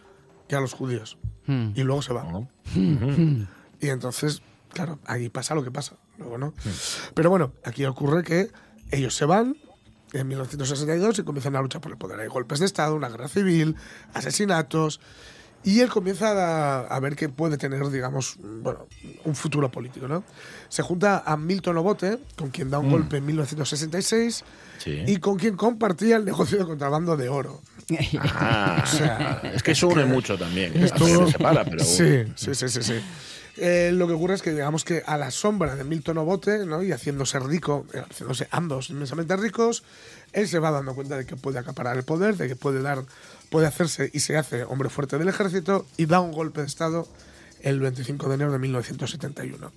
que 0.47 0.55
a 0.55 0.61
los 0.61 0.73
judíos 0.73 1.19
Hmm. 1.47 1.73
y 1.75 1.83
luego 1.83 2.03
se 2.03 2.13
va. 2.13 2.27
Y 3.81 3.89
entonces, 3.89 4.41
claro, 4.73 4.99
ahí 5.05 5.29
pasa 5.29 5.55
lo 5.55 5.63
que 5.63 5.71
pasa. 5.71 5.97
Luego, 6.17 6.39
¿no? 6.39 6.55
Pero 7.13 7.29
bueno, 7.29 7.53
aquí 7.65 7.85
ocurre 7.85 8.23
que 8.23 8.51
ellos 8.91 9.15
se 9.15 9.27
van 9.27 9.57
en 10.15 10.29
1962 10.29 11.19
y 11.19 11.23
comienzan 11.25 11.57
a 11.57 11.63
luchar 11.63 11.81
por 11.81 11.93
el 11.93 11.99
poder. 11.99 12.21
Hay 12.21 12.29
golpes 12.29 12.61
de 12.61 12.67
Estado, 12.67 12.95
una 12.95 13.09
guerra 13.09 13.29
civil, 13.29 13.77
asesinatos. 14.15 15.01
Y 15.67 15.81
él 15.81 15.89
comienza 15.89 16.33
a, 16.33 16.81
a 16.83 17.01
ver 17.01 17.17
que 17.17 17.31
puede 17.31 17.57
tener, 17.57 17.89
digamos, 17.89 18.37
bueno, 18.39 18.87
un 19.25 19.35
futuro 19.35 19.71
político, 19.71 20.07
¿no? 20.07 20.23
Se 20.69 20.83
junta 20.83 21.23
a 21.25 21.39
Milton 21.39 21.79
Obote, 21.79 22.19
con 22.37 22.51
quien 22.51 22.69
da 22.69 22.79
un 22.79 22.91
golpe 22.91 23.17
en 23.17 23.25
1966 23.27 24.45
Sí. 24.77 25.03
y 25.07 25.17
con 25.19 25.39
quien 25.39 25.57
compartía 25.57 26.17
el 26.17 26.25
negocio 26.27 26.59
de 26.59 26.65
contrabando 26.67 27.17
de 27.17 27.31
oro. 27.31 27.63
Ah, 28.25 28.83
O 28.83 28.87
sea, 28.87 29.41
es 29.55 29.63
que 29.63 29.73
eso 29.73 29.89
une 29.89 30.05
mucho 30.05 30.37
también. 30.37 30.73
¿eh? 30.77 30.85
Esto- 30.85 31.07
Se 31.07 31.33
separa, 31.33 31.65
pero. 31.65 31.83
Sí, 31.83 32.25
sí, 32.37 32.55
sí, 32.55 32.69
sí. 32.69 32.83
sí. 32.83 32.95
Eh, 33.57 33.91
lo 33.95 34.07
que 34.09 34.15
ocurre 34.15 34.35
es 34.35 34.43
que, 34.43 34.51
digamos 34.51 34.85
que 34.85 35.03
a 35.07 35.17
la 35.17 35.31
sombra 35.31 35.77
de 35.77 35.85
Milton 35.85 36.19
Obote, 36.19 36.67
¿no? 36.67 36.83
y 36.83 36.91
haciéndose 36.93 37.39
rico, 37.39 37.87
eh, 37.95 38.03
haciéndose 38.11 38.49
ambos 38.51 38.91
inmensamente 38.91 39.37
ricos, 39.37 39.85
él 40.33 40.49
se 40.49 40.59
va 40.59 40.71
dando 40.73 40.95
cuenta 40.95 41.17
de 41.17 41.25
que 41.25 41.37
puede 41.37 41.59
acaparar 41.61 41.97
el 41.97 42.03
poder, 42.03 42.37
de 42.37 42.49
que 42.49 42.57
puede 42.57 42.83
dar, 42.83 43.05
puede 43.51 43.67
hacerse 43.69 44.11
y 44.13 44.21
se 44.21 44.37
hace 44.37 44.65
hombre 44.65 44.89
fuerte 44.89 45.19
del 45.19 45.29
ejército 45.29 45.87
y 45.97 46.07
da 46.07 46.19
un 46.21 46.33
golpe 46.33 46.63
de 46.63 46.67
estado 46.67 47.07
el 47.63 47.79
25 47.81 48.29
de 48.29 48.35
enero 48.35 48.53
de 48.53 48.59
1971. 48.59 49.73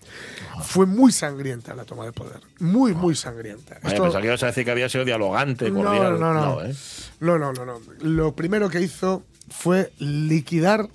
Fue 0.64 0.86
muy 0.88 1.12
sangrienta 1.12 1.74
la 1.76 1.86
toma 1.86 2.04
de 2.06 2.12
poder, 2.12 2.42
muy, 2.60 2.94
muy 2.96 3.16
sangrienta. 3.16 3.76
Vaya, 3.76 3.90
Esto- 3.90 4.04
pensaba 4.04 4.22
que 4.22 4.28
ibas 4.28 4.44
a 4.44 4.48
decir 4.48 4.66
que 4.66 4.72
había 4.72 4.90
sido 4.90 5.06
dialogante, 5.06 5.70
no, 5.70 5.84
no, 6.18 6.34
no. 6.34 6.66
¿eh? 6.66 6.76
No, 7.20 7.38
no, 7.38 7.54
no, 7.54 7.64
no. 7.64 7.80
Lo 8.02 8.36
primero 8.36 8.70
que 8.70 8.82
hizo 8.82 9.24
fue 9.50 9.94
liquidar 10.00 10.90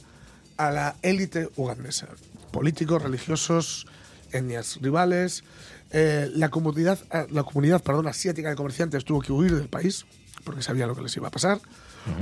a 0.57 0.71
la 0.71 0.97
élite 1.03 1.49
ugandesa. 1.57 2.09
Políticos, 2.53 3.03
religiosos, 3.03 3.87
etnias 4.31 4.79
rivales. 4.81 5.43
Eh, 5.91 6.31
la 6.35 6.49
comunidad, 6.51 6.99
eh, 7.12 7.27
la 7.31 7.43
comunidad 7.43 7.83
perdón, 7.83 8.07
asiática 8.07 8.49
de 8.51 8.57
comerciantes 8.57 9.05
tuvo 9.05 9.21
que 9.21 9.33
huir 9.33 9.55
del 9.57 9.69
país 9.69 10.07
porque 10.45 10.62
sabía 10.62 10.87
lo 10.87 10.95
que 10.95 11.03
les 11.03 11.17
iba 11.17 11.29
a 11.29 11.31
pasar. 11.31 11.61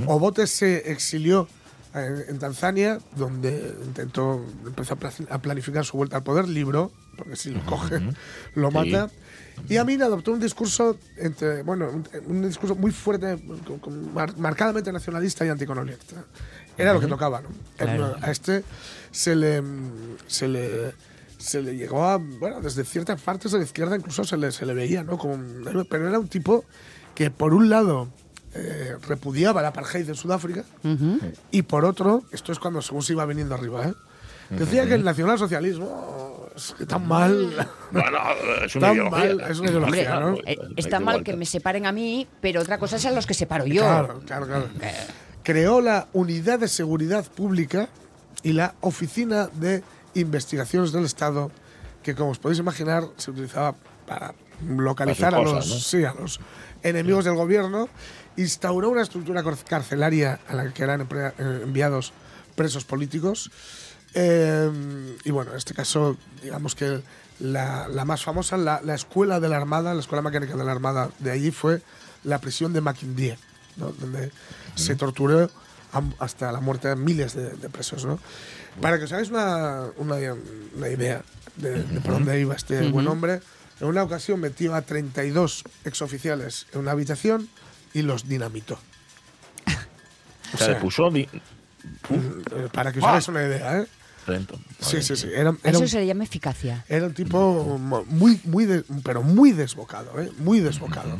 Obote 0.07 0.45
se 0.47 0.91
exilió 0.91 1.47
eh, 1.95 2.25
en 2.29 2.37
Tanzania, 2.39 2.99
donde 3.15 3.75
intentó, 3.85 4.45
empezó 4.65 4.93
a 4.93 4.97
pla- 4.97 5.13
a 5.29 5.39
planificar 5.39 5.83
su 5.85 5.97
vuelta 5.97 6.17
al 6.17 6.23
poder, 6.23 6.47
libró, 6.47 6.91
porque 7.17 7.35
si 7.35 7.49
lo 7.51 7.65
coge, 7.65 7.99
lo 8.55 8.69
Sí. 8.69 8.73
Y 9.69 9.77
Amin 9.77 10.01
adoptó 10.03 10.31
un 10.31 10.39
discurso, 10.39 10.97
entre, 11.17 11.63
bueno, 11.63 11.89
un, 11.89 12.05
un 12.27 12.41
discurso 12.47 12.75
muy 12.75 12.91
fuerte, 12.91 13.37
con- 13.65 13.79
con 13.79 14.13
mar- 14.13 14.37
marcadamente 14.37 14.91
nacionalista 14.91 15.45
y 15.45 15.49
anticolonialista. 15.49 16.23
Era 16.77 16.93
lo 16.93 16.99
que 16.99 17.07
tocaba, 17.07 17.41
¿no? 17.41 17.49
Claro. 17.77 18.15
A 18.21 18.31
este 18.31 18.63
se 19.11 19.35
le, 19.35 19.61
se 20.27 20.47
le, 20.47 20.93
se 21.37 21.61
le 21.61 21.75
llegó 21.75 22.03
a, 22.05 22.17
bueno, 22.17 22.61
desde 22.61 22.83
ciertas 22.83 23.21
partes 23.21 23.51
de 23.51 23.59
la 23.59 23.63
izquierda 23.65 23.95
incluso 23.95 24.23
se 24.23 24.37
le, 24.37 24.51
se 24.51 24.65
le 24.65 24.73
veía, 24.73 25.03
¿no? 25.03 25.17
Como 25.17 25.37
pero 25.89 26.07
era 26.07 26.17
un 26.19 26.27
tipo 26.27 26.65
que 27.15 27.29
por 27.29 27.53
un 27.53 27.69
lado 27.69 28.07
eh, 28.53 28.95
repudiaba 29.07 29.59
el 29.61 29.67
apartheid 29.67 30.05
de 30.07 30.15
Sudáfrica 30.15 30.63
y 31.51 31.61
por 31.63 31.85
otro, 31.85 32.23
esto 32.31 32.51
es 32.51 32.59
cuando 32.59 32.81
según 32.81 33.03
se 33.03 33.13
iba 33.13 33.25
viniendo 33.25 33.53
arriba, 33.55 33.85
¿eh? 33.87 33.93
Decía 34.51 34.85
que 34.85 34.95
el 34.95 35.03
nacionalsocialismo 35.03 36.47
es 36.55 36.75
que 36.77 36.85
tan 36.85 37.07
mal. 37.07 37.67
Bueno, 37.91 38.19
es 38.65 38.75
una 38.75 38.87
Tan 38.87 38.95
ideología. 38.95 39.35
mal, 39.35 39.51
es 39.51 39.59
una 39.59 39.69
ideología, 39.69 40.19
¿no? 40.19 40.35
Eh, 40.45 40.57
está 40.75 40.99
mal 40.99 41.23
que 41.23 41.35
me 41.35 41.45
separen 41.45 41.85
a 41.85 41.91
mí, 41.91 42.27
pero 42.41 42.61
otra 42.61 42.77
cosa 42.77 42.97
es 42.97 43.05
a 43.05 43.11
los 43.11 43.25
que 43.25 43.33
separo 43.33 43.65
yo. 43.65 43.81
Claro, 43.81 44.21
claro, 44.25 44.47
claro. 44.47 44.69
Creó 45.43 45.81
la 45.81 46.07
Unidad 46.13 46.59
de 46.59 46.67
Seguridad 46.67 47.25
Pública 47.25 47.89
y 48.43 48.53
la 48.53 48.75
Oficina 48.81 49.47
de 49.53 49.83
Investigaciones 50.13 50.91
del 50.91 51.05
Estado, 51.05 51.51
que 52.03 52.15
como 52.15 52.31
os 52.31 52.39
podéis 52.39 52.59
imaginar 52.59 53.05
se 53.17 53.31
utilizaba 53.31 53.75
para 54.05 54.33
localizar 54.67 55.33
sus 55.33 55.39
a, 55.39 55.43
cosas, 55.43 55.67
los, 55.67 55.69
¿no? 55.69 55.79
sí, 55.79 56.03
a 56.05 56.13
los 56.13 56.39
enemigos 56.83 57.25
del 57.25 57.35
gobierno. 57.35 57.89
Instauró 58.37 58.89
una 58.89 59.01
estructura 59.01 59.43
carcelaria 59.67 60.39
a 60.47 60.55
la 60.55 60.71
que 60.73 60.83
eran 60.83 61.01
eh, 61.01 61.31
enviados 61.63 62.13
presos 62.55 62.85
políticos. 62.85 63.51
Eh, 64.13 65.17
y 65.23 65.31
bueno, 65.31 65.51
en 65.51 65.57
este 65.57 65.73
caso, 65.73 66.17
digamos 66.43 66.75
que 66.75 67.01
la, 67.39 67.87
la 67.87 68.05
más 68.05 68.23
famosa, 68.23 68.57
la, 68.57 68.81
la 68.83 68.95
escuela 68.95 69.39
de 69.39 69.49
la 69.49 69.57
Armada, 69.57 69.93
la 69.93 69.99
escuela 70.01 70.21
mecánica 70.21 70.55
de 70.55 70.63
la 70.63 70.71
Armada 70.71 71.09
de 71.19 71.31
allí 71.31 71.51
fue 71.51 71.81
la 72.23 72.39
prisión 72.39 72.73
de 72.73 72.81
Maquindía, 72.81 73.37
¿no? 73.77 73.91
donde 73.91 74.31
se 74.75 74.95
torturó 74.95 75.49
hasta 76.19 76.51
la 76.51 76.59
muerte 76.59 76.89
a 76.89 76.95
miles 76.95 77.33
de, 77.35 77.49
de 77.51 77.69
presos. 77.69 78.05
¿no? 78.05 78.19
Para 78.81 78.97
que 78.97 79.05
os 79.05 79.11
hagáis 79.13 79.29
una, 79.29 79.85
una, 79.97 80.15
una 80.75 80.89
idea 80.89 81.21
de, 81.57 81.83
de 81.83 82.01
por 82.01 82.13
dónde 82.13 82.39
iba 82.39 82.55
este 82.55 82.89
buen 82.89 83.07
hombre, 83.07 83.41
En 83.79 83.87
una 83.87 84.03
ocasión 84.03 84.39
metió 84.39 84.75
a 84.75 84.81
32 84.83 85.63
exoficiales 85.85 86.67
en 86.73 86.81
una 86.81 86.91
habitación 86.91 87.49
y 87.93 88.03
los 88.03 88.27
dinamitó. 88.27 88.77
O 90.53 90.57
sea, 90.57 90.67
le 90.69 90.75
puso. 90.75 91.09
di- 91.09 91.27
Eh, 92.11 92.69
Para 92.71 92.91
que 92.91 92.99
os 92.99 93.03
hagáis 93.09 93.27
una 93.29 93.41
idea, 93.43 93.79
¿eh? 93.79 93.87
Trento. 94.25 94.59
Sí, 94.79 95.01
sí, 95.01 95.15
sí. 95.15 95.27
Era, 95.33 95.49
era 95.63 95.71
Eso 95.71 95.79
un, 95.81 95.87
se 95.87 95.99
le 95.99 96.05
llama 96.07 96.23
eficacia. 96.23 96.85
era 96.87 97.07
un 97.07 97.13
tipo 97.13 97.77
muy, 98.07 98.39
muy, 98.43 98.65
de- 98.65 98.83
pero 99.03 99.23
muy 99.23 99.51
desbocado, 99.51 100.19
¿eh? 100.21 100.31
Muy 100.39 100.59
desbocado. 100.59 101.17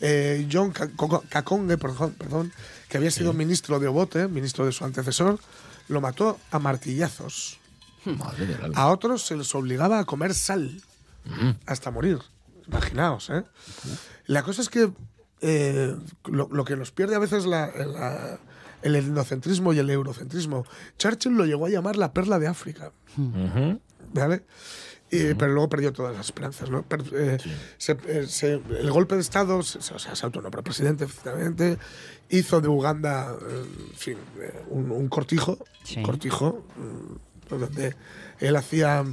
Eh, 0.00 0.46
John 0.52 0.70
Ca- 0.72 0.88
Coco- 0.96 1.24
Kakonge, 1.28 1.78
perdón, 1.78 2.14
perdón, 2.18 2.52
que 2.88 2.96
había 2.98 3.10
sido 3.10 3.32
ministro 3.32 3.78
de 3.80 3.86
Obote, 3.88 4.28
ministro 4.28 4.66
de 4.66 4.72
su 4.72 4.84
antecesor, 4.84 5.38
lo 5.88 6.00
mató 6.00 6.38
a 6.50 6.58
martillazos. 6.58 7.58
Madre. 8.04 8.56
A 8.74 8.88
otros 8.88 9.24
se 9.24 9.36
les 9.36 9.54
obligaba 9.54 10.00
a 10.00 10.04
comer 10.04 10.34
sal 10.34 10.82
hasta 11.66 11.90
morir. 11.90 12.18
Imaginaos, 12.66 13.30
¿eh? 13.30 13.44
La 14.26 14.42
cosa 14.42 14.60
es 14.62 14.68
que 14.68 14.90
eh, 15.40 15.94
lo, 16.26 16.48
lo 16.52 16.64
que 16.64 16.76
nos 16.76 16.90
pierde 16.90 17.14
a 17.14 17.18
veces 17.20 17.46
la- 17.46 17.68
la- 17.68 18.38
el 18.82 18.96
etnocentrismo 18.96 19.72
y 19.72 19.78
el 19.78 19.88
eurocentrismo. 19.90 20.64
Churchill 20.98 21.32
lo 21.36 21.44
llegó 21.46 21.66
a 21.66 21.70
llamar 21.70 21.96
la 21.96 22.12
perla 22.12 22.38
de 22.38 22.46
África. 22.48 22.92
¿Vale? 24.14 24.42
Y- 25.10 25.34
Pero 25.34 25.52
luego 25.52 25.68
perdió 25.68 25.92
todas 25.92 26.16
las 26.16 26.26
esperanzas. 26.26 26.70
¿no? 26.70 26.84
Eh, 27.12 27.38
se- 27.76 27.98
eh, 28.08 28.26
se- 28.26 28.62
el 28.80 28.90
golpe 28.90 29.14
de 29.14 29.20
Estado, 29.20 29.62
se, 29.62 29.78
o 29.78 29.98
sea, 29.98 30.14
se 30.16 30.24
autonombró 30.24 30.62
presidente, 30.62 31.04
efectivamente, 31.04 31.78
hizo 32.30 32.60
de 32.60 32.68
Uganda 32.68 33.36
en 33.50 33.94
fin, 33.96 34.16
eh, 34.40 34.62
un, 34.70 34.90
un 34.90 35.08
cortijo, 35.08 35.58
Sí. 35.84 35.98
un 35.98 36.02
cortijo 36.04 36.64
mm, 36.76 37.54
donde 37.58 37.94
él 38.40 38.56
hacía 38.56 39.04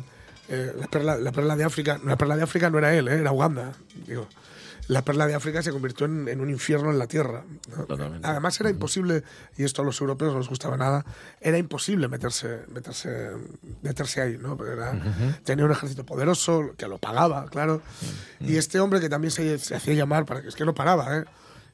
eh, 0.47 0.74
la, 0.80 0.88
perla, 0.88 1.17
la 1.17 1.32
perla 1.32 1.55
de 1.57 1.63
África. 1.65 1.99
La 2.03 2.17
perla 2.17 2.36
de 2.38 2.43
África 2.43 2.70
no 2.70 2.78
era 2.80 2.95
él, 2.95 3.07
eh, 3.07 3.20
era 3.20 3.32
Uganda. 3.32 3.74
Digo. 4.07 4.28
La 4.90 5.06
perla 5.06 5.28
de 5.28 5.36
África 5.36 5.62
se 5.62 5.72
convirtió 5.72 6.08
en, 6.08 6.28
en 6.28 6.42
un 6.42 6.50
infierno 6.50 6.90
en 6.90 6.98
la 6.98 7.06
tierra. 7.06 7.44
¿no? 7.78 7.86
Totalmente. 7.86 8.28
Además 8.28 8.60
era 8.60 8.70
imposible, 8.72 9.24
y 9.56 9.64
esto 9.64 9.84
a 9.84 9.86
los 9.86 10.02
europeos 10.02 10.34
no 10.34 10.40
les 10.40 10.50
gustaba 10.50 10.78
nada, 10.78 11.06
era 11.40 11.58
imposible 11.60 12.08
meterse, 12.08 12.62
meterse, 12.74 13.30
meterse 13.84 14.22
ahí, 14.22 14.38
¿no? 14.38 14.58
Era- 14.66 15.00
Tenía 15.44 15.66
un 15.66 15.72
ejército 15.72 16.06
poderoso 16.06 16.72
que 16.76 16.88
lo 16.88 16.98
pagaba, 16.98 17.46
claro. 17.52 17.82
Y 18.40 18.58
este 18.58 18.80
hombre 18.80 19.00
que 19.00 19.10
también 19.10 19.30
se, 19.32 19.60
se 19.60 19.76
hacía 19.76 19.94
llamar, 19.94 20.26
para 20.26 20.42
que 20.42 20.48
es 20.50 20.56
que 20.56 20.66
no 20.66 20.74
paraba, 20.74 21.20
¿eh? 21.20 21.26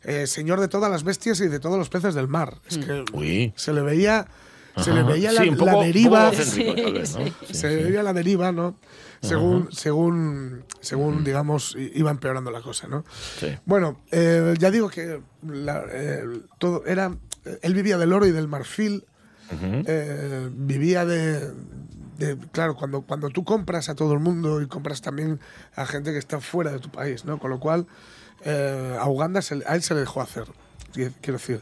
Eh, 0.03 0.28
señor 0.28 0.59
de 0.59 0.68
todas 0.68 0.91
las 0.91 1.03
bestias 1.03 1.39
y 1.39 1.47
de 1.47 1.59
todos 1.59 1.80
los 1.80 1.89
peces 1.89 2.13
del 2.13 2.28
mar. 2.28 2.59
Es 2.70 2.78
que 2.78 3.05
Uy. 3.13 3.53
se 3.55 3.74
le 3.74 3.82
veía, 3.82 4.28
se 4.78 4.93
le 4.93 5.01
veía 5.03 5.32
la, 5.32 5.41
Sí, 5.41 5.49
deriva. 5.82 6.32
se 6.34 7.70
le 7.70 7.84
veía 7.84 8.03
la 8.03 8.13
deriva, 8.13 8.51
¿no? 8.51 8.76
Según, 9.22 9.70
según, 9.72 10.66
según 10.82 11.24
digamos, 11.24 11.76
iba 11.78 12.11
empeorando 12.11 12.51
la 12.51 12.61
cosa, 12.61 12.88
¿no? 12.88 13.03
Sí. 13.39 13.47
Bueno, 13.66 14.01
eh, 14.11 14.53
ya 14.59 14.72
digo 14.72 14.89
que 14.89 15.22
la- 15.47 15.84
eh, 15.89 16.24
todo 16.59 16.86
era. 16.86 17.16
Él 17.61 17.74
vivía 17.74 17.97
del 17.97 18.13
oro 18.13 18.26
y 18.26 18.32
del 18.32 18.47
marfil. 18.47 19.05
eh, 19.88 20.49
vivía 20.51 21.05
de, 21.05 21.51
de- 22.18 22.38
Claro, 22.51 22.76
cuando, 22.76 23.01
cuando 23.01 23.30
tú 23.30 23.43
compras 23.43 23.89
a 23.89 23.95
todo 23.95 24.13
el 24.13 24.20
mundo 24.20 24.61
y 24.61 24.68
compras 24.68 25.01
también 25.01 25.39
a 25.76 25.86
gente 25.86 26.11
que 26.11 26.18
está 26.18 26.39
fuera 26.41 26.72
de 26.72 26.80
tu 26.80 26.89
país, 26.89 27.26
¿no? 27.26 27.38
Con 27.39 27.51
lo 27.51 27.59
cual, 27.59 27.86
a 28.45 29.07
Uganda 29.07 29.41
se 29.41 29.61
a 29.66 29.76
él 29.76 29.82
se 29.84 29.93
le 29.93 29.99
dejó 30.01 30.22
hacer. 30.22 30.45
Qui- 30.93 31.11
Quiero 31.22 31.38
decir, 31.39 31.61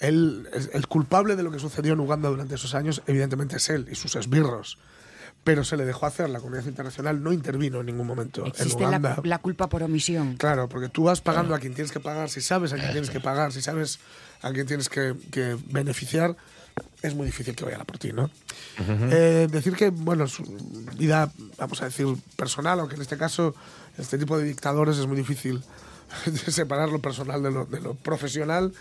él, 0.00 0.48
el 0.72 0.86
culpable 0.88 1.36
de 1.36 1.42
lo 1.42 1.50
que 1.50 1.58
sucedió 1.58 1.92
en 1.94 2.00
Uganda 2.00 2.28
durante 2.28 2.54
esos 2.54 2.74
años, 2.74 3.02
evidentemente 3.06 3.56
es 3.56 3.68
él 3.68 3.88
y 3.90 3.94
sus 3.94 4.14
esbirros. 4.16 4.78
Pero 5.44 5.62
se 5.62 5.76
le 5.76 5.84
dejó 5.84 6.06
hacer, 6.06 6.30
la 6.30 6.40
comunidad 6.40 6.64
internacional 6.66 7.22
no 7.22 7.30
intervino 7.32 7.80
en 7.80 7.86
ningún 7.86 8.06
momento 8.06 8.46
Existe 8.46 8.82
en 8.82 8.90
la, 8.90 8.98
Uganda. 8.98 9.20
la 9.24 9.38
culpa 9.38 9.68
por 9.68 9.82
omisión. 9.82 10.36
Claro, 10.36 10.68
porque 10.70 10.88
tú 10.88 11.04
vas 11.04 11.20
pagando 11.20 11.54
a 11.54 11.58
quien 11.58 11.74
tienes 11.74 11.92
que 11.92 12.00
pagar, 12.00 12.30
si 12.30 12.40
sabes 12.40 12.72
a 12.72 12.76
quién 12.76 12.92
tienes 12.92 13.10
que 13.10 13.20
pagar, 13.20 13.52
si 13.52 13.60
sabes 13.60 13.98
a 14.40 14.50
quién 14.52 14.66
tienes 14.66 14.88
que, 14.88 15.14
que 15.30 15.56
beneficiar, 15.70 16.34
es 17.02 17.14
muy 17.14 17.26
difícil 17.26 17.54
que 17.54 17.64
vayan 17.64 17.82
a 17.82 17.84
por 17.84 17.98
ti, 17.98 18.12
¿no? 18.12 18.30
Eh, 18.88 19.46
decir 19.50 19.74
que, 19.76 19.90
bueno, 19.90 20.26
su 20.26 20.42
vida, 20.96 21.30
vamos 21.58 21.82
a 21.82 21.84
decir, 21.84 22.06
personal, 22.36 22.80
aunque 22.80 22.96
en 22.96 23.02
este 23.02 23.18
caso, 23.18 23.54
este 23.98 24.16
tipo 24.18 24.38
de 24.38 24.44
dictadores 24.44 24.96
es 24.98 25.06
muy 25.06 25.16
difícil 25.16 25.62
separar 26.48 26.88
lo 26.88 27.00
personal 27.00 27.42
de 27.42 27.50
lo, 27.50 27.66
de 27.66 27.80
lo 27.80 27.94
profesional. 27.94 28.72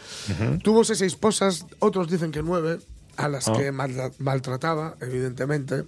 Tuvo 0.63 0.83
seis 0.85 1.01
esposas, 1.01 1.65
otros 1.79 2.09
dicen 2.09 2.31
que 2.31 2.41
nueve, 2.41 2.79
a 3.17 3.27
las 3.27 3.47
Ah. 3.47 3.53
que 3.55 3.71
mal- 3.71 4.11
maltrataba, 4.19 4.95
evidentemente. 5.01 5.83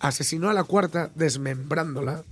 Asesinó 0.00 0.50
a 0.50 0.54
la 0.54 0.64
cuarta 0.64 1.10
desmembrándola. 1.14 2.22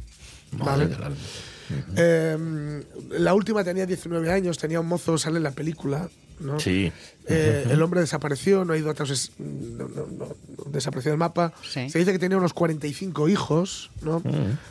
Eh, 1.97 2.83
la 3.11 3.35
última 3.35 3.63
tenía 3.65 3.85
19 3.87 4.33
años, 4.33 4.59
tenía 4.59 4.81
un 4.81 4.87
mozo, 4.87 5.19
sale 5.19 5.37
en 5.37 5.43
la 5.43 5.51
película. 5.53 6.09
¿no? 6.41 6.61
Sí. 6.61 6.93
Eh, 7.27 7.67
el 7.69 7.83
hombre 7.83 7.99
desapareció, 8.01 8.65
no 8.65 8.73
hay 8.73 8.81
datos, 8.81 9.11
es- 9.11 9.33
no, 9.41 9.89
no- 9.89 10.07
no- 10.07 10.37
desapareció 10.71 11.11
del 11.11 11.19
mapa. 11.19 11.53
Sí. 11.69 11.91
Se 11.91 11.99
dice 11.99 12.13
que 12.13 12.21
tenía 12.21 12.39
unos 12.39 12.55
45 12.55 13.29
hijos, 13.29 13.91
¿no? 14.03 14.23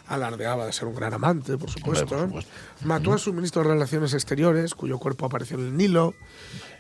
Alardeaba 0.08 0.66
de 0.66 0.72
ser 0.72 0.88
un 0.88 0.96
gran 0.96 1.14
amante, 1.14 1.58
por 1.58 1.70
supuesto. 1.70 2.06
por 2.08 2.20
supuesto. 2.28 2.52
Mató 2.86 3.12
a 3.12 3.18
su 3.18 3.34
ministro 3.34 3.64
de 3.64 3.68
Relaciones 3.70 4.14
Exteriores, 4.14 4.76
cuyo 4.76 4.98
cuerpo 4.98 5.26
apareció 5.26 5.58
en 5.60 5.66
el 5.68 5.76
Nilo. 5.78 6.14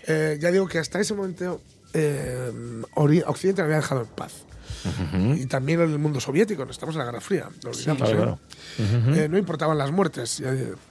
Eh, 0.07 0.37
ya 0.39 0.51
digo 0.51 0.67
que 0.69 0.79
hasta 0.79 1.01
ese 1.01 1.13
momento 1.13 1.59
eh, 1.93 2.49
Occidente 2.95 3.61
me 3.61 3.65
había 3.65 3.77
dejado 3.77 4.01
en 4.01 4.07
paz. 4.07 4.45
Y 5.37 5.45
también 5.47 5.81
en 5.81 5.91
el 5.91 5.99
mundo 5.99 6.19
soviético, 6.19 6.65
no 6.65 6.71
estamos 6.71 6.95
en 6.95 6.99
la 6.99 7.05
Guerra 7.05 7.21
Fría, 7.21 7.49
no 7.63 7.69
olvidamos, 7.71 8.09
claro, 8.09 8.39
¿eh? 8.79 9.13
Eh, 9.23 9.27
no 9.29 9.37
importaban 9.37 9.77
las 9.77 9.91
muertes, 9.91 10.41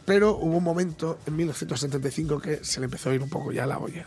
pero 0.05 0.37
hubo 0.37 0.57
un 0.59 0.65
momento 0.65 1.19
en 1.27 1.37
1975 1.37 2.41
que 2.41 2.65
se 2.65 2.81
le 2.81 2.85
empezó 2.87 3.11
a 3.11 3.15
ir 3.15 3.23
un 3.23 3.29
poco 3.29 3.53
ya 3.53 3.67
la 3.67 3.79
olla. 3.79 4.07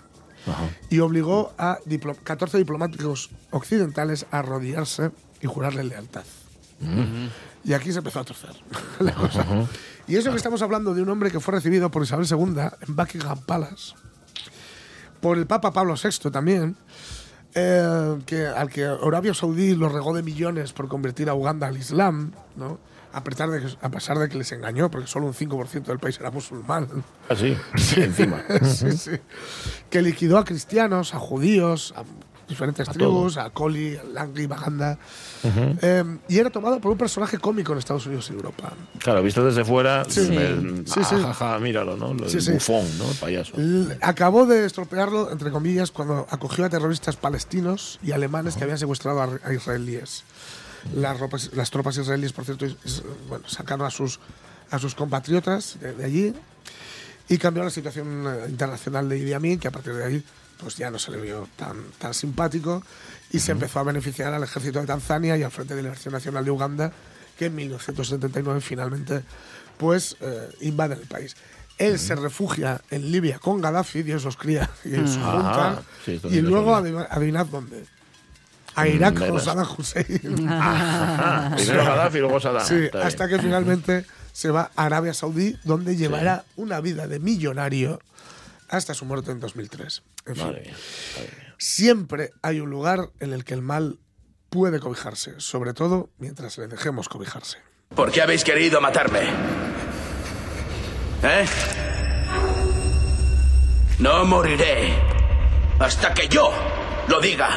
Y 0.90 1.00
obligó 1.00 1.54
a 1.58 1.80
diplo- 1.86 2.16
14 2.24 2.58
diplomáticos 2.58 3.30
occidentales 3.52 4.26
a 4.32 4.40
arrodillarse 4.40 5.12
y 5.42 5.48
jurarle 5.48 5.84
lealtad. 5.84 6.24
Y 7.64 7.74
aquí 7.74 7.92
se 7.92 7.98
empezó 8.00 8.22
a 8.22 8.24
torcer 8.24 8.52
la 9.00 9.14
cosa. 9.14 9.46
Y 10.08 10.16
eso 10.16 10.32
que 10.32 10.38
estamos 10.38 10.62
hablando 10.62 10.94
de 10.94 11.02
un 11.04 11.10
hombre 11.10 11.30
que 11.30 11.40
fue 11.40 11.54
recibido 11.54 11.92
por 11.92 12.04
Isabel 12.04 12.26
II 12.30 12.56
en 12.88 12.96
Buckingham 12.96 13.40
Palace, 13.46 13.94
por 15.22 15.38
el 15.38 15.46
Papa 15.46 15.72
Pablo 15.74 15.96
VI 16.02 16.32
también, 16.32 16.78
eh, 17.56 18.20
que, 18.26 18.48
al 18.48 18.70
que 18.70 18.86
Arabia 18.86 19.34
Saudí 19.34 19.76
lo 19.76 19.90
regó 19.90 20.14
de 20.14 20.24
millones 20.24 20.74
por 20.74 20.88
convertir 20.88 21.30
a 21.30 21.34
Uganda 21.34 21.68
al 21.68 21.78
Islam, 21.78 22.34
¿no? 22.56 22.80
a, 23.12 23.24
pesar 23.24 23.50
de 23.50 23.62
que, 23.62 23.68
a 23.82 23.90
pesar 23.90 24.18
de 24.20 24.30
que 24.30 24.38
les 24.38 24.52
engañó, 24.52 24.90
porque 24.92 25.08
solo 25.08 25.26
un 25.26 25.34
5% 25.34 25.84
del 25.86 26.00
país 26.00 26.20
era 26.20 26.32
musulmán. 26.32 26.88
Así, 27.28 27.58
encima. 27.98 28.44
Sí, 28.64 28.92
sí. 28.92 29.12
Que 29.90 30.02
liquidó 30.02 30.38
a 30.38 30.46
cristianos, 30.46 31.14
a 31.14 31.20
judíos, 31.20 31.94
a 31.96 32.04
diferentes 32.50 32.90
A 32.90 32.92
tribus, 32.92 33.38
a 33.38 33.50
Coli, 33.52 33.96
a 33.96 34.04
Langley, 34.04 34.48
Baganda. 34.48 34.98
Eh, 35.44 36.04
y 36.28 36.38
era 36.40 36.50
tomado 36.50 36.80
por 36.82 36.92
un 36.92 36.98
personaje 36.98 37.38
cómico 37.38 37.72
en 37.72 37.80
Estados 37.80 38.06
Unidos 38.08 38.30
y 38.32 38.34
Europa. 38.34 38.74
Claro, 38.98 39.22
visto 39.24 39.46
desde 39.46 39.64
fuera, 39.64 40.04
Sí. 40.10 40.22
me- 40.30 40.84
Sí, 40.86 41.02
sí. 41.08 41.16
ajaja, 41.16 41.60
míralo, 41.60 41.96
¿no? 41.96 42.12
El 42.12 42.54
bufón, 42.54 42.86
¿no? 42.98 43.10
El 43.10 43.16
payaso. 43.18 43.54
Acabó 44.02 44.46
de 44.46 44.66
estropearlo, 44.66 45.32
entre 45.32 45.52
comillas, 45.52 45.92
cuando 45.92 46.26
acogió 46.30 46.66
a 46.66 46.70
terroristas 46.70 47.16
palestinos 47.16 48.00
y 48.04 48.12
alemanes 48.12 48.56
que 48.56 48.64
habían 48.64 48.80
secuestrado 48.80 49.22
a, 49.22 49.54
israelíes. 49.54 50.24
Las, 50.96 51.20
ropas- 51.20 51.52
las 51.54 51.70
tropas 51.72 51.98
israelíes, 51.98 52.34
por 52.34 52.46
cierto, 52.46 52.66
bueno, 53.28 53.48
sacaron 53.48 53.86
a 53.86 53.92
sus, 53.92 54.20
a 54.72 54.80
sus 54.80 54.96
compatriotas 54.96 55.78
de, 55.80 55.94
de 55.94 56.06
allí 56.06 56.34
y 57.28 57.38
cambió 57.38 57.64
la 57.64 57.70
situación 57.70 58.26
eh, 58.28 58.46
internacional 58.50 59.08
de 59.08 59.18
Idi 59.20 59.34
Amin, 59.34 59.60
que 59.60 59.68
a 59.68 59.72
partir 59.72 59.94
de 59.94 60.04
ahí 60.06 60.24
pues 60.62 60.76
ya 60.76 60.92
no 60.92 61.00
se 61.00 61.12
le 61.12 61.18
vio 61.22 61.48
tan, 61.56 61.78
tan 61.98 62.14
simpático 62.14 62.84
y 63.32 63.40
se 63.40 63.52
empezó 63.52 63.80
a 63.80 63.84
beneficiar 63.84 64.34
al 64.34 64.44
ejército 64.44 64.80
de 64.80 64.86
Tanzania 64.88 65.38
y 65.38 65.44
al 65.44 65.52
Frente 65.52 65.76
de 65.76 65.82
Liberación 65.84 66.14
Nacional 66.14 66.44
de 66.46 66.52
Uganda, 66.52 66.92
que 67.38 67.46
en 67.46 67.56
1979 67.56 68.60
finalmente 68.62 69.24
pues 69.78 70.18
eh, 70.20 70.50
invaden 70.62 71.00
el 71.00 71.08
país. 71.08 71.36
Él 71.78 71.98
se 71.98 72.14
refugia 72.16 72.82
en 72.92 73.10
Libia 73.10 73.40
con 73.40 73.62
Gaddafi, 73.62 74.04
Dios 74.04 74.26
los 74.26 74.36
cría, 74.36 74.70
y 74.84 74.96
en 74.96 75.08
su 75.08 75.20
Ajá. 75.20 75.32
junta, 75.32 75.84
Sí, 76.06 76.20
y 76.30 76.42
luego 76.42 76.76
adivinad 76.76 77.46
dónde. 77.46 77.86
A 78.76 78.88
Irak 78.88 79.18
con. 79.28 79.40
Saddam 79.42 79.68
Hussein. 79.78 80.48
Ah, 80.50 81.52
primero 81.56 81.86
Gaddafi, 81.86 82.20
luego 82.20 82.40
Saddam. 82.40 82.66
Sí, 82.68 82.90
hasta 83.02 83.28
que 83.28 83.40
finalmente 83.40 84.06
se 84.34 84.52
va 84.52 84.72
a 84.76 84.86
Arabia 84.86 85.14
Saudí, 85.14 85.58
donde 85.64 85.96
llevará 85.96 86.44
una 86.58 86.82
vida 86.82 87.08
de 87.08 87.20
millonario 87.20 88.02
hasta 88.70 88.94
su 88.94 89.06
muerte 89.06 89.32
en 89.32 89.40
2003. 89.40 90.04
En 90.28 90.36
fin, 90.36 90.46
Madre 90.46 90.62
mía, 90.62 90.74
madre 91.18 91.32
mía. 91.38 91.56
siempre 91.58 92.32
hay 92.42 92.60
un 92.60 92.70
lugar 92.70 93.10
en 93.20 93.34
el 93.34 93.44
que 93.44 93.54
el 93.54 93.62
mal 93.62 94.00
puede 94.50 94.80
cobijarse, 94.80 95.34
sobre 95.40 95.74
todo 95.74 96.10
mientras 96.18 96.58
le 96.58 96.68
dejemos 96.68 97.10
cobijarse. 97.10 97.58
¿Por 97.96 98.12
qué 98.12 98.22
habéis 98.22 98.44
querido 98.44 98.80
matarme? 98.82 99.20
¿Eh? 101.24 101.46
No 104.00 104.24
moriré 104.26 104.94
hasta 105.80 106.14
que 106.14 106.28
yo 106.30 106.52
lo 107.08 107.20
diga. 107.20 107.50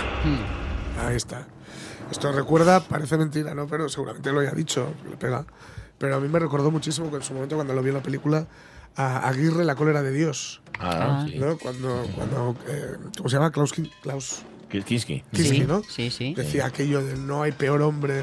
Ahí 0.99 1.17
está. 1.17 1.47
Esto 2.11 2.33
recuerda, 2.33 2.81
parece 2.81 3.17
mentira, 3.17 3.55
¿no? 3.55 3.67
Pero 3.67 3.89
seguramente 3.89 4.33
lo 4.33 4.41
haya 4.41 4.51
dicho, 4.53 4.93
le 5.09 5.17
pega. 5.17 5.47
pero 5.99 6.17
a 6.17 6.21
mí 6.21 6.29
me 6.29 6.39
recordó 6.39 6.71
muchísimo 6.71 7.11
que 7.11 7.17
en 7.17 7.23
su 7.23 7.33
momento 7.33 7.55
cuando 7.55 7.75
lo 7.75 7.83
vi 7.83 7.89
en 7.91 7.95
la 7.97 8.03
película 8.03 8.47
a 8.97 9.29
Aguirre, 9.29 9.65
la 9.65 9.75
cólera 9.75 10.03
de 10.03 10.13
Dios. 10.13 10.61
Ah, 10.79 11.27
sí. 11.29 11.39
¿no? 11.39 11.57
Cuando, 11.59 12.07
cuando 12.15 12.57
eh, 12.69 12.97
¿cómo 13.17 13.29
se 13.29 13.37
llama? 13.37 13.51
Klaus, 13.53 13.73
Klaus 14.03 14.43
Kinski. 14.69 15.23
Kinski, 15.33 15.57
Sí, 15.59 15.65
¿no? 15.67 15.83
sí, 15.85 16.11
sí. 16.11 16.35
Decía 16.35 16.67
aquello 16.67 17.05
de 17.05 17.17
no 17.17 17.43
hay 17.43 17.53
peor 17.53 17.83
hombre 17.83 18.23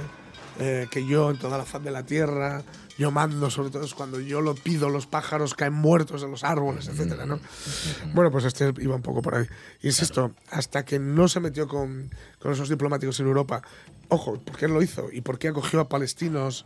eh, 0.59 0.87
que 0.91 1.05
yo 1.05 1.29
en 1.31 1.37
toda 1.37 1.57
la 1.57 1.65
faz 1.65 1.83
de 1.83 1.91
la 1.91 2.03
tierra. 2.03 2.63
Yo 2.97 3.11
mando, 3.11 3.49
sobre 3.49 3.69
todo 3.69 3.85
es 3.85 3.93
cuando 3.93 4.19
yo 4.19 4.41
lo 4.41 4.55
pido, 4.55 4.89
los 4.89 5.07
pájaros 5.07 5.53
caen 5.53 5.71
muertos 5.71 6.21
de 6.21 6.27
los 6.27 6.43
árboles, 6.43 6.89
etcétera, 6.89 7.25
¿no? 7.25 7.39
Bueno, 8.13 8.29
pues 8.29 8.43
este 8.43 8.73
iba 8.79 8.93
un 8.93 9.01
poco 9.01 9.21
por 9.21 9.35
ahí. 9.35 9.45
Insisto, 9.83 10.31
hasta 10.51 10.83
que 10.83 10.99
no 10.99 11.29
se 11.29 11.39
metió 11.39 11.65
con, 11.69 12.09
con 12.39 12.51
esos 12.51 12.67
diplomáticos 12.67 13.17
en 13.21 13.27
Europa, 13.27 13.61
ojo, 14.09 14.37
¿por 14.41 14.57
qué 14.57 14.67
lo 14.67 14.81
hizo? 14.81 15.07
¿Y 15.13 15.21
por 15.21 15.39
qué 15.39 15.47
acogió 15.47 15.79
a 15.79 15.87
palestinos 15.87 16.65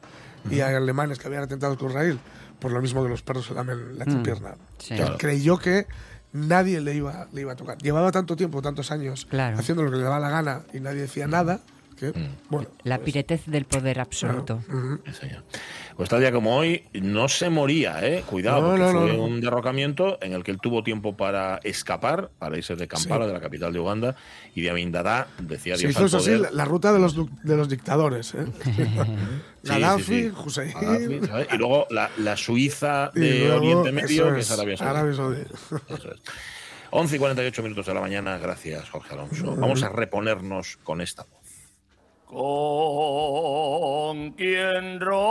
y 0.50 0.62
a 0.62 0.76
alemanes 0.76 1.20
que 1.20 1.28
habían 1.28 1.44
atentado 1.44 1.78
con 1.78 1.90
Israel? 1.90 2.18
Por 2.60 2.72
lo 2.72 2.82
mismo 2.82 3.04
que 3.04 3.10
los 3.10 3.22
perros 3.22 3.46
se 3.48 3.54
lamen 3.54 3.98
la 3.98 4.06
pierna. 4.24 4.56
sí. 4.78 4.90
Que 4.90 4.96
Claro. 4.98 5.18
Creyó 5.18 5.58
que 5.58 5.88
nadie 6.32 6.80
le 6.82 6.96
iba, 6.96 7.28
le 7.34 7.42
iba 7.42 7.54
a 7.54 7.56
tocar. 7.56 7.78
Llevaba 7.80 8.12
tanto 8.12 8.36
tiempo, 8.36 8.62
tantos 8.62 8.92
años, 8.92 9.26
Claro. 9.30 9.58
haciendo 9.60 9.84
lo 9.84 9.92
que 9.92 9.98
le 9.98 10.04
daba 10.04 10.20
la 10.20 10.30
gana 10.30 10.62
y 10.74 10.80
nadie 10.80 11.02
decía 11.02 11.28
nada, 11.28 11.60
que, 12.12 12.30
bueno, 12.50 12.68
La 12.84 13.00
piretez 13.00 13.46
del 13.46 13.66
poder 13.66 14.00
absoluto. 14.00 14.62
Pues 15.96 16.10
tal 16.10 16.20
día 16.22 16.32
como 16.32 16.58
hoy 16.58 16.84
no 16.94 17.28
se 17.30 17.50
moría, 17.50 18.04
¿eh? 18.06 18.24
Cuidado, 18.26 18.62
No, 18.62 18.70
porque 18.70 18.84
no, 18.84 18.92
fue 19.08 19.18
no, 19.18 19.24
un 19.24 19.42
derrocamiento 19.42 20.18
en 20.22 20.34
el 20.34 20.44
que 20.44 20.52
él 20.52 20.60
tuvo 20.60 20.84
tiempo 20.84 21.16
para 21.16 21.60
escapar, 21.64 22.32
para 22.40 22.58
irse 22.58 22.76
de 22.76 22.88
Kampala, 22.88 23.26
Sí. 23.26 23.28
de 23.28 23.34
la 23.34 23.40
capital 23.40 23.72
de 23.74 23.80
Uganda, 23.80 24.16
y 24.56 24.62
de 24.62 24.72
Amin 24.72 24.92
Dada 24.92 25.28
decía 25.40 25.78
Dios 25.78 25.96
eso 26.00 26.18
así, 26.18 26.32
la, 26.36 26.50
la 26.52 26.66
ruta 26.66 26.92
de 26.92 27.00
los, 27.00 27.16
de 27.44 27.56
los 27.58 27.70
dictadores. 27.70 28.34
¿eh? 28.36 28.46
Sí, 29.64 29.70
Gaddafi, 29.70 30.04
sí, 30.04 30.22
sí. 30.24 30.32
Hussein. 30.46 30.74
Y 31.54 31.58
luego 31.58 31.88
la, 31.90 32.10
la 32.18 32.36
Suiza 32.36 33.12
de 33.14 33.40
luego, 33.48 33.56
Oriente 33.60 33.92
Medio, 33.94 34.34
que 34.34 34.42
es 34.42 34.52
Arabia 34.52 34.76
Saudí. 34.76 34.90
Arabia 34.90 35.14
Saudí. 35.16 35.42
Eso 35.88 36.12
es. 36.12 36.22
11 36.92 37.16
y 37.16 37.20
48 37.20 37.64
minutos 37.64 37.86
de 37.86 37.94
la 37.94 38.02
mañana, 38.02 38.38
gracias 38.40 38.90
Jorge 38.90 39.14
Alonso. 39.14 39.56
Vamos 39.56 39.82
a 39.84 39.88
reponernos 39.90 40.78
con 40.84 41.00
esta 41.00 41.24
voz. 41.24 41.43
Con 42.34 44.32
quien 44.32 45.00
ronda 45.00 45.30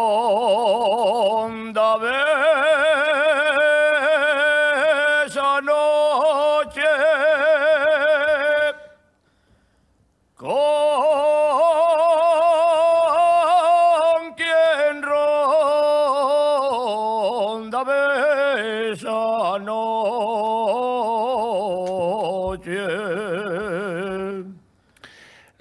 esa 5.27 5.61
noche, 5.61 6.87
con 10.37 10.53
quien 14.37 15.03
ronda 15.03 15.43
esa 18.93 19.59
noche. 19.59 19.83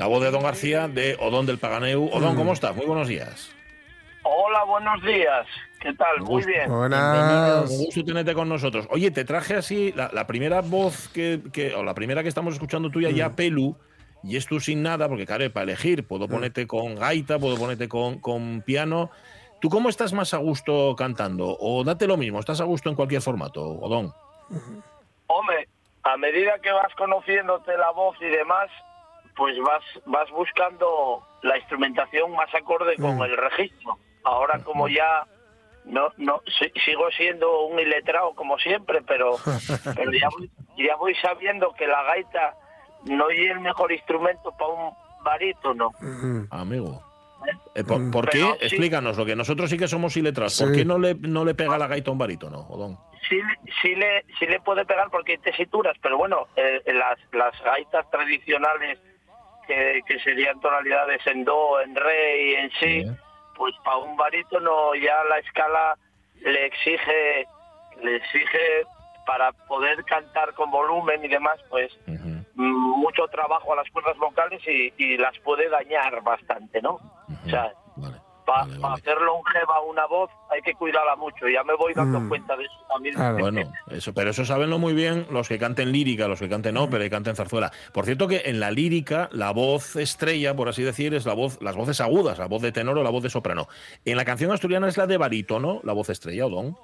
La 0.02 0.08
voz 0.08 0.24
de 0.24 0.32
Don 0.32 0.41
García 0.41 0.88
de 0.88 1.16
Odón 1.20 1.45
del 1.45 1.60
Paganeu. 1.60 2.10
Odón, 2.12 2.36
¿cómo 2.36 2.54
estás? 2.54 2.76
Muy 2.76 2.88
buenos 2.88 3.08
días. 3.08 3.54
Hola, 4.24 4.64
buenos 4.64 4.99
días. 5.04 5.45
¿Qué 5.80 5.93
tal? 5.93 6.22
Muy 6.22 6.43
bien. 6.43 6.68
Buenas. 6.72 7.70
Un 7.70 7.86
gusto 7.86 8.04
tenerte 8.04 8.34
con 8.34 8.49
nosotros. 8.49 8.88
Oye, 8.89 9.12
te 9.12 9.26
traje 9.26 9.54
así 9.54 9.91
la, 9.95 10.10
la 10.12 10.26
primera 10.26 10.62
voz 10.62 11.08
que, 11.10 11.39
que- 11.54 11.76
o 11.76 11.84
la 11.84 11.93
primera 11.93 12.24
que 12.24 12.30
estamos 12.30 12.56
escuchando 12.56 12.89
tuya 12.89 13.10
Mm. 13.12 13.14
ya, 13.14 13.36
Pelu, 13.36 13.78
y 14.24 14.38
es 14.38 14.47
tú 14.47 14.60
sin 14.60 14.82
nada, 14.82 15.08
porque 15.08 15.28
claro, 15.28 15.47
para 15.54 15.66
elegir, 15.66 16.08
puedo 16.08 16.26
Mm. 16.28 16.32
ponerte 16.32 16.66
con 16.66 16.95
gaita, 16.95 17.38
puedo 17.38 17.56
ponerte 17.58 17.88
con, 17.88 18.18
con 18.18 18.64
piano. 18.64 19.12
¿Tú 19.60 19.70
cómo 19.70 19.88
estás 19.88 20.14
más 20.14 20.34
a 20.34 20.38
gusto 20.38 20.95
cantando? 20.95 21.56
¿O 21.60 21.84
date 21.84 22.08
lo 22.08 22.18
mismo? 22.18 22.39
¿Estás 22.39 22.60
a 22.60 22.64
gusto 22.64 22.89
en 22.89 22.95
cualquier 22.95 23.22
formato, 23.22 23.62
Odón? 23.64 24.12
Hombre, 25.28 25.68
a 26.02 26.18
medida 26.18 26.54
que 26.58 26.72
vas 26.72 26.91
conociéndote 26.97 27.78
la 27.78 27.91
voz 27.91 28.16
y 28.20 28.26
demás, 28.26 28.68
pues 29.36 29.58
vas, 29.60 29.84
vas 30.06 30.30
buscando 30.32 31.22
la 31.44 31.58
instrumentación 31.58 32.32
más 32.34 32.54
acorde 32.54 32.96
con 32.98 33.18
Mm. 33.18 33.24
el 33.24 33.38
registro. 33.38 33.98
Ahora 34.24 34.60
como 34.64 34.88
ya 34.88 35.26
no, 35.86 36.10
no 36.18 36.42
si- 36.60 36.72
sigo 36.86 37.10
siendo 37.12 37.66
un 37.66 37.80
iletrado 37.80 38.34
como 38.36 38.58
siempre, 38.60 39.02
pero, 39.02 39.38
pero 39.96 40.12
ya, 40.12 40.30
voy, 40.30 40.52
ya 40.78 40.96
voy 40.96 41.16
sabiendo 41.16 41.74
que 41.74 41.88
la 41.88 42.04
gaita 42.04 42.56
no 43.06 43.30
es 43.30 43.40
el 43.52 43.60
mejor 43.62 43.92
instrumento 43.92 44.52
para 44.52 44.72
un 44.72 44.94
barítono. 45.24 45.90
Amigo. 46.52 47.02
Eh, 47.74 47.84
¿por, 47.84 48.00
Mm. 48.00 48.12
por 48.12 48.30
qué? 48.30 48.38
Sí. 48.40 48.50
Explícanos, 48.62 49.18
lo 49.18 49.26
que 49.26 49.36
nosotros 49.36 49.70
sí 49.72 49.78
que 49.78 49.88
somos 49.88 50.16
iletrados. 50.16 50.62
¿Por 50.62 50.74
qué 50.74 50.86
no 50.86 51.00
le, 51.00 51.16
no 51.16 51.44
le 51.44 51.56
pega 51.56 51.78
la 51.80 51.88
gaita 51.88 52.12
a 52.12 52.14
un 52.14 52.20
barítono, 52.20 52.60
Odón? 52.70 52.98
sí, 53.30 53.40
sí 53.82 53.96
le 53.96 54.24
sí 54.38 54.46
le 54.46 54.60
puede 54.60 54.86
pegar 54.86 55.10
porque 55.10 55.34
hay 55.34 55.38
tesituras, 55.40 55.96
pero 56.02 56.18
bueno, 56.18 56.48
eh, 56.56 56.82
las, 56.94 57.18
las 57.32 57.60
gaitas 57.64 58.10
tradicionales 58.12 59.00
que, 59.68 60.01
que 60.07 60.20
serían 60.20 60.59
tonalidades 60.59 61.26
en 61.28 61.43
do, 61.45 61.80
en 61.82 61.95
re 61.95 62.41
y 62.41 62.55
en 62.55 62.72
si, 62.72 63.03
Sí. 63.03 63.12
pues 63.55 63.74
para 63.84 63.97
un 63.97 64.16
barítono 64.18 64.95
ya 64.95 65.24
la 65.26 65.39
escala 65.39 65.97
le 66.41 66.66
exige 66.66 67.45
le 68.01 68.16
exige 68.16 68.84
para 69.28 69.51
poder 69.51 70.03
cantar 70.05 70.53
con 70.55 70.72
volumen 70.72 71.24
y 71.24 71.28
demás, 71.28 71.59
pues 71.70 71.91
mm, 72.07 72.64
mucho 72.99 73.28
trabajo 73.28 73.74
a 73.74 73.76
las 73.78 73.89
cuerdas 73.91 74.18
vocales 74.18 74.62
y, 74.68 74.91
y 74.97 75.18
las 75.18 75.38
puede 75.39 75.70
dañar 75.70 76.22
bastante, 76.24 76.82
¿no? 76.82 76.93
O 77.45 77.49
sea. 77.49 77.72
Para 78.52 78.66
Vale, 78.66 78.80
vale. 78.80 78.95
hacer 78.95 79.18
longeva 79.22 79.82
una 79.82 80.06
voz 80.06 80.30
hay 80.49 80.62
que 80.62 80.74
cuidarla 80.74 81.16
mucho. 81.16 81.47
Ya 81.47 81.64
me 81.64 81.74
voy 81.76 81.93
dando 81.93 82.20
Mm. 82.20 82.30
cuenta 82.30 82.56
de 82.58 82.64
eso 82.66 82.86
también. 82.89 83.16
Claro. 83.16 83.38
Bueno, 83.39 83.62
eso, 83.89 84.14
pero 84.14 84.30
eso 84.32 84.45
sabenlo 84.45 84.78
muy 84.80 84.93
bien 84.93 85.26
los 85.32 85.47
que 85.47 85.58
canten 85.58 85.91
lírica, 85.91 86.28
los 86.28 86.39
que 86.39 86.49
canten 86.49 86.78
ópera 86.78 87.06
y 87.06 87.10
canten 87.10 87.36
zarzuela. 87.36 87.72
Por 87.93 88.06
cierto 88.06 88.28
que 88.28 88.41
en 88.45 88.60
la 88.60 88.72
lírica 88.72 89.30
la 89.32 89.52
voz 89.52 89.95
estrella, 89.95 90.56
por 90.56 90.68
así 90.70 90.84
decir, 90.84 91.14
es 91.14 91.26
la 91.26 91.34
voz, 91.34 91.62
las 91.62 91.76
voces 91.76 92.02
agudas, 92.02 92.38
la 92.39 92.47
voz 92.47 92.62
de 92.62 92.72
tenor 92.72 92.97
o 92.97 93.04
la 93.04 93.10
voz 93.10 93.24
de 93.24 93.30
soprano. 93.30 93.68
En 94.06 94.18
la 94.18 94.26
canción 94.26 94.52
asturiana 94.52 94.88
es 94.88 94.97
la 94.97 95.08
de 95.08 95.18
barítono, 95.18 95.80
la 95.84 95.93
voz 95.93 96.10
estrella, 96.10 96.45
Odón. 96.45 96.76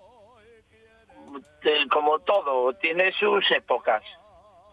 Eh, 1.63 1.85
como 1.91 2.19
todo, 2.19 2.73
tiene 2.73 3.11
sus 3.13 3.49
épocas. 3.51 4.01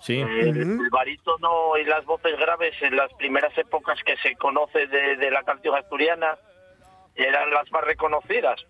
Sí. 0.01 0.21
Eh, 0.21 0.51
El 0.51 0.91
barítono 0.91 1.77
y 1.79 1.85
las 1.85 2.05
voces 2.05 2.39
graves 2.39 2.75
en 2.83 2.95
las 2.95 3.13
primeras 3.15 3.57
épocas 3.57 3.99
que 4.05 4.17
se 4.19 4.37
conoce 4.37 4.87
de, 4.87 5.17
de 5.17 5.31
la 5.31 5.43
canción 5.43 5.75
asturiana 5.75 6.37
eran 7.15 7.51
las 7.51 7.71
más 7.73 7.85
reconocidas. 7.85 8.65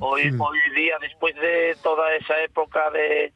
Hoy, 0.00 0.30
hoy 0.38 0.58
día, 0.76 0.96
después 1.00 1.34
de 1.36 1.76
toda 1.82 2.14
esa 2.14 2.40
época 2.42 2.90
de, 2.90 3.32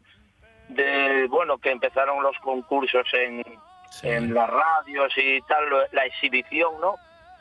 de 0.68 1.26
bueno, 1.28 1.58
que 1.58 1.70
empezaron 1.70 2.22
los 2.22 2.36
concursos 2.38 3.06
en, 3.14 3.42
Sí. 3.90 4.08
en 4.08 4.32
las 4.32 4.48
radios 4.48 5.12
y 5.18 5.40
tal, 5.42 5.64
la 5.92 6.06
exhibición, 6.06 6.80
¿no? 6.80 6.94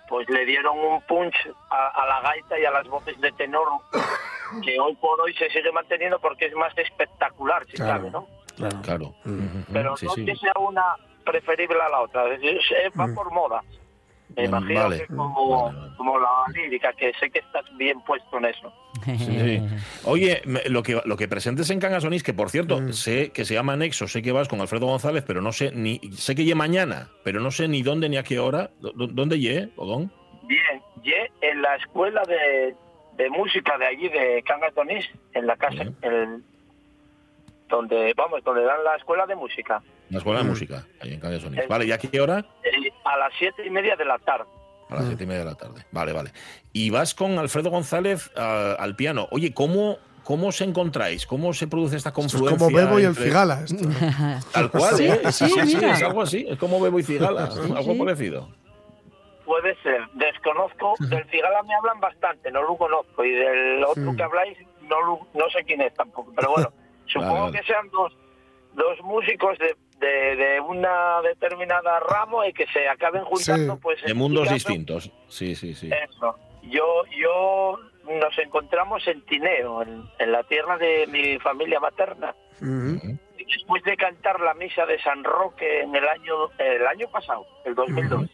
Pues 0.10 0.28
le 0.30 0.44
dieron 0.46 0.78
un 0.78 1.02
punch 1.04 1.34
a, 1.70 1.88
a 1.88 2.08
la 2.08 2.22
gaita 2.22 2.60
y 2.60 2.66
a 2.66 2.72
las 2.72 2.86
voces 2.90 3.18
de 3.22 3.32
tenor 3.34 3.70
que 4.62 4.78
hoy 4.80 4.94
por 4.96 5.22
hoy 5.22 5.34
se 5.36 5.50
sigue 5.50 5.72
manteniendo 5.72 6.20
porque 6.20 6.48
es 6.48 6.54
más 6.56 6.78
espectacular, 6.78 7.64
si 7.68 7.74
Claro. 7.78 7.94
cabe, 8.00 8.12
¿no? 8.12 8.28
Claro. 8.84 9.14
Pero 9.72 9.96
Sí, 9.96 10.06
no 10.08 10.14
sí. 10.14 10.26
que 10.26 10.36
sea 10.36 10.52
una 10.60 10.98
preferible 11.24 11.80
a 11.82 11.88
la 11.90 12.02
otra, 12.02 12.28
es- 12.34 12.44
va 13.00 13.08
por 13.16 13.32
moda. 13.32 13.62
Me 14.36 14.46
imagino 14.46 14.84
vale. 14.84 14.98
que 15.00 15.08
como, 15.08 15.64
Vale, 15.66 15.78
vale. 15.80 15.96
como 15.98 16.20
la 16.20 16.30
lírica, 16.54 16.94
que 16.94 17.12
sé 17.20 17.30
que 17.30 17.40
estás 17.40 17.66
bien 17.78 18.00
puesto 18.02 18.38
en 18.38 18.46
eso. 18.46 18.72
Sí. 19.18 19.62
Oye, 20.06 20.42
me- 20.46 20.64
lo 20.70 20.84
que, 20.84 21.02
lo 21.06 21.18
que 21.18 21.28
presentes 21.28 21.70
en 21.70 21.80
Cangasonís, 21.80 22.24
que 22.24 22.34
por 22.34 22.50
cierto, 22.50 22.80
Mm. 22.82 22.94
sé 22.94 23.32
que 23.32 23.46
se 23.46 23.54
llama 23.54 23.76
Nexo, 23.76 24.08
sé 24.08 24.22
que 24.22 24.32
vas 24.32 24.48
con 24.48 24.62
Alfredo 24.62 24.86
González, 24.88 25.24
pero 25.26 25.42
no 25.42 25.52
sé 25.52 25.72
ni 25.72 26.00
sé 26.14 26.36
que 26.36 26.46
lle 26.46 26.56
mañana, 26.56 27.10
pero 27.24 27.40
no 27.40 27.52
sé 27.52 27.68
ni 27.68 27.82
dónde 27.84 28.10
ni 28.10 28.18
a 28.18 28.24
qué 28.24 28.40
hora. 28.40 28.70
¿Dó- 28.82 28.94
¿Dónde 28.96 29.40
lle, 29.40 29.70
Odón? 29.76 30.12
Bien, 30.44 30.82
y 31.04 31.12
en 31.46 31.62
la 31.62 31.76
escuela 31.78 32.22
de, 32.28 32.76
de 33.18 33.30
música 33.30 33.78
de 33.78 33.86
allí 33.88 34.10
de 34.10 34.44
Cangas 34.46 34.74
Donís, 34.76 35.10
en 35.34 35.48
la 35.48 35.56
casa, 35.56 35.84
el- 36.02 36.44
donde, 37.70 38.14
vamos, 38.16 38.44
donde 38.44 38.64
dan 38.64 38.84
la 38.84 38.96
escuela 38.98 39.26
de 39.26 39.36
música, 39.36 39.82
La 40.12 40.18
escuela 40.20 40.40
de 40.40 40.46
Mm. 40.46 40.50
música, 40.50 40.86
ahí 41.02 41.14
en 41.14 41.20
Cangasonís. 41.20 41.60
Eh. 41.62 41.66
Vale, 41.68 41.86
¿y 41.86 41.92
a 41.92 41.98
qué 41.98 42.22
hora? 42.22 42.46
eh, 42.64 42.92
a 43.06 43.18
las 43.18 43.34
siete 43.40 43.66
y 43.66 43.70
media 43.70 43.96
de 43.96 44.06
la 44.06 44.18
tarde. 44.20 44.46
A 44.90 44.96
las 44.96 45.06
siete 45.08 45.24
y 45.24 45.28
media 45.28 45.40
de 45.40 45.46
la 45.52 45.56
tarde. 45.56 45.86
Vale, 45.92 46.12
vale. 46.14 46.32
Y 46.74 46.90
vas 46.90 47.16
con 47.16 47.40
Alfredo 47.40 47.70
González 47.70 48.30
ah, 48.36 48.76
al 48.78 48.96
piano. 48.96 49.28
Oye, 49.32 49.54
¿cómo, 49.54 49.98
¿cómo 50.24 50.48
os 50.48 50.60
encontráis? 50.62 51.26
¿Cómo 51.26 51.54
se 51.54 51.68
produce 51.68 51.96
esta 51.96 52.10
Esto 52.10 52.22
es 52.22 52.32
confluencia? 52.34 52.58
como 52.68 52.78
Bebo 52.78 53.00
y 53.00 53.04
el 53.04 53.10
entre- 53.10 53.24
Cigala. 53.26 53.62
esto. 53.64 53.78
Tal 54.54 54.70
cual, 54.70 54.96
Sí, 54.96 55.06
¿eh? 55.08 55.32
sí, 55.32 55.46
mira. 55.66 55.94
es 55.94 56.04
algo 56.04 56.22
así. 56.22 56.46
Es 56.48 56.58
como 56.60 56.80
Bebo 56.82 57.00
y 57.00 57.04
Cigala. 57.04 57.46
algo 57.46 57.94
sí. 57.94 58.00
parecido. 58.00 58.50
Puede 59.46 59.76
ser, 59.82 60.02
desconozco, 60.14 60.94
del 61.00 61.26
Cigala 61.30 61.64
me 61.64 61.74
hablan 61.74 62.00
bastante, 62.00 62.52
no 62.52 62.62
lo 62.64 62.78
conozco, 62.78 63.24
y 63.26 63.32
del 63.32 63.84
otro 63.84 64.12
Sí. 64.12 64.18
que 64.18 64.24
habláis 64.24 64.58
no, 64.84 65.02
lo- 65.02 65.28
no 65.34 65.50
sé 65.52 65.64
quién 65.66 65.82
es 65.82 65.94
tampoco, 65.94 66.32
pero 66.36 66.52
bueno, 66.52 66.72
supongo 67.08 67.44
vale. 67.46 67.60
que 67.60 67.66
sean 67.66 67.90
dos, 67.92 68.14
dos 68.74 69.00
músicos 69.04 69.58
de, 69.60 69.76
de, 70.02 70.36
de 70.36 70.60
una 70.60 71.22
determinada 71.22 72.00
ramo 72.02 72.44
y 72.44 72.52
que 72.52 72.66
se 72.68 72.90
acaben 72.90 73.24
juntando 73.24 73.76
Sí. 73.76 73.80
pues 73.82 74.02
De 74.04 74.14
mundos 74.14 74.50
distintos. 74.50 75.12
Sí, 75.30 75.56
sí, 75.56 75.74
sí. 75.74 75.90
Eso. 76.10 76.36
Yo, 76.64 77.04
yo 77.18 77.78
nos 78.20 78.38
encontramos 78.40 79.08
en 79.08 79.22
Tineo, 79.26 79.84
en, 79.84 80.04
en 80.20 80.32
la 80.32 80.44
tierra 80.44 80.78
de 80.78 81.08
mi 81.08 81.38
familia 81.40 81.80
materna. 81.80 82.36
Y 82.62 83.46
después 83.46 83.84
de 83.84 83.96
cantar 83.98 84.40
la 84.42 84.54
misa 84.56 84.86
de 84.86 85.00
San 85.02 85.24
Roque 85.24 85.82
en 85.82 85.96
el 85.96 86.08
año 86.08 86.50
el 86.60 86.86
año 86.86 87.08
pasado, 87.10 87.46
el 87.66 87.74
2002, 87.76 88.30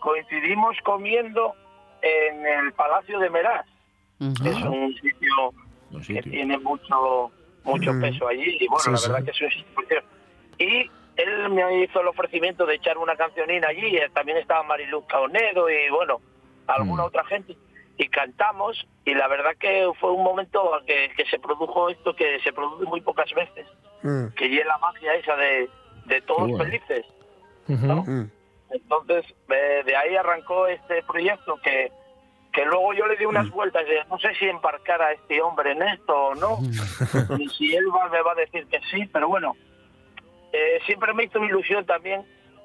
coincidimos 0.00 0.76
comiendo 0.84 1.54
en 2.02 2.46
el 2.46 2.72
Palacio 2.74 3.18
de 3.18 3.30
Meraz. 3.30 3.66
que 4.42 4.50
Es 4.50 4.62
un 4.62 4.94
sitio 4.94 5.52
que 6.06 6.22
tiene 6.22 6.58
mucho 6.58 7.30
mucho 7.64 7.92
peso 8.00 8.28
allí 8.28 8.58
y 8.60 8.66
bueno, 8.68 8.80
Sí, 8.84 8.90
la 8.90 8.96
sí. 8.98 9.08
verdad 9.10 9.24
que 9.24 9.30
es 9.30 9.40
un 9.42 9.50
sitio. 9.50 10.02
Y 10.58 10.90
él 11.16 11.50
me 11.50 11.84
hizo 11.84 12.00
el 12.00 12.08
ofrecimiento 12.08 12.66
de 12.66 12.74
echar 12.76 12.98
una 12.98 13.16
cancionina 13.16 13.68
allí, 13.68 13.96
eh, 13.96 14.10
también 14.12 14.38
estaba 14.38 14.62
Mariluz 14.62 15.04
Caonedo 15.06 15.70
y 15.70 15.90
bueno, 15.90 16.20
alguna 16.66 17.04
otra 17.04 17.24
gente 17.24 17.56
y 17.96 18.08
cantamos 18.08 18.86
y 19.04 19.14
la 19.14 19.28
verdad 19.28 19.52
que 19.58 19.88
fue 20.00 20.10
un 20.10 20.24
momento 20.24 20.72
que, 20.86 21.12
que 21.16 21.24
se 21.26 21.38
produjo 21.38 21.88
esto 21.88 22.16
que 22.16 22.40
se 22.40 22.52
produce 22.52 22.84
muy 22.86 23.00
pocas 23.00 23.32
veces 23.34 23.66
que 24.36 24.48
lleva 24.48 24.68
la 24.68 24.78
magia 24.78 25.14
esa 25.14 25.36
de, 25.36 25.70
de 26.06 26.20
todos 26.22 26.50
bueno. 26.50 26.64
felices. 26.64 27.06
¿no? 27.68 28.04
Entonces, 28.70 29.24
de, 29.48 29.82
de 29.84 29.96
ahí 29.96 30.16
arrancó 30.16 30.66
este 30.66 31.02
proyecto 31.04 31.56
que, 31.62 31.90
que 32.52 32.64
luego 32.66 32.92
yo 32.92 33.06
le 33.06 33.16
di 33.16 33.24
unas 33.24 33.48
vueltas 33.50 33.86
de 33.86 34.04
no 34.10 34.18
sé 34.18 34.34
si 34.34 34.46
embarcar 34.46 35.00
a 35.00 35.12
este 35.12 35.40
hombre 35.40 35.72
en 35.72 35.82
esto 35.82 36.14
o 36.14 36.34
no, 36.34 36.58
y 37.38 37.48
si 37.50 37.74
él 37.74 37.86
va, 37.94 38.08
me 38.10 38.20
va 38.20 38.32
a 38.32 38.36
decir 38.36 38.66
que 38.66 38.80
sí, 38.90 39.08
pero 39.12 39.28
bueno, 39.28 39.56
eh, 40.54 40.78
siempre 40.86 41.12
me 41.14 41.24
hizo 41.24 41.42
ilusión 41.44 41.84
también 41.84 42.22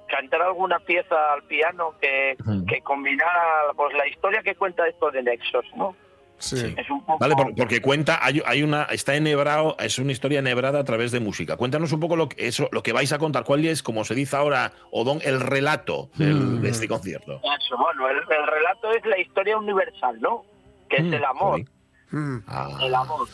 cantar 0.07 0.41
alguna 0.41 0.79
pieza 0.79 1.15
al 1.33 1.43
piano 1.43 1.93
que, 2.01 2.35
que 2.67 2.81
combinara 2.81 3.73
pues 3.75 3.93
la 3.95 4.07
historia 4.07 4.41
que 4.41 4.55
cuenta 4.55 4.87
esto 4.87 5.11
de 5.11 5.21
Nexos, 5.23 5.65
¿no? 5.75 5.95
Sí. 6.39 6.73
Es 6.77 6.89
un 6.89 7.05
poco... 7.05 7.19
Vale, 7.19 7.35
por- 7.35 7.53
porque 7.53 7.81
cuenta, 7.81 8.17
hay, 8.21 8.41
hay 8.45 8.63
una, 8.63 8.83
está 8.83 9.13
enhebrado, 9.15 9.75
es 9.77 9.99
una 9.99 10.11
historia 10.13 10.39
enhebrada 10.39 10.79
a 10.79 10.83
través 10.85 11.11
de 11.11 11.19
música. 11.19 11.57
Cuéntanos 11.57 11.91
un 11.91 11.99
poco 11.99 12.15
lo 12.15 12.29
que, 12.29 12.47
eso, 12.47 12.69
lo 12.71 12.81
que 12.81 12.93
vais 12.93 13.11
a 13.11 13.19
contar. 13.19 13.43
¿Cuál 13.43 13.65
es, 13.65 13.83
como 13.83 14.05
se 14.05 14.15
dice 14.15 14.37
ahora, 14.37 14.71
Odón, 14.91 15.19
el 15.23 15.41
relato 15.41 16.09
del- 16.15 16.61
de 16.61 16.69
este 16.69 16.87
concierto? 16.87 17.41
Eso, 17.59 17.77
bueno, 17.77 18.07
el, 18.09 18.17
el 18.17 18.47
relato 18.47 18.89
es 18.91 19.05
la 19.05 19.19
historia 19.19 19.57
universal, 19.57 20.19
¿no? 20.21 20.43
Que 20.89 21.01
Mm, 21.03 21.07
es 21.07 21.13
el 21.19 21.25
amor, 21.25 21.61
Ah, 22.47 22.69
el 22.81 22.95
amor, 22.95 23.27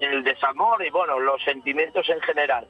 el 0.00 0.22
desamor 0.24 0.84
y 0.84 0.90
bueno, 0.90 1.18
los 1.20 1.42
sentimientos 1.44 2.06
en 2.10 2.20
general. 2.20 2.66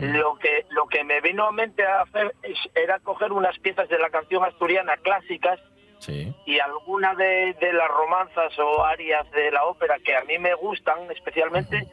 Lo 0.00 0.36
que 0.36 0.64
lo 0.70 0.86
que 0.86 1.04
me 1.04 1.20
vino 1.20 1.44
a 1.46 1.52
mente 1.52 1.84
a 1.86 2.02
hacer 2.02 2.34
era 2.74 2.98
coger 3.00 3.32
unas 3.32 3.58
piezas 3.58 3.88
de 3.88 3.98
la 3.98 4.10
canción 4.10 4.44
asturiana 4.44 4.96
clásicas 4.98 5.60
sí. 5.98 6.34
y 6.46 6.58
alguna 6.58 7.14
de, 7.14 7.54
de 7.60 7.72
las 7.72 7.88
romanzas 7.88 8.58
o 8.58 8.84
arias 8.84 9.30
de 9.32 9.50
la 9.50 9.64
ópera 9.64 9.98
que 10.04 10.16
a 10.16 10.24
mí 10.24 10.38
me 10.38 10.54
gustan 10.54 11.10
especialmente 11.10 11.86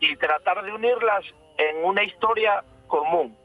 y 0.00 0.14
tratar 0.16 0.62
de 0.64 0.72
unirlas 0.72 1.24
en 1.58 1.84
una 1.84 2.02
historia 2.04 2.62
común, 2.86 3.36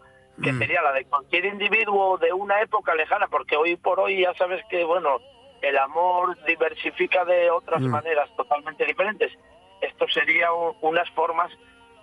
que 0.44 0.52
sería 0.54 0.82
la 0.82 0.92
de 0.92 1.06
cualquier 1.06 1.46
individuo 1.46 2.18
de 2.18 2.34
una 2.34 2.62
época 2.62 2.94
lejana, 2.96 3.28
porque 3.28 3.56
hoy 3.56 3.76
por 3.78 4.00
hoy 4.02 4.22
ya 4.22 4.34
sabes 4.34 4.62
que, 4.70 4.84
bueno, 4.84 5.20
el 5.62 5.78
amor 5.78 6.38
diversifica 6.46 7.24
de 7.24 7.50
otras 7.50 7.82
Mm. 7.82 7.90
maneras 7.90 8.30
totalmente 8.36 8.86
diferentes. 8.86 9.32
Esto 9.80 10.08
sería 10.10 10.52
un- 10.52 10.76
unas 10.82 11.10
formas 11.12 11.52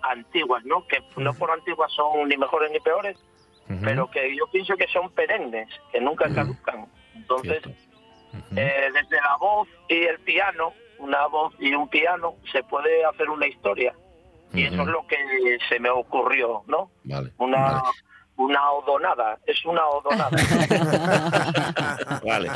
antiguas, 0.09 0.63
¿no? 0.65 0.85
Que 0.87 1.01
no 1.17 1.33
por 1.33 1.51
antiguas 1.51 1.91
son 1.93 2.27
ni 2.27 2.37
mejores 2.37 2.71
ni 2.71 2.79
peores, 2.79 3.17
pero 3.83 4.09
que 4.09 4.35
yo 4.35 4.45
pienso 4.51 4.75
que 4.75 4.87
son 4.87 5.11
perennes, 5.11 5.67
que 5.91 6.01
nunca 6.01 6.33
caducan. 6.33 6.87
Entonces, 7.15 7.61
eh, 8.55 8.89
desde 8.93 9.21
la 9.21 9.37
voz 9.39 9.67
y 9.87 9.95
el 9.95 10.19
piano, 10.19 10.73
una 10.97 11.27
voz 11.27 11.53
y 11.59 11.73
un 11.73 11.87
piano, 11.87 12.35
se 12.51 12.63
puede 12.63 13.05
hacer 13.05 13.29
una 13.29 13.47
historia. 13.47 13.93
Y 14.53 14.63
eso 14.63 14.81
es 14.81 14.87
lo 14.87 15.05
que 15.05 15.17
se 15.69 15.79
me 15.79 15.91
ocurrió, 15.91 16.63
¿no? 16.65 16.89
Vale. 17.03 17.31
Una, 17.37 17.83
una 18.39 18.71
odonada, 18.71 19.37
es 19.45 19.63
una 19.65 19.85
odonada. 19.85 20.29
Vale. 22.25 22.49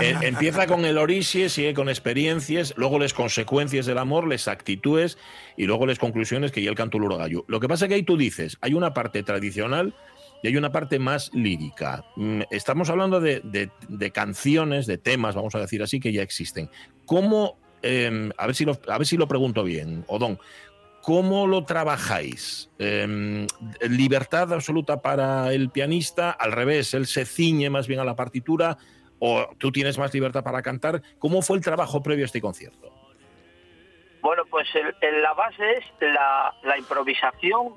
Eh, 0.00 0.16
empieza 0.22 0.66
con 0.66 0.84
el 0.84 0.98
origen, 0.98 1.48
sigue 1.48 1.74
con 1.74 1.88
experiencias, 1.88 2.74
luego 2.76 2.98
les 2.98 3.14
consecuencias 3.14 3.86
del 3.86 3.98
amor, 3.98 4.26
les 4.26 4.48
actitudes 4.48 5.16
y 5.56 5.64
luego 5.66 5.86
les 5.86 5.98
conclusiones 6.00 6.50
que 6.50 6.60
ya 6.60 6.70
el 6.70 6.76
canto 6.76 6.98
luro 6.98 7.16
gallo. 7.16 7.44
Lo 7.46 7.60
que 7.60 7.68
pasa 7.68 7.84
es 7.84 7.88
que 7.88 7.94
ahí 7.94 8.02
tú 8.02 8.16
dices, 8.16 8.58
hay 8.60 8.74
una 8.74 8.92
parte 8.94 9.22
tradicional 9.22 9.94
y 10.42 10.48
hay 10.48 10.56
una 10.56 10.72
parte 10.72 10.98
más 10.98 11.30
lírica. 11.32 12.04
Mm, 12.16 12.42
Estamos 12.50 12.90
hablando 12.90 13.20
de, 13.20 13.40
de- 13.44 14.10
canciones, 14.10 14.86
de 14.86 14.98
temas, 14.98 15.36
vamos 15.36 15.54
a 15.54 15.60
decir 15.60 15.82
así, 15.84 16.00
que 16.00 16.12
ya 16.12 16.22
existen. 16.22 16.68
¿Cómo, 17.06 17.56
eh, 17.82 18.30
a, 18.36 18.46
ver 18.46 18.56
si 18.56 18.66
a 18.88 18.98
ver 18.98 19.06
si 19.06 19.16
lo 19.16 19.28
pregunto 19.28 19.62
bien, 19.62 20.04
Odón, 20.08 20.40
¿Cómo 21.08 21.46
lo 21.46 21.64
trabajáis? 21.64 22.68
Eh, 22.78 23.46
¿Libertad 23.88 24.52
absoluta 24.52 25.00
para 25.00 25.50
el 25.54 25.70
pianista? 25.70 26.30
¿Al 26.32 26.52
revés, 26.52 26.92
él 26.92 27.06
se 27.06 27.24
ciñe 27.24 27.70
más 27.70 27.88
bien 27.88 27.98
a 28.00 28.04
la 28.04 28.14
partitura? 28.14 28.76
¿O 29.18 29.48
tú 29.56 29.72
tienes 29.72 29.96
más 29.96 30.12
libertad 30.12 30.44
para 30.44 30.60
cantar? 30.60 31.00
¿Cómo 31.18 31.40
fue 31.40 31.56
el 31.56 31.64
trabajo 31.64 32.02
previo 32.02 32.24
a 32.24 32.26
este 32.26 32.42
concierto? 32.42 32.92
Bueno, 34.20 34.42
pues 34.50 34.68
el- 34.74 34.94
el- 35.00 35.22
la 35.22 35.32
base 35.32 35.72
es 35.78 35.84
la, 36.02 36.52
la 36.64 36.76
improvisación, 36.76 37.72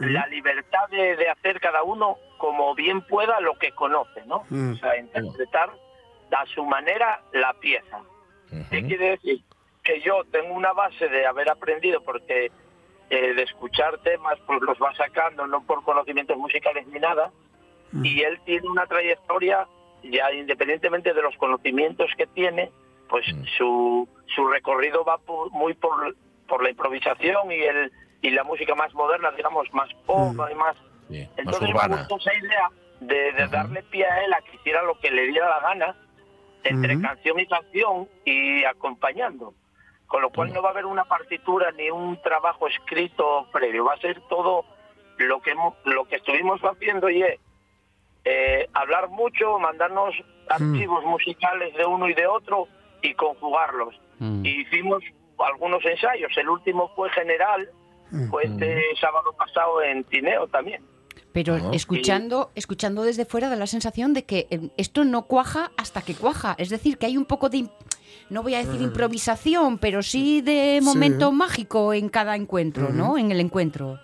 la 0.00 0.26
libertad 0.26 0.88
de, 0.90 1.14
de 1.14 1.28
hacer 1.30 1.60
cada 1.60 1.84
uno 1.84 2.18
como 2.38 2.74
bien 2.74 3.00
pueda 3.02 3.38
lo 3.38 3.54
que 3.60 3.70
conoce, 3.70 4.26
¿no? 4.26 4.42
Mm. 4.50 4.72
O 4.72 4.76
sea, 4.76 4.98
interpretar 4.98 5.70
a 6.32 6.46
su 6.52 6.64
manera 6.64 7.22
la 7.32 7.54
pieza. 7.60 8.00
¿Qué 8.72 8.84
quiere 8.84 9.10
decir? 9.10 9.40
Que 9.82 10.00
yo 10.00 10.22
tengo 10.30 10.54
una 10.54 10.72
base 10.72 11.08
de 11.08 11.26
haber 11.26 11.48
aprendido 11.50 12.02
porque 12.02 12.50
eh, 13.10 13.34
de 13.34 13.42
escuchar 13.42 13.98
temas 13.98 14.38
pues 14.46 14.60
los 14.62 14.78
va 14.78 14.94
sacando, 14.94 15.46
no 15.46 15.62
por 15.64 15.82
conocimientos 15.84 16.36
musicales 16.36 16.86
ni 16.88 16.98
nada, 17.00 17.30
y 18.04 18.20
él 18.22 18.38
tiene 18.44 18.68
una 18.68 18.86
trayectoria 18.86 19.66
ya 20.04 20.32
independientemente 20.32 21.12
de 21.12 21.22
los 21.22 21.36
conocimientos 21.36 22.10
que 22.16 22.26
tiene, 22.28 22.70
pues 23.08 23.26
su, 23.58 24.08
su 24.34 24.46
recorrido 24.48 25.04
va 25.04 25.18
por- 25.18 25.50
muy 25.50 25.74
por, 25.74 26.14
por 26.46 26.62
la 26.62 26.70
improvisación 26.70 27.50
y 27.50 27.56
el 27.62 27.90
y 28.22 28.30
la 28.30 28.44
música 28.44 28.74
más 28.74 28.92
moderna, 28.94 29.30
digamos, 29.32 29.66
más 29.72 29.88
pop 30.04 30.34
y 30.50 30.54
más... 30.54 30.76
Entonces 31.38 31.62
me 31.62 31.70
urbana. 31.70 31.96
gustó 31.96 32.18
esa 32.18 32.34
idea 32.34 32.68
de, 33.00 33.32
de 33.32 33.48
darle 33.48 33.82
pie 33.84 34.04
a 34.04 34.24
él 34.24 34.32
a 34.34 34.42
que 34.42 34.56
hiciera 34.56 34.82
lo 34.82 34.98
que 35.00 35.10
le 35.10 35.26
diera 35.26 35.48
la 35.48 35.60
gana, 35.60 35.96
entre 36.62 37.00
canción 37.00 37.40
y 37.40 37.46
canción 37.46 38.08
y 38.26 38.62
acompañando. 38.64 39.54
Con 40.10 40.22
lo 40.22 40.30
cual 40.30 40.52
no 40.52 40.60
va 40.60 40.70
a 40.70 40.72
haber 40.72 40.86
una 40.86 41.04
partitura 41.04 41.70
ni 41.70 41.88
un 41.88 42.20
trabajo 42.20 42.66
escrito 42.66 43.46
previo, 43.52 43.84
va 43.84 43.94
a 43.94 43.98
ser 44.00 44.20
todo 44.28 44.64
lo 45.18 45.40
que 45.40 45.52
hemos- 45.52 45.74
lo 45.84 46.04
que 46.06 46.16
estuvimos 46.16 46.60
haciendo 46.62 47.08
y 47.08 47.22
es 47.22 47.38
eh, 48.24 48.68
hablar 48.74 49.08
mucho, 49.08 49.58
mandarnos 49.60 50.12
archivos 50.48 51.04
musicales 51.04 51.74
de 51.76 51.86
uno 51.86 52.08
y 52.08 52.14
de 52.14 52.26
otro 52.26 52.66
y 53.02 53.14
conjugarlos. 53.14 53.94
Y 54.44 54.60
hicimos 54.62 55.02
algunos 55.38 55.82
ensayos, 55.86 56.30
el 56.36 56.48
último 56.50 56.90
fue 56.96 57.08
general, 57.10 57.70
fue 58.28 58.44
este 58.44 58.82
sábado 59.00 59.32
pasado 59.38 59.80
en 59.82 60.02
Tineo 60.04 60.48
también. 60.48 60.84
Pero 61.32 61.54
escuchando, 61.72 62.50
escuchando 62.56 63.04
desde 63.04 63.24
fuera 63.24 63.48
da 63.48 63.54
la 63.56 63.68
sensación 63.68 64.12
de 64.12 64.24
que 64.26 64.48
eh, 64.50 64.68
esto 64.76 65.04
no 65.04 65.22
cuaja 65.26 65.70
hasta 65.78 66.02
que 66.02 66.14
cuaja. 66.16 66.56
Es 66.58 66.68
decir, 66.70 66.98
que 66.98 67.06
hay 67.06 67.16
un 67.16 67.24
poco 67.24 67.48
de, 67.48 67.68
no 68.30 68.42
voy 68.42 68.54
a 68.54 68.58
decir 68.58 68.80
improvisación, 68.80 69.78
pero 69.78 70.02
sí 70.02 70.40
de 70.40 70.78
Sí. 70.80 70.84
momento 70.84 71.32
mágico 71.32 71.92
en 71.92 72.08
cada 72.08 72.34
encuentro, 72.36 72.88
¿no? 72.90 73.18
En 73.18 73.30
el 73.30 73.40
encuentro. 73.40 73.98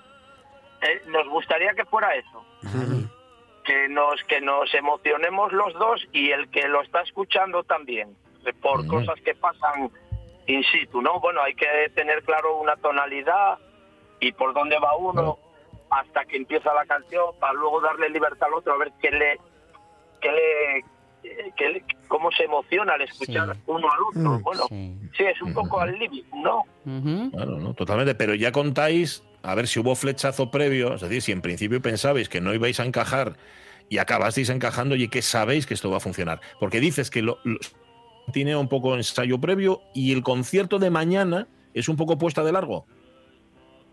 Eh, 0.83 1.03
nos 1.09 1.27
gustaría 1.29 1.73
que 1.75 1.85
fuera 1.87 2.15
eso. 2.15 2.45
Que 3.65 3.89
nos, 3.89 4.23
que 4.25 4.41
nos 4.41 4.73
emocionemos 4.75 5.53
los 5.53 5.73
dos 5.75 6.01
y 6.13 6.31
el 6.31 6.49
que 6.51 6.69
lo 6.69 6.83
está 6.83 7.01
escuchando 7.03 7.65
también, 7.65 8.17
eh, 8.45 8.53
por 8.53 8.87
cosas 8.87 9.21
que 9.25 9.35
pasan 9.35 9.91
in 10.47 10.63
situ, 10.65 11.03
¿no? 11.03 11.19
Bueno, 11.19 11.43
hay 11.43 11.55
que 11.55 11.67
tener 11.95 12.23
claro 12.23 12.59
una 12.59 12.77
tonalidad 12.77 13.59
y 14.21 14.31
por 14.33 14.55
dónde 14.55 14.79
va 14.79 14.97
uno 14.97 15.39
hasta 15.91 16.25
que 16.27 16.37
empieza 16.37 16.73
la 16.75 16.85
canción 16.87 17.27
para 17.41 17.53
luego 17.55 17.81
darle 17.81 18.09
libertad 18.11 18.47
al 18.49 18.55
otro 18.55 18.73
a 18.75 18.77
ver 18.79 18.93
qué 19.01 19.11
le, 19.11 19.41
qué 20.21 20.31
le, 20.31 20.85
le- 21.23 21.85
cómo 22.09 22.31
se 22.33 22.45
emociona 22.45 22.95
al 22.95 23.03
escuchar 23.03 23.57
uno 23.67 23.89
al 23.91 23.99
otro. 24.09 24.39
Mm. 24.39 24.43
Bueno, 24.43 24.67
sí, 24.71 25.25
es 25.25 25.41
un 25.43 25.53
poco 25.55 25.81
al 25.81 25.99
límite, 25.99 26.29
¿no? 26.35 26.63
Claro, 27.33 27.59
¿no? 27.59 27.75
Totalmente. 27.75 28.15
Pero 28.15 28.35
ya 28.35 28.53
contáis, 28.53 29.23
a 29.43 29.55
ver 29.55 29.67
si 29.67 29.81
hubo 29.81 29.95
flechazo 29.95 30.51
previo, 30.51 30.95
es 30.95 31.01
decir, 31.01 31.23
si 31.23 31.33
en 31.33 31.43
principio 31.43 31.81
pensabais 31.83 32.29
que 32.29 32.41
no 32.41 32.55
ibais 32.55 32.79
a 32.81 32.85
encajar 32.85 33.37
y 33.89 33.99
acabasteis 33.99 34.51
encajando 34.51 34.97
y 34.97 35.09
que 35.09 35.23
sabéis 35.23 35.67
que 35.67 35.75
esto 35.75 35.91
va 35.91 35.99
a 35.99 36.01
funcionar. 36.01 36.41
Porque 36.61 36.81
dices 36.81 37.11
que 37.11 37.23
lo, 37.23 37.39
lo- 37.45 37.59
tiene 38.33 38.57
un 38.57 38.69
poco 38.69 38.95
ensayo 38.97 39.41
previo 39.41 39.83
y 39.95 40.13
el 40.13 40.23
concierto 40.23 40.79
de 40.79 40.91
mañana 40.91 41.47
es 41.75 41.89
un 41.89 41.97
poco 41.97 42.19
puesta 42.19 42.43
de 42.43 42.53
largo. 42.53 42.87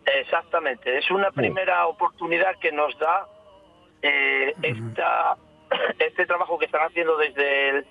Exactamente, 0.05 0.97
es 0.97 1.09
una 1.11 1.31
primera 1.31 1.87
oportunidad 1.87 2.57
que 2.59 2.71
nos 2.71 2.97
da 2.99 3.25
eh, 4.01 4.53
esta, 4.61 5.37
este 5.99 6.25
trabajo 6.25 6.57
que 6.57 6.65
están 6.65 6.81
haciendo 6.87 7.17
desde 7.17 7.69
el, 7.69 7.85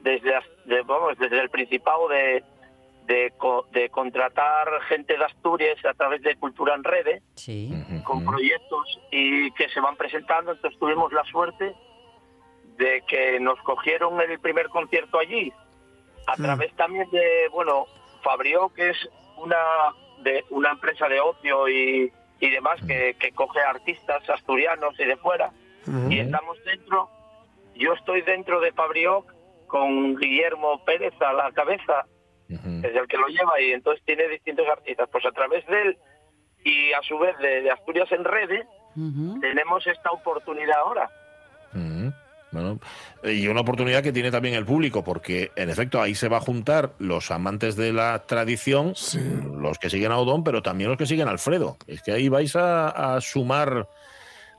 desde, 0.00 0.30
las- 0.30 0.44
de- 0.66 0.82
vamos, 0.82 1.16
desde 1.18 1.40
el 1.40 1.50
Principado 1.50 2.08
de, 2.08 2.42
de, 3.06 3.32
co- 3.36 3.66
de 3.72 3.88
contratar 3.90 4.68
gente 4.88 5.16
de 5.16 5.24
Asturias 5.24 5.76
a 5.84 5.94
través 5.94 6.22
de 6.22 6.36
Cultura 6.36 6.74
en 6.74 6.84
Rede 6.84 7.22
Sí. 7.34 7.72
con 8.04 8.24
proyectos 8.24 9.00
y 9.10 9.50
que 9.52 9.68
se 9.68 9.80
van 9.80 9.96
presentando. 9.96 10.52
Entonces 10.52 10.78
tuvimos 10.78 11.12
la 11.12 11.24
suerte 11.24 11.74
de 12.76 13.02
que 13.06 13.38
nos 13.40 13.58
cogieron 13.62 14.20
el 14.20 14.38
primer 14.40 14.68
concierto 14.68 15.18
allí 15.18 15.52
a 16.26 16.34
través 16.36 16.74
también 16.74 17.08
de, 17.10 17.48
bueno, 17.52 17.86
Fabrio, 18.22 18.70
que 18.74 18.90
es 18.90 19.08
una 19.36 19.56
de 20.22 20.42
una 20.50 20.70
empresa 20.70 21.06
de 21.08 21.20
ocio 21.20 21.68
y, 21.68 22.10
y 22.40 22.50
demás 22.50 22.80
que, 22.86 23.14
que 23.20 23.30
coge 23.32 23.60
artistas 23.60 24.28
asturianos 24.30 24.98
y 24.98 25.04
de 25.04 25.16
fuera. 25.18 25.50
Y 26.08 26.18
estamos 26.20 26.56
dentro, 26.64 27.10
yo 27.74 27.92
estoy 27.94 28.22
dentro 28.22 28.60
de 28.60 28.72
Fabrioc 28.72 29.32
con 29.66 30.16
Guillermo 30.16 30.84
Pérez 30.84 31.14
a 31.20 31.32
la 31.32 31.52
cabeza, 31.52 32.06
que 32.48 32.54
es 32.88 32.94
el 32.96 33.08
que 33.08 33.16
lo 33.16 33.26
lleva, 33.28 33.60
y 33.60 33.72
entonces 33.72 34.04
tiene 34.04 34.28
distintos 34.28 34.66
artistas. 34.68 35.08
Pues 35.10 35.24
a 35.26 35.32
través 35.32 35.66
de 35.66 35.82
él 35.82 35.98
y 36.64 36.92
a 36.92 37.02
su 37.02 37.18
vez 37.18 37.36
de, 37.38 37.62
de 37.62 37.70
Asturias 37.70 38.10
en 38.12 38.24
Rede, 38.24 38.66
tenemos 39.40 39.86
esta 39.86 40.10
oportunidad 40.10 40.78
ahora. 40.78 41.10
Bueno, 42.52 42.78
y 43.24 43.48
una 43.48 43.62
oportunidad 43.62 44.00
que 44.04 44.12
tiene 44.12 44.30
también 44.30 44.54
el 44.54 44.64
público, 44.64 45.02
porque 45.02 45.50
en 45.56 45.70
efecto 45.70 46.00
ahí 46.00 46.14
se 46.14 46.28
va 46.28 46.36
a 46.36 46.40
juntar 46.40 46.92
los 47.00 47.32
amantes 47.32 47.74
de 47.74 47.92
la 47.92 48.26
tradición, 48.26 48.94
los 49.56 49.78
que 49.80 49.90
siguen 49.90 50.12
a 50.12 50.18
Odón, 50.18 50.44
pero 50.44 50.62
también 50.62 50.88
los 50.88 50.96
que 50.96 51.06
siguen 51.06 51.26
a 51.26 51.32
Alfredo. 51.32 51.76
Es 51.88 52.00
que 52.02 52.12
ahí 52.12 52.28
vais 52.28 52.54
a, 52.54 53.16
a 53.16 53.20
sumar 53.20 53.88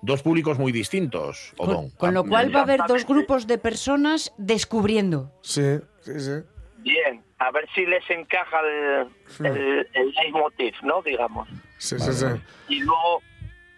dos 0.02 0.22
públicos 0.24 0.58
muy 0.60 0.72
distintos, 0.72 1.54
Odón. 1.58 1.90
Con 1.98 2.14
lo 2.14 2.24
cual 2.24 2.54
va 2.56 2.60
a 2.60 2.64
haber 2.64 2.82
dos 2.88 3.06
grupos 3.06 3.48
de 3.48 3.58
personas 3.58 4.34
descubriendo. 4.38 5.32
Sí, 5.42 5.78
sí, 6.02 6.20
sí. 6.20 6.32
Bien, 6.80 7.24
a 7.40 7.52
ver 7.52 7.68
si 7.74 7.86
les 7.86 8.08
encaja 8.10 8.60
el, 8.62 9.10
el, 9.46 9.90
el 9.94 10.12
leitmotiv, 10.12 10.74
¿no? 10.84 11.02
Digamos. 11.02 11.50
Sí, 11.78 11.98
sí, 12.00 12.14
sí. 12.14 12.26
Y 12.70 12.80
luego 12.82 13.22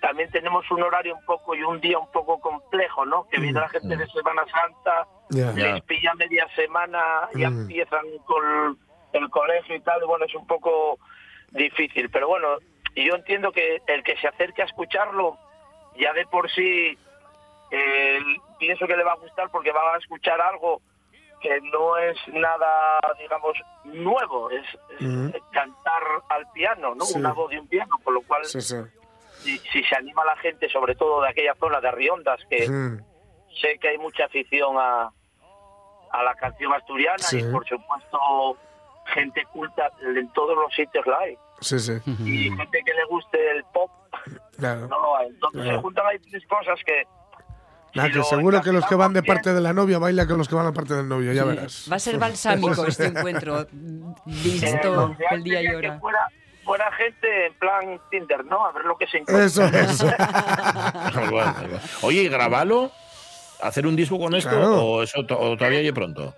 también 0.01 0.30
tenemos 0.32 0.70
un 0.72 0.84
horario 0.84 1.15
un 1.15 1.26
poco 1.26 1.55
y 1.55 1.63
un 1.63 1.80
día 1.82 1.97
un 1.97 2.11
poco 2.11 2.39
complejo, 2.39 3.05
¿no? 3.05 3.28
Que 3.30 3.39
viene 3.39 3.59
la 3.59 3.70
gente 3.70 3.95
de 3.95 4.05
Semana 4.07 4.43
Santa, 4.51 5.07
Ya. 5.30 5.51
les 5.53 5.82
pilla 5.84 6.13
media 6.15 6.45
semana, 6.55 6.99
ya 7.36 7.49
Mm. 7.49 7.61
empiezan 7.61 8.05
con 8.26 8.78
el 9.13 9.30
colegio 9.30 9.76
y 9.76 9.80
tal, 9.82 10.01
y 10.03 10.05
bueno, 10.05 10.26
es 10.26 10.36
un 10.36 10.45
poco 10.45 10.99
difícil. 11.51 12.09
Pero 12.09 12.28
bueno, 12.28 12.47
y 12.93 13.07
yo 13.07 13.15
entiendo 13.15 13.51
que 13.51 13.82
el 13.88 14.03
que 14.03 14.18
se 14.18 14.28
acerque 14.28 14.61
a 14.61 14.65
escucharlo, 14.65 15.38
ya 15.98 16.14
de 16.14 16.26
por 16.28 16.50
sí, 16.52 16.98
eh, 17.72 18.20
pienso 18.60 18.88
que 18.88 18.95
le 18.98 19.04
va 19.04 19.14
a 19.14 19.18
gustar 19.18 19.50
porque 19.50 19.72
va 19.72 19.93
a 19.93 19.98
escuchar 19.98 20.39
algo 20.41 20.82
que 21.41 21.60
no 21.72 21.98
es 21.98 22.18
nada, 22.30 23.00
digamos, 23.20 23.54
nuevo, 23.84 24.50
es, 24.50 24.66
es 25.00 25.41
cantar 25.52 26.02
al 26.30 26.50
piano, 26.52 26.95
¿no? 26.95 27.06
Sí. 27.06 27.20
Una 27.20 27.32
voz 27.34 27.52
de 27.52 27.60
un 27.60 27.68
piano, 27.68 27.95
con 28.04 28.16
lo 28.16 28.22
cual, 28.24 28.43
Sí, 28.45 28.60
sí. 28.62 28.76
si, 29.43 29.58
si 29.60 29.84
se 29.84 29.95
anima 29.95 30.26
la 30.26 30.36
gente, 30.38 30.68
sobre 30.70 30.95
todo 30.95 31.22
de 31.22 31.30
aquella 31.30 31.54
zona 31.56 31.80
de 31.80 31.88
Arriondas, 31.89 32.39
que 32.50 32.66
sé 33.62 33.78
que 33.80 33.89
hay 33.89 33.98
mucha 34.00 34.26
afición 34.26 34.78
a, 34.80 35.12
a 36.12 36.24
la 36.24 36.34
canción 36.36 36.74
asturiana 36.74 37.20
Sí. 37.20 37.39
y, 37.39 37.52
por 37.52 37.68
supuesto, 37.68 38.58
gente 39.14 39.45
culta 39.54 39.91
en 40.02 40.32
todos 40.34 40.56
los 40.58 40.74
sitios 40.74 41.06
la 41.06 41.20
hay. 41.20 41.38
Sí, 41.62 41.78
sí. 41.80 41.93
Y 42.26 42.50
gente 42.56 42.82
que 42.84 42.93
le 42.93 43.06
guste 43.06 43.52
el 43.52 43.64
pop, 43.66 43.91
Claro. 44.58 44.88
no 44.88 44.99
lo 45.01 45.18
hay. 45.18 45.28
Entonces 45.28 45.62
Claro. 45.62 45.78
se 45.78 45.82
juntan 45.82 46.05
ahí 46.08 46.20
tres 46.20 46.43
cosas 46.47 46.80
que 46.86 47.03
Nada, 47.95 48.12
que 48.12 48.24
seguro 48.24 48.62
que 48.62 48.72
los 48.72 48.86
que 48.86 48.95
van 48.95 49.14
de 49.14 49.24
parte 49.24 49.53
de 49.53 49.62
la 49.62 49.74
novia 49.74 49.97
bailan 49.97 50.28
con 50.28 50.38
los 50.38 50.47
que 50.47 50.55
van 50.55 50.68
de 50.68 50.74
parte 50.74 50.93
del 50.93 51.08
novio, 51.08 51.34
ya 51.34 51.43
verás. 51.45 51.88
Va 51.91 51.95
a 51.95 51.99
ser 51.99 52.20
balsámico 52.20 52.86
este 52.86 53.05
encuentro, 53.08 53.66
visto 54.26 55.16
Eh, 55.20 55.26
el 55.32 55.43
día 55.43 55.64
y 55.64 55.68
hora. 55.68 55.93
que 55.93 55.99
fuera, 55.99 56.28
fuera 56.64 56.91
gente 56.91 57.47
en 57.47 57.53
plan 57.55 57.99
Tinder, 58.12 58.45
¿no? 58.45 58.66
A 58.68 58.72
ver 58.74 58.86
lo 58.86 58.97
que 58.97 59.08
se 59.08 59.18
encuentra. 59.20 59.45
Eso 59.45 59.64
es. 59.64 60.01
Igual, 61.28 61.55
igual. 61.66 61.82
Oye, 62.03 62.22
¿y 62.24 62.28
grabalo? 62.30 62.91
¿Hacer 63.62 63.88
un 63.88 63.95
disco 63.95 64.20
con 64.20 64.36
esto? 64.36 64.51
Claro. 64.51 64.84
¿O 64.86 65.01
eso 65.03 65.26
to- 65.26 65.39
o 65.39 65.58
todavía 65.58 65.80
hay 65.80 65.91
pronto? 65.91 66.36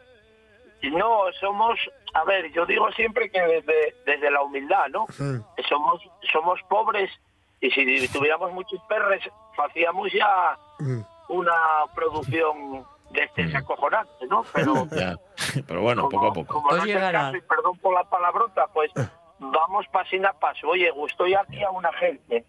No, 0.83 1.23
somos, 1.41 1.77
a 2.13 2.23
ver, 2.23 2.49
yo 2.53 2.65
digo 2.65 2.89
siempre 2.91 3.29
que 3.29 3.41
desde, 3.41 3.95
desde 4.05 4.31
la 4.31 4.41
humildad, 4.41 4.87
¿no? 4.91 5.05
Mm. 5.17 5.41
Somos, 5.67 6.01
somos 6.31 6.59
pobres 6.69 7.09
y 7.61 7.71
si 7.71 8.07
tuviéramos 8.09 8.51
muchos 8.53 8.79
perres, 8.87 9.21
hacíamos 9.57 10.11
ya 10.13 10.57
Mm. 10.79 11.01
una 11.29 11.53
producción 11.93 12.85
de 13.11 13.23
este 13.23 13.55
acojonante, 13.57 14.25
¿no? 14.27 14.43
Pero 14.53 14.73
Ya. 14.91 15.17
Pero 15.67 15.81
bueno, 15.81 16.07
poco 16.09 16.27
a 16.27 16.33
poco. 16.33 16.53
como 16.53 16.71
no 16.71 16.83
caso, 17.11 17.37
y 17.37 17.41
perdón 17.41 17.77
por 17.79 17.93
la 17.93 18.03
palabrota, 18.03 18.67
pues 18.73 18.91
vamos 19.39 19.85
pasín 19.91 20.25
a 20.25 20.33
paso. 20.33 20.67
Oye, 20.69 20.91
ya 21.27 21.41
aquí 21.41 21.61
a 21.63 21.69
una 21.71 21.91
gente. 21.93 22.45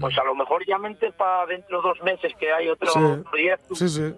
Pues 0.00 0.16
a 0.18 0.24
lo 0.24 0.34
mejor 0.34 0.64
ya 0.66 0.76
mente 0.78 1.10
para 1.12 1.46
dentro 1.46 1.80
de 1.80 1.88
dos 1.88 2.02
meses 2.02 2.32
que 2.38 2.52
hay 2.52 2.68
otro 2.68 2.90
Sí. 2.90 3.00
proyecto. 3.30 3.74
Sí, 3.74 3.88
sí. 3.88 4.14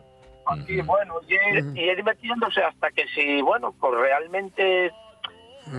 Y 0.67 0.81
bueno, 0.81 1.15
y 1.29 1.35
ir, 1.35 1.73
y 1.77 1.81
ir 1.91 2.03
metiéndose 2.03 2.63
hasta 2.63 2.91
que 2.91 3.07
si, 3.09 3.43
bueno, 3.43 3.73
pues 3.79 3.95
realmente 4.01 4.91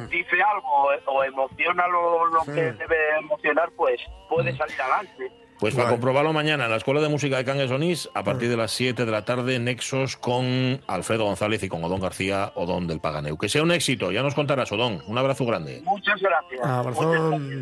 dice 0.10 0.38
algo 0.42 0.90
o 1.06 1.24
emociona 1.24 1.88
lo, 1.88 2.26
lo 2.28 2.44
que 2.44 2.74
debe 2.74 3.18
emocionar, 3.20 3.70
pues 3.76 4.00
puede 4.30 4.56
salir 4.56 4.82
adelante. 4.82 5.32
Pues 5.60 5.76
para 5.76 5.90
comprobarlo 5.90 6.32
mañana 6.32 6.64
en 6.66 6.72
la 6.72 6.78
Escuela 6.78 7.02
de 7.02 7.10
Música 7.10 7.36
de 7.36 7.44
Cangas 7.44 7.70
Onís, 7.70 8.10
a 8.14 8.24
partir 8.24 8.48
de 8.48 8.56
las 8.56 8.72
7 8.72 9.06
de 9.06 9.12
la 9.12 9.26
tarde, 9.26 9.60
Nexos 9.60 10.16
con 10.16 10.82
Alfredo 10.88 11.26
González 11.26 11.62
y 11.64 11.68
con 11.68 11.84
Odón 11.84 12.00
García, 12.00 12.54
Odón 12.56 12.88
del 12.88 13.02
Paganeu. 13.02 13.38
Que 13.38 13.50
sea 13.50 13.62
un 13.62 13.72
éxito, 13.72 14.10
ya 14.10 14.24
nos 14.24 14.36
contarás, 14.36 14.72
Odón. 14.72 15.04
Un 15.06 15.18
abrazo 15.18 15.46
grande. 15.46 15.82
Muchas 15.84 16.22
gracias. 16.22 16.66
Abrazón. 16.66 17.58